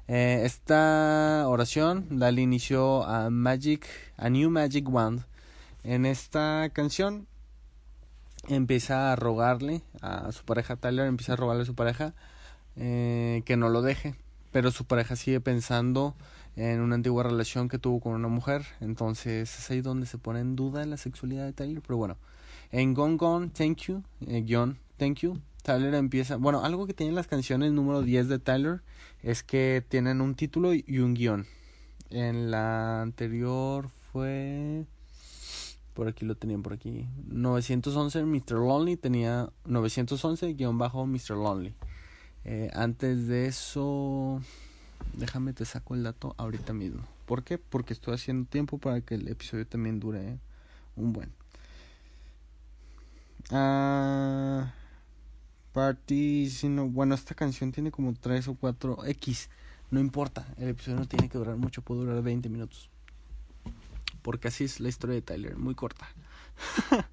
Eh, 0.09 0.43
esta 0.45 1.45
oración 1.47 2.19
da 2.19 2.31
el 2.31 2.41
inicio 2.41 3.05
a 3.05 3.31
Magic, 3.31 3.87
a 4.17 4.29
New 4.29 4.51
Magic 4.51 4.89
Wand. 4.89 5.25
En 5.85 6.05
esta 6.05 6.69
canción 6.73 7.29
empieza 8.49 9.13
a 9.13 9.17
rogarle 9.17 9.83
a 10.03 10.33
su 10.33 10.45
pareja 10.45 10.75
Tyler, 10.75 11.07
empieza 11.07 11.35
a 11.35 11.37
rogarle 11.37 11.63
a 11.63 11.67
su 11.67 11.77
pareja 11.77 12.15
eh, 12.75 13.43
que 13.45 13.57
no 13.57 13.69
lo 13.69 13.83
deje, 13.83 14.17
pero 14.51 14.73
su 14.73 14.85
pareja 14.85 15.15
sigue 15.15 15.41
pensando 15.41 16.17
en 16.57 16.81
una 16.81 16.97
antigua 16.97 17.23
relación 17.23 17.69
que 17.69 17.79
tuvo 17.79 18.01
con 18.01 18.15
una 18.15 18.29
mujer, 18.29 18.67
entonces 18.81 19.57
es 19.59 19.71
ahí 19.71 19.81
donde 19.81 20.07
se 20.07 20.19
pone 20.19 20.41
en 20.41 20.57
duda 20.57 20.85
la 20.87 20.97
sexualidad 20.97 21.47
de 21.47 21.53
Tyler, 21.53 21.83
pero 21.87 21.97
bueno, 21.97 22.17
en 22.73 22.95
Gone 22.95 23.17
Gone, 23.17 23.49
Thank 23.49 23.79
You, 23.83 24.03
eh, 24.27 24.43
guion, 24.43 24.79
Thank 24.97 25.19
You, 25.19 25.41
Tyler 25.63 25.95
empieza, 25.95 26.37
bueno, 26.37 26.65
algo 26.65 26.87
que 26.87 26.95
tienen 26.95 27.15
las 27.15 27.27
canciones 27.27 27.73
número 27.73 28.03
10 28.03 28.29
de 28.29 28.39
Tyler 28.39 28.83
es 29.23 29.43
que 29.43 29.85
tienen 29.87 30.21
un 30.21 30.35
título 30.35 30.73
y 30.75 30.99
un 30.99 31.15
guion. 31.15 31.47
En 32.11 32.51
la 32.51 33.03
anterior 33.03 33.91
fue 34.13 34.87
por 35.95 36.09
aquí 36.09 36.25
lo 36.25 36.35
tenían 36.35 36.63
por 36.63 36.73
aquí. 36.73 37.07
911 37.27 38.25
Mr. 38.25 38.53
Lonely 38.53 38.97
tenía 38.97 39.51
911 39.67 40.55
guion 40.55 40.79
bajo 40.79 41.07
Mr. 41.07 41.37
Lonely. 41.37 41.75
Eh, 42.45 42.71
antes 42.73 43.27
de 43.27 43.47
eso, 43.47 44.41
déjame 45.13 45.53
te 45.53 45.65
saco 45.65 45.95
el 45.95 46.03
dato 46.03 46.35
ahorita 46.39 46.73
mismo. 46.73 47.03
¿Por 47.27 47.45
qué? 47.45 47.59
Porque 47.59 47.93
estoy 47.93 48.15
haciendo 48.15 48.49
tiempo 48.49 48.79
para 48.79 49.03
que 49.03 49.17
el 49.17 49.29
episodio 49.29 49.67
también 49.67 50.01
dure 50.01 50.39
un 50.97 51.13
buen. 51.13 51.33
Ah, 53.53 54.73
party, 55.73 56.49
bueno, 56.91 57.15
esta 57.15 57.35
canción 57.35 57.73
tiene 57.73 57.91
como 57.91 58.15
3 58.15 58.49
o 58.49 58.55
4 58.55 59.05
X. 59.07 59.51
No 59.91 59.99
importa, 59.99 60.47
el 60.57 60.69
episodio 60.69 60.99
no 60.99 61.09
tiene 61.09 61.29
que 61.29 61.39
durar 61.39 61.57
mucho, 61.57 61.83
puede 61.83 62.03
durar 62.03 62.23
20 62.23 62.49
minutos. 62.49 62.91
Porque 64.23 64.49
así 64.49 64.65
es 64.65 64.79
la 64.79 64.89
historia 64.89 65.15
de 65.15 65.23
Tyler, 65.23 65.57
muy 65.57 65.75
corta. 65.75 66.09
la 66.91 67.07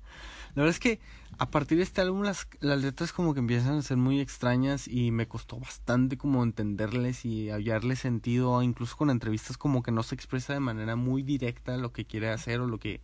verdad 0.55 0.69
es 0.69 0.79
que 0.79 0.99
a 1.39 1.49
partir 1.49 1.77
de 1.77 1.83
este 1.83 2.01
álbum 2.01 2.21
las, 2.21 2.47
las 2.59 2.81
letras 2.81 3.13
como 3.13 3.33
que 3.33 3.39
empiezan 3.39 3.77
a 3.77 3.81
ser 3.81 3.97
muy 3.97 4.19
extrañas 4.19 4.87
y 4.87 5.09
me 5.09 5.27
costó 5.27 5.59
bastante 5.59 6.17
como 6.17 6.43
entenderles 6.43 7.25
y 7.25 7.49
hallarle 7.49 7.95
sentido, 7.95 8.61
incluso 8.61 8.95
con 8.95 9.09
entrevistas 9.09 9.57
como 9.57 9.81
que 9.81 9.91
no 9.91 10.03
se 10.03 10.13
expresa 10.13 10.53
de 10.53 10.59
manera 10.59 10.95
muy 10.95 11.23
directa 11.23 11.77
lo 11.77 11.91
que 11.93 12.05
quiere 12.05 12.29
hacer 12.29 12.59
o 12.59 12.67
lo 12.67 12.77
que 12.77 13.01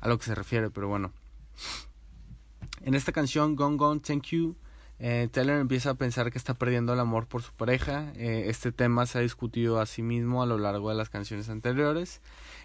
a 0.00 0.08
lo 0.08 0.18
que 0.18 0.24
se 0.26 0.34
refiere, 0.34 0.70
pero 0.70 0.88
bueno. 0.88 1.12
En 2.82 2.94
esta 2.94 3.12
canción, 3.12 3.56
Gone 3.56 3.76
Gone, 3.76 4.00
Thank 4.00 4.24
You, 4.26 4.56
eh, 4.98 5.28
Taylor 5.30 5.58
empieza 5.60 5.90
a 5.90 5.94
pensar 5.94 6.32
que 6.32 6.38
está 6.38 6.54
perdiendo 6.54 6.94
el 6.94 7.00
amor 7.00 7.26
por 7.26 7.42
su 7.42 7.52
pareja. 7.52 8.12
Eh, 8.16 8.44
este 8.48 8.72
tema 8.72 9.06
se 9.06 9.18
ha 9.18 9.20
discutido 9.20 9.80
a 9.80 9.86
sí 9.86 10.02
mismo 10.02 10.42
a 10.42 10.46
lo 10.46 10.58
largo 10.58 10.88
de 10.88 10.96
las 10.96 11.10
canciones 11.10 11.48
anteriores. 11.48 12.20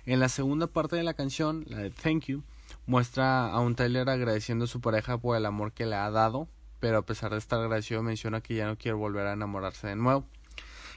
En 0.06 0.20
la 0.20 0.30
segunda 0.30 0.68
parte 0.68 0.96
de 0.96 1.04
la 1.04 1.14
canción, 1.14 1.66
la 1.68 1.80
de 1.80 1.90
Thank 1.90 2.26
You, 2.26 2.44
muestra 2.86 3.48
a 3.48 3.60
un 3.60 3.76
Tyler 3.76 4.10
agradeciendo 4.10 4.66
a 4.66 4.68
su 4.68 4.80
pareja 4.80 5.18
por 5.18 5.36
el 5.36 5.46
amor 5.46 5.74
que 5.74 5.86
le 5.86 5.96
ha 5.96 6.10
dado, 6.10 6.48
pero 6.80 6.98
a 6.98 7.06
pesar 7.06 7.32
de 7.32 7.38
estar 7.38 7.60
agradecido 7.60 8.02
menciona 8.02 8.42
que 8.42 8.56
ya 8.56 8.66
no 8.66 8.78
quiere 8.78 8.96
volver 8.96 9.28
a 9.28 9.34
enamorarse 9.34 9.88
de 9.88 9.96
nuevo. 9.96 10.26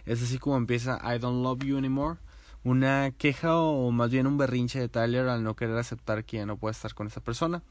Es 0.06 0.22
así 0.22 0.38
como 0.38 0.56
empieza 0.56 1.00
I 1.02 1.18
Don't 1.18 1.42
Love 1.42 1.64
You 1.64 1.78
Anymore, 1.78 2.18
una 2.62 3.10
queja 3.18 3.56
o 3.56 3.90
más 3.90 4.10
bien 4.10 4.26
un 4.26 4.38
berrinche 4.38 4.78
de 4.78 4.88
Tyler 4.88 5.28
al 5.28 5.42
no 5.42 5.56
querer 5.56 5.76
aceptar 5.76 6.24
que 6.24 6.38
ya 6.38 6.46
no 6.46 6.56
puede 6.56 6.72
estar 6.72 6.94
con 6.94 7.06
esa 7.06 7.20
persona. 7.20 7.62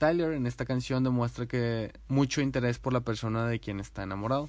Tyler 0.00 0.32
en 0.32 0.46
esta 0.46 0.64
canción 0.64 1.04
demuestra 1.04 1.46
que 1.46 1.92
mucho 2.08 2.40
interés 2.40 2.78
por 2.78 2.94
la 2.94 3.02
persona 3.02 3.46
de 3.46 3.60
quien 3.60 3.80
está 3.80 4.02
enamorado, 4.02 4.48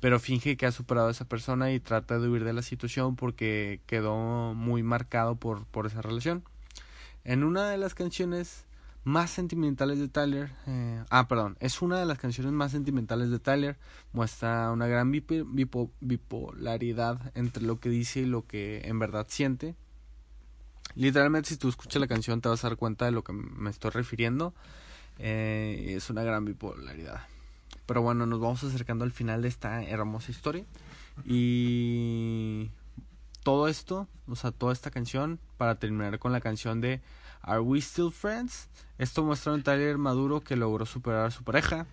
pero 0.00 0.20
finge 0.20 0.56
que 0.56 0.64
ha 0.64 0.72
superado 0.72 1.08
a 1.08 1.10
esa 1.10 1.26
persona 1.26 1.72
y 1.72 1.80
trata 1.80 2.20
de 2.20 2.28
huir 2.28 2.44
de 2.44 2.52
la 2.52 2.62
situación 2.62 3.16
porque 3.16 3.80
quedó 3.86 4.54
muy 4.54 4.84
marcado 4.84 5.34
por, 5.34 5.66
por 5.66 5.86
esa 5.86 6.02
relación. 6.02 6.44
En 7.24 7.42
una 7.42 7.68
de 7.68 7.78
las 7.78 7.94
canciones 7.94 8.64
más 9.02 9.30
sentimentales 9.30 9.98
de 9.98 10.06
Tyler, 10.06 10.52
eh, 10.68 11.02
ah, 11.10 11.26
perdón, 11.26 11.56
es 11.58 11.82
una 11.82 11.98
de 11.98 12.06
las 12.06 12.18
canciones 12.18 12.52
más 12.52 12.70
sentimentales 12.70 13.30
de 13.30 13.40
Tyler, 13.40 13.78
muestra 14.12 14.70
una 14.70 14.86
gran 14.86 15.10
bipolaridad 15.10 17.32
entre 17.34 17.64
lo 17.64 17.80
que 17.80 17.88
dice 17.88 18.20
y 18.20 18.26
lo 18.26 18.46
que 18.46 18.82
en 18.84 19.00
verdad 19.00 19.26
siente. 19.28 19.74
Literalmente 20.94 21.48
si 21.48 21.56
tú 21.56 21.68
escuchas 21.68 22.00
la 22.00 22.06
canción 22.06 22.40
te 22.40 22.48
vas 22.48 22.64
a 22.64 22.68
dar 22.68 22.76
cuenta 22.76 23.04
de 23.04 23.10
lo 23.10 23.24
que 23.24 23.32
me 23.32 23.70
estoy 23.70 23.90
refiriendo. 23.90 24.54
Eh, 25.18 25.94
es 25.96 26.10
una 26.10 26.22
gran 26.22 26.44
bipolaridad. 26.44 27.22
Pero 27.86 28.02
bueno, 28.02 28.26
nos 28.26 28.40
vamos 28.40 28.62
acercando 28.64 29.04
al 29.04 29.12
final 29.12 29.42
de 29.42 29.48
esta 29.48 29.82
hermosa 29.82 30.30
historia. 30.30 30.64
Y 31.24 32.70
todo 33.42 33.68
esto, 33.68 34.08
o 34.28 34.36
sea, 34.36 34.50
toda 34.50 34.72
esta 34.72 34.90
canción, 34.90 35.38
para 35.56 35.74
terminar 35.76 36.18
con 36.18 36.32
la 36.32 36.40
canción 36.40 36.80
de 36.80 37.00
Are 37.42 37.60
We 37.60 37.80
Still 37.80 38.10
Friends? 38.10 38.68
Esto 38.98 39.24
muestra 39.24 39.52
un 39.52 39.62
Tyler 39.62 39.98
maduro 39.98 40.40
que 40.40 40.56
logró 40.56 40.86
superar 40.86 41.26
a 41.26 41.30
su 41.30 41.42
pareja, 41.42 41.86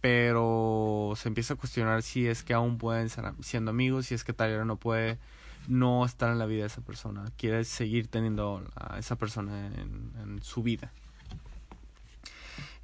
pero 0.00 1.14
se 1.16 1.28
empieza 1.28 1.54
a 1.54 1.56
cuestionar 1.56 2.02
si 2.02 2.26
es 2.26 2.44
que 2.44 2.54
aún 2.54 2.78
pueden 2.78 3.08
ser 3.08 3.32
siendo 3.40 3.72
amigos, 3.72 4.06
si 4.06 4.14
es 4.14 4.22
que 4.22 4.32
Tyler 4.32 4.64
no 4.64 4.76
puede 4.76 5.18
no 5.66 6.04
estar 6.04 6.30
en 6.30 6.38
la 6.38 6.46
vida 6.46 6.60
de 6.60 6.68
esa 6.68 6.82
persona, 6.82 7.24
quiere 7.36 7.64
seguir 7.64 8.06
teniendo 8.06 8.62
a 8.76 8.98
esa 9.00 9.16
persona 9.16 9.66
en 9.66 10.40
su 10.42 10.62
vida. 10.62 10.92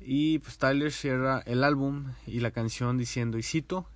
Y 0.04 0.38
pues 0.40 0.58
Tyler 0.58 0.92
cierra 0.92 1.42
el 1.46 1.64
álbum 1.64 2.12
y 2.26 2.40
la 2.40 2.50
canción 2.50 2.98
diciendo, 2.98 3.38
y 3.38 3.42
cito, 3.42 3.86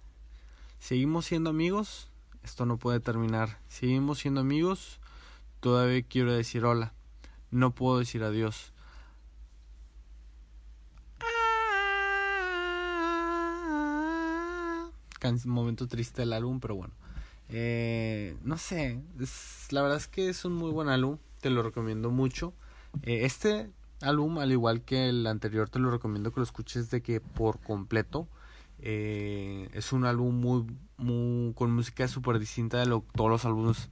seguimos 0.78 1.26
siendo 1.26 1.50
amigos, 1.50 2.08
esto 2.42 2.66
no 2.66 2.76
puede 2.76 3.00
terminar, 3.00 3.58
seguimos 3.68 4.20
siendo 4.20 4.40
amigos, 4.40 5.00
todavía 5.60 6.02
quiero 6.02 6.32
decir 6.32 6.64
hola, 6.64 6.92
no 7.50 7.72
puedo 7.72 7.98
decir 7.98 8.22
adiós. 8.22 8.72
momento 15.44 15.86
triste 15.88 16.22
del 16.22 16.32
álbum, 16.32 16.60
pero 16.60 16.76
bueno. 16.76 16.94
Eh, 17.48 18.36
no 18.42 18.58
sé, 18.58 19.00
la 19.70 19.82
verdad 19.82 19.98
es 19.98 20.08
que 20.08 20.28
es 20.28 20.44
un 20.44 20.54
muy 20.54 20.70
buen 20.70 20.88
álbum, 20.88 21.18
te 21.40 21.50
lo 21.50 21.62
recomiendo 21.62 22.10
mucho. 22.10 22.52
Eh, 23.02 23.24
este 23.24 23.70
álbum, 24.00 24.38
al 24.38 24.52
igual 24.52 24.82
que 24.82 25.08
el 25.08 25.26
anterior, 25.26 25.68
te 25.68 25.78
lo 25.78 25.90
recomiendo 25.90 26.32
que 26.32 26.40
lo 26.40 26.44
escuches 26.44 26.90
de 26.90 27.02
que 27.02 27.20
por 27.20 27.60
completo. 27.60 28.28
Eh, 28.78 29.68
es 29.72 29.92
un 29.92 30.04
álbum 30.04 30.34
muy, 30.34 30.66
muy 30.98 31.54
con 31.54 31.72
música 31.72 32.06
súper 32.08 32.38
distinta 32.38 32.78
de 32.78 33.02
todos 33.14 33.30
los 33.30 33.44
álbumes 33.44 33.88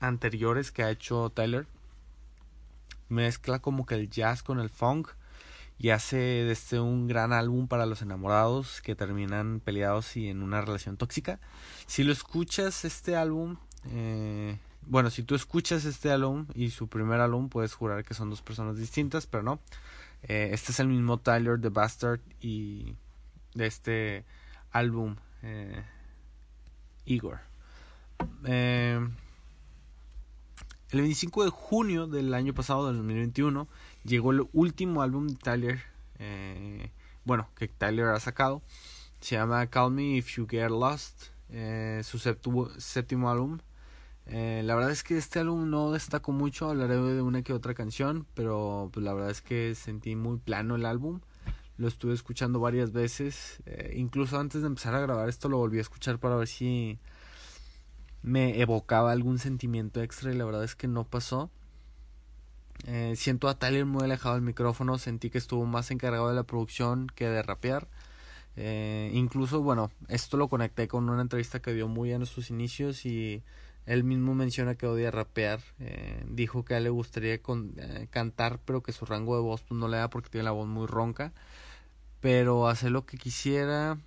anteriores 0.00 0.70
que 0.70 0.82
ha 0.82 0.90
hecho 0.90 1.30
Tyler. 1.30 1.66
Mezcla 3.08 3.60
como 3.60 3.86
que 3.86 3.94
el 3.94 4.10
jazz 4.10 4.42
con 4.42 4.60
el 4.60 4.68
funk 4.68 5.08
y 5.78 5.90
hace 5.90 6.50
este 6.50 6.80
un 6.80 7.06
gran 7.06 7.32
álbum 7.32 7.68
para 7.68 7.86
los 7.86 8.02
enamorados 8.02 8.80
que 8.80 8.94
terminan 8.94 9.60
peleados 9.60 10.16
y 10.16 10.28
en 10.28 10.42
una 10.42 10.60
relación 10.60 10.96
tóxica. 10.96 11.38
Si 11.86 12.02
lo 12.02 12.12
escuchas 12.12 12.84
este 12.84 13.16
álbum, 13.16 13.56
eh, 13.90 14.58
bueno, 14.86 15.10
si 15.10 15.22
tú 15.22 15.34
escuchas 15.34 15.84
este 15.84 16.10
álbum 16.10 16.46
y 16.54 16.70
su 16.70 16.88
primer 16.88 17.20
álbum, 17.20 17.48
puedes 17.48 17.74
jurar 17.74 18.04
que 18.04 18.14
son 18.14 18.30
dos 18.30 18.42
personas 18.42 18.76
distintas, 18.76 19.26
pero 19.26 19.42
no. 19.42 19.60
Eh, 20.22 20.50
este 20.52 20.72
es 20.72 20.80
el 20.80 20.88
mismo 20.88 21.18
Tyler 21.18 21.60
The 21.60 21.68
Bastard 21.68 22.20
y 22.40 22.96
de 23.54 23.66
este 23.66 24.24
álbum 24.70 25.16
eh, 25.42 25.82
Igor. 27.04 27.40
Eh, 28.44 29.00
el 30.90 31.00
25 31.00 31.44
de 31.44 31.50
junio 31.50 32.06
del 32.06 32.32
año 32.34 32.54
pasado, 32.54 32.86
del 32.86 32.96
2021, 32.96 33.68
llegó 34.04 34.30
el 34.30 34.48
último 34.52 35.02
álbum 35.02 35.28
de 35.28 35.36
Tyler, 35.36 35.82
eh, 36.18 36.90
bueno, 37.24 37.48
que 37.56 37.68
Tyler 37.68 38.06
ha 38.06 38.20
sacado. 38.20 38.62
Se 39.20 39.36
llama 39.36 39.66
Call 39.66 39.92
Me 39.92 40.16
If 40.16 40.36
You 40.36 40.46
Get 40.48 40.70
Lost, 40.70 41.24
su 42.02 42.18
séptimo 42.18 43.30
álbum. 43.30 43.58
Eh, 44.26 44.62
la 44.64 44.74
verdad 44.74 44.90
es 44.90 45.02
que 45.02 45.16
este 45.16 45.38
álbum 45.38 45.70
no 45.70 45.92
destacó 45.92 46.32
mucho, 46.32 46.68
hablaré 46.68 46.96
de 46.96 47.22
una 47.22 47.42
que 47.42 47.52
otra 47.52 47.74
canción, 47.74 48.26
pero 48.34 48.90
pues, 48.92 49.04
la 49.04 49.14
verdad 49.14 49.30
es 49.30 49.40
que 49.40 49.74
sentí 49.74 50.16
muy 50.16 50.38
plano 50.38 50.76
el 50.76 50.86
álbum. 50.86 51.20
Lo 51.78 51.88
estuve 51.88 52.14
escuchando 52.14 52.58
varias 52.58 52.92
veces, 52.92 53.62
incluso 53.94 54.38
antes 54.40 54.62
de 54.62 54.68
empezar 54.68 54.94
a 54.94 55.00
grabar 55.00 55.28
esto 55.28 55.50
lo 55.50 55.58
volví 55.58 55.76
a 55.76 55.82
escuchar 55.82 56.18
para 56.18 56.36
ver 56.36 56.48
si 56.48 56.98
me 58.22 58.60
evocaba 58.60 59.12
algún 59.12 59.38
sentimiento 59.38 60.02
extra 60.02 60.32
y 60.32 60.36
la 60.36 60.44
verdad 60.44 60.64
es 60.64 60.74
que 60.74 60.88
no 60.88 61.04
pasó. 61.04 61.50
Eh, 62.86 63.14
siento 63.16 63.48
a 63.48 63.58
Tyler 63.58 63.86
muy 63.86 64.04
alejado 64.04 64.34
del 64.34 64.42
micrófono, 64.42 64.98
sentí 64.98 65.30
que 65.30 65.38
estuvo 65.38 65.64
más 65.64 65.90
encargado 65.90 66.28
de 66.28 66.34
la 66.34 66.42
producción 66.42 67.06
que 67.14 67.28
de 67.28 67.42
rapear. 67.42 67.88
Eh, 68.56 69.10
incluso, 69.14 69.62
bueno, 69.62 69.90
esto 70.08 70.36
lo 70.36 70.48
conecté 70.48 70.88
con 70.88 71.08
una 71.08 71.22
entrevista 71.22 71.60
que 71.60 71.72
dio 71.72 71.88
muy 71.88 72.12
en 72.12 72.26
sus 72.26 72.50
inicios 72.50 73.06
y 73.06 73.42
él 73.86 74.02
mismo 74.04 74.34
menciona 74.34 74.74
que 74.74 74.86
odia 74.86 75.10
rapear. 75.10 75.60
Eh, 75.78 76.24
dijo 76.28 76.64
que 76.64 76.74
a 76.74 76.78
él 76.78 76.84
le 76.84 76.90
gustaría 76.90 77.40
cantar, 78.10 78.60
pero 78.64 78.82
que 78.82 78.92
su 78.92 79.06
rango 79.06 79.36
de 79.36 79.42
voz 79.42 79.62
pues, 79.62 79.78
no 79.78 79.88
le 79.88 79.96
da 79.96 80.10
porque 80.10 80.30
tiene 80.30 80.44
la 80.44 80.50
voz 80.50 80.66
muy 80.66 80.86
ronca. 80.86 81.32
Pero 82.20 82.68
hace 82.68 82.90
lo 82.90 83.06
que 83.06 83.16
quisiera, 83.16 83.98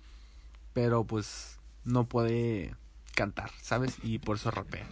pero 0.74 1.04
pues 1.04 1.58
no 1.84 2.04
puede 2.04 2.74
cantar, 3.14 3.50
¿sabes? 3.62 3.96
Y 4.02 4.18
por 4.18 4.36
eso 4.36 4.50
rapea. 4.50 4.86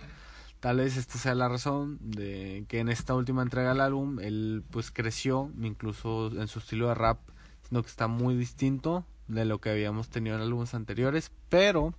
Tal 0.61 0.78
vez 0.78 0.97
esta 0.97 1.18
sea 1.18 1.34
la 1.34 1.49
razón 1.49 1.99
de 2.01 2.64
que 2.68 2.80
en 2.80 2.89
esta 2.89 3.14
última 3.14 3.43
entrega 3.43 3.70
del 3.70 3.80
álbum 3.80 4.18
él 4.18 4.64
pues 4.70 4.91
creció, 4.91 5.53
incluso 5.61 6.28
en 6.28 6.49
su 6.49 6.59
estilo 6.59 6.89
de 6.89 6.95
rap, 6.95 7.20
sino 7.68 7.82
que 7.82 7.89
está 7.89 8.09
muy 8.09 8.34
distinto 8.36 9.05
de 9.28 9.45
lo 9.45 9.61
que 9.61 9.70
habíamos 9.70 10.09
tenido 10.09 10.34
en 10.36 10.43
álbumes 10.43 10.74
anteriores, 10.74 11.30
pero 11.49 11.95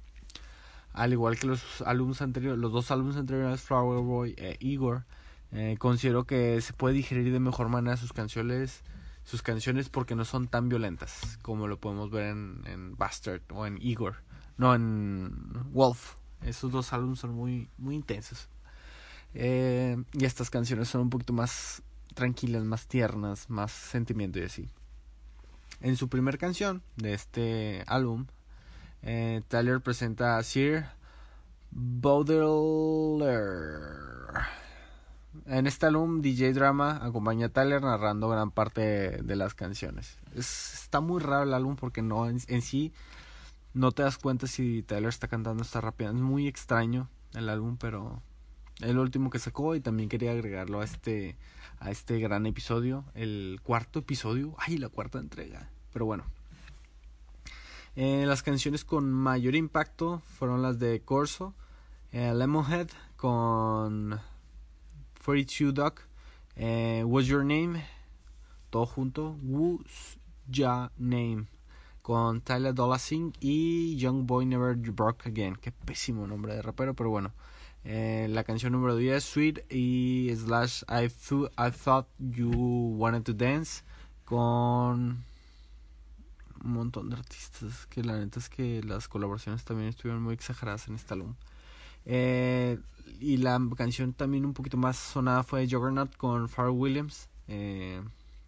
al 0.94 1.14
igual 1.14 1.38
que 1.38 1.48
los 1.48 1.82
álbumes 1.86 2.22
anteriores, 2.22 2.60
los 2.60 2.72
dos 2.72 2.92
álbumes 2.92 3.18
anteriores, 3.18 3.62
Flower 3.62 4.02
Boy 4.02 4.36
e 4.38 4.58
Igor, 4.60 5.06
eh, 5.52 5.76
considero 5.80 6.26
que 6.26 6.62
se 6.62 6.74
puede 6.74 6.96
digerir 6.96 7.32
de 7.32 7.40
mejor 7.40 7.70
manera 7.70 7.98
sus 7.98 8.14
canciones, 8.14 8.84
sus 9.24 9.42
canciones 9.42 9.90
porque 9.90 10.16
no 10.16 10.26
son 10.26 10.48
tan 10.48 10.70
violentas 10.70 11.38
como 11.42 11.68
lo 11.68 11.80
podemos 11.80 12.12
ver 12.12 12.28
en, 12.28 12.62
en 12.66 12.96
Bastard 12.96 13.42
o 13.54 13.66
en 13.66 13.82
Igor, 13.82 14.18
no 14.58 14.76
en 14.76 15.32
Wolf. 15.72 16.16
Esos 16.44 16.72
dos 16.72 16.94
álbumes 16.94 17.20
son 17.20 17.34
muy, 17.34 17.70
muy 17.78 17.96
intensos. 17.96 18.48
Eh, 19.34 20.02
y 20.14 20.26
estas 20.26 20.50
canciones 20.50 20.88
son 20.88 21.02
un 21.02 21.10
poquito 21.10 21.34
más 21.34 21.84
tranquilas, 22.16 22.64
más 22.64 22.88
tiernas, 22.88 23.50
más 23.50 23.72
sentimiento 23.72 24.40
y 24.40 24.44
así. 24.44 24.70
En 25.82 25.96
su 25.96 26.10
primer 26.10 26.38
canción 26.38 26.82
de 26.98 27.14
este 27.14 27.84
álbum, 27.88 28.26
eh, 29.02 29.42
Tyler 29.48 29.82
presenta 29.82 30.38
a 30.38 30.44
Sir 30.44 30.86
Baudelaire. 31.72 33.30
En 35.46 35.68
este 35.68 35.86
álbum, 35.86 36.22
DJ 36.22 36.54
Drama 36.54 37.00
acompaña 37.04 37.48
a 37.48 37.50
Tyler 37.50 37.82
narrando 37.82 38.30
gran 38.30 38.52
parte 38.52 39.22
de, 39.22 39.36
las 39.36 39.54
canciones. 39.54 40.18
está 40.36 41.02
muy 41.02 41.22
raro 41.22 41.44
el 41.44 41.54
álbum 41.54 41.76
porque 41.76 42.02
no 42.02 42.28
en, 42.28 42.40
en 42.48 42.62
sí 42.62 42.94
no 43.74 43.92
te 43.92 44.04
das 44.04 44.18
cuenta 44.18 44.48
si 44.48 44.84
Tyler 44.84 45.10
está 45.10 45.28
cantando, 45.28 45.64
está 45.64 45.82
rapeando. 45.82 46.18
Es 46.18 46.24
muy 46.24 46.48
extraño 46.48 47.10
el 47.34 47.50
álbum, 47.50 47.78
pero 47.78 48.22
el 48.82 48.98
último 48.98 49.30
que 49.30 49.40
sacó 49.40 49.76
y 49.76 49.82
también 49.82 50.10
quería 50.10 50.32
agregarlo 50.32 50.82
a 50.82 50.86
este 50.86 51.38
a 51.80 51.92
este 51.92 52.20
gran 52.20 52.46
episodio, 52.46 53.06
el 53.14 53.60
cuarto 53.64 54.00
episodio, 54.00 54.56
ay, 54.58 54.78
la 54.78 54.90
cuarta 54.90 55.20
entrega. 55.20 55.70
Pero 55.94 56.06
bueno. 56.06 56.26
Eh, 58.02 58.26
las 58.26 58.44
canciones 58.44 58.86
con 58.86 59.12
mayor 59.12 59.56
impacto 59.56 60.22
fueron 60.38 60.62
las 60.62 60.80
de 60.80 61.02
Corso, 61.02 61.54
eh, 62.14 62.34
Lemonhead 62.34 62.88
con 63.18 64.18
42 65.26 65.74
Duck, 65.74 66.04
eh, 66.56 67.04
What's 67.06 67.28
Your 67.28 67.44
Name, 67.44 67.84
todo 68.70 68.86
junto, 68.86 69.36
Who's 69.44 70.18
Ya 70.48 70.94
Name 70.98 71.48
con 72.02 72.40
Tyler 72.40 72.74
Dolasing 72.74 73.34
y 73.42 73.98
Young 73.98 74.26
Boy 74.26 74.46
Never 74.46 74.78
Broke 74.78 75.28
Again. 75.28 75.58
Qué 75.58 75.74
pésimo 75.74 76.26
nombre 76.26 76.56
de 76.56 76.62
rapero, 76.62 76.94
pero 76.94 77.10
bueno. 77.10 77.34
La 77.84 78.46
canción 78.46 78.72
número 78.72 78.96
10, 78.96 79.22
Sweet 79.22 79.74
y 79.74 80.32
Slash 80.38 80.84
I 80.88 81.10
Thought 81.84 82.08
You 82.18 82.96
Wanted 82.98 83.24
to 83.24 83.34
Dance 83.34 83.84
con 84.24 85.26
un 86.64 86.72
montón 86.74 87.10
de 87.10 87.16
artistas 87.16 87.86
que 87.88 88.04
la 88.04 88.18
neta 88.18 88.40
es 88.40 88.50
que 88.50 88.82
las 88.84 89.08
colaboraciones 89.08 89.64
también 89.64 89.90
estuvieron 89.90 90.22
muy 90.22 90.34
exageradas 90.34 90.88
en 90.88 90.96
este 90.96 91.14
álbum. 91.14 91.36
Eh, 92.06 92.80
y 93.20 93.38
la 93.38 93.60
canción 93.76 94.14
también 94.14 94.46
un 94.46 94.54
poquito 94.54 94.78
más 94.78 94.98
sonada 94.98 95.44
fue 95.44 95.68
Juggernaut 95.70 96.16
con 96.16 96.48
Pharrell 96.50 96.76
Williams. 96.76 97.30
Eh, 97.48 98.02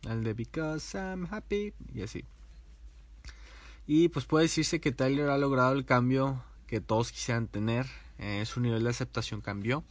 el 0.04 0.24
de 0.24 0.34
Because 0.34 0.98
I'm 0.98 1.28
Happy 1.30 1.74
y 1.94 2.02
así. 2.02 2.26
Y 3.88 4.10
pues 4.10 4.26
puede 4.26 4.44
decirse 4.44 4.80
que 4.80 4.92
Tyler 4.92 5.30
ha 5.30 5.38
logrado 5.38 5.74
el 5.74 5.86
cambio 5.86 6.44
que 6.68 6.82
todos 6.82 7.12
quisieran 7.12 7.48
tener. 7.48 7.88
Eh, 8.18 8.46
su 8.46 8.62
nivel 8.62 8.84
de 8.84 8.90
aceptación 8.92 9.42
cambió 9.42 9.84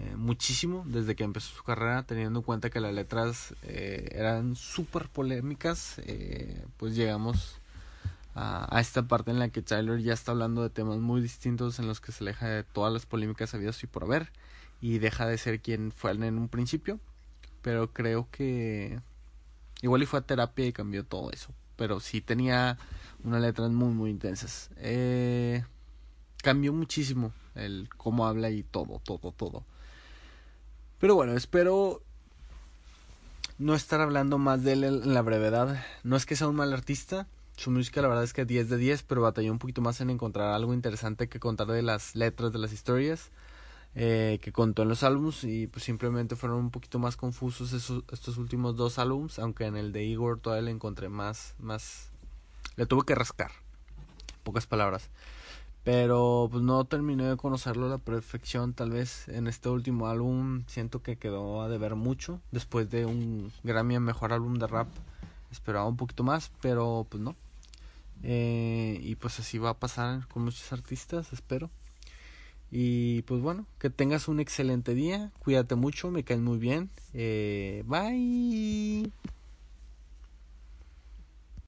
eh, 0.00 0.16
muchísimo 0.16 0.84
desde 0.86 1.14
que 1.14 1.24
empezó 1.24 1.54
su 1.54 1.62
carrera, 1.62 2.02
teniendo 2.04 2.40
en 2.40 2.44
cuenta 2.44 2.70
que 2.70 2.80
las 2.80 2.94
letras 2.94 3.54
eh, 3.62 4.08
eran 4.12 4.56
súper 4.56 5.08
polémicas. 5.08 6.00
pues 6.78 6.94
llegamos 6.94 7.60
a, 8.34 8.80
esta 8.80 9.02
parte 9.02 9.30
en 9.30 9.38
la 9.38 9.48
que 9.50 9.62
Tyler 9.62 10.00
ya 10.00 10.14
está 10.14 10.32
hablando 10.32 10.62
de 10.62 10.70
temas 10.70 10.98
muy 10.98 11.20
distintos 11.20 11.78
en 11.78 11.86
los 11.86 12.00
que 12.00 12.12
se 12.12 12.24
aleja 12.24 12.48
de 12.48 12.64
todas 12.64 12.92
las 12.92 13.06
polémicas 13.06 13.54
habidas 13.54 13.82
y 13.82 13.86
por 13.86 14.04
haber 14.04 14.30
y 14.80 14.98
deja 14.98 15.26
de 15.26 15.36
ser 15.38 15.60
quien 15.60 15.92
fue 15.92 16.12
en 16.12 16.38
un 16.38 16.48
principio. 16.48 16.98
Pero 17.62 17.92
creo 17.92 18.28
que 18.30 19.00
igual 19.82 20.02
y 20.02 20.06
fue 20.06 20.20
a 20.20 20.22
terapia 20.22 20.66
y 20.66 20.72
cambió 20.72 21.04
todo 21.04 21.30
eso. 21.32 21.52
Pero 21.76 22.00
sí 22.00 22.20
tenía 22.20 22.78
unas 23.24 23.42
letras 23.42 23.70
muy, 23.70 23.92
muy 23.92 24.10
intensas. 24.10 24.70
Eh, 24.76 25.64
cambió 26.42 26.72
muchísimo 26.72 27.32
el 27.54 27.88
cómo 27.96 28.26
habla 28.26 28.50
y 28.50 28.62
todo, 28.62 29.00
todo, 29.04 29.32
todo. 29.32 29.64
Pero 31.00 31.14
bueno, 31.14 31.32
espero 31.32 32.02
no 33.58 33.74
estar 33.74 34.00
hablando 34.00 34.38
más 34.38 34.62
de 34.62 34.74
él 34.74 34.84
en 34.84 35.14
la 35.14 35.22
brevedad. 35.22 35.82
No 36.04 36.16
es 36.16 36.26
que 36.26 36.36
sea 36.36 36.48
un 36.48 36.56
mal 36.56 36.72
artista. 36.72 37.26
Su 37.56 37.70
música 37.70 38.02
la 38.02 38.08
verdad 38.08 38.24
es 38.24 38.32
que 38.32 38.44
10 38.44 38.68
de 38.68 38.76
10, 38.76 39.02
pero 39.04 39.22
batalló 39.22 39.50
un 39.50 39.58
poquito 39.58 39.80
más 39.80 40.00
en 40.00 40.10
encontrar 40.10 40.52
algo 40.52 40.74
interesante 40.74 41.28
que 41.28 41.40
contar 41.40 41.66
de 41.68 41.82
las 41.82 42.14
letras 42.14 42.52
de 42.52 42.58
las 42.58 42.72
historias 42.72 43.30
eh, 43.94 44.38
que 44.40 44.52
contó 44.52 44.82
en 44.82 44.88
los 44.88 45.02
álbumes 45.02 45.42
y 45.42 45.66
pues 45.66 45.84
simplemente 45.84 46.36
fueron 46.36 46.58
un 46.58 46.70
poquito 46.70 46.98
más 46.98 47.16
confusos 47.16 47.72
esos, 47.72 48.04
estos 48.12 48.38
últimos 48.38 48.76
dos 48.76 48.98
álbumes, 48.98 49.38
aunque 49.38 49.64
en 49.64 49.76
el 49.76 49.92
de 49.92 50.04
Igor 50.04 50.38
todavía 50.38 50.66
le 50.66 50.70
encontré 50.70 51.08
más, 51.08 51.54
más 51.58 52.10
le 52.76 52.86
tuve 52.86 53.04
que 53.04 53.14
rascar. 53.14 53.50
Pocas 54.44 54.66
palabras. 54.66 55.10
Pero 55.82 56.48
pues 56.50 56.62
no 56.62 56.84
terminé 56.84 57.24
de 57.24 57.36
conocerlo 57.36 57.86
a 57.86 57.90
la 57.90 57.98
perfección. 57.98 58.74
Tal 58.74 58.90
vez 58.90 59.28
en 59.28 59.46
este 59.46 59.68
último 59.68 60.08
álbum 60.08 60.64
siento 60.66 61.02
que 61.02 61.16
quedó 61.16 61.62
a 61.62 61.68
deber 61.68 61.94
mucho. 61.94 62.40
Después 62.52 62.90
de 62.90 63.06
un 63.06 63.52
Grammy 63.64 63.98
mejor 63.98 64.32
álbum 64.32 64.54
de 64.54 64.66
rap. 64.66 64.88
Esperaba 65.50 65.86
un 65.86 65.96
poquito 65.96 66.22
más, 66.22 66.52
pero 66.60 67.06
pues 67.08 67.22
no. 67.22 67.34
Eh, 68.22 68.98
y 69.02 69.14
pues 69.16 69.40
así 69.40 69.58
va 69.58 69.70
a 69.70 69.78
pasar 69.78 70.28
con 70.28 70.44
muchos 70.44 70.72
artistas, 70.72 71.32
espero. 71.32 71.70
Y 72.70 73.22
pues 73.22 73.40
bueno, 73.40 73.66
que 73.78 73.90
tengas 73.90 74.28
un 74.28 74.38
excelente 74.38 74.94
día. 74.94 75.32
Cuídate 75.40 75.74
mucho, 75.74 76.10
me 76.10 76.24
caen 76.24 76.44
muy 76.44 76.58
bien. 76.58 76.90
Eh, 77.14 77.82
bye. 77.86 79.10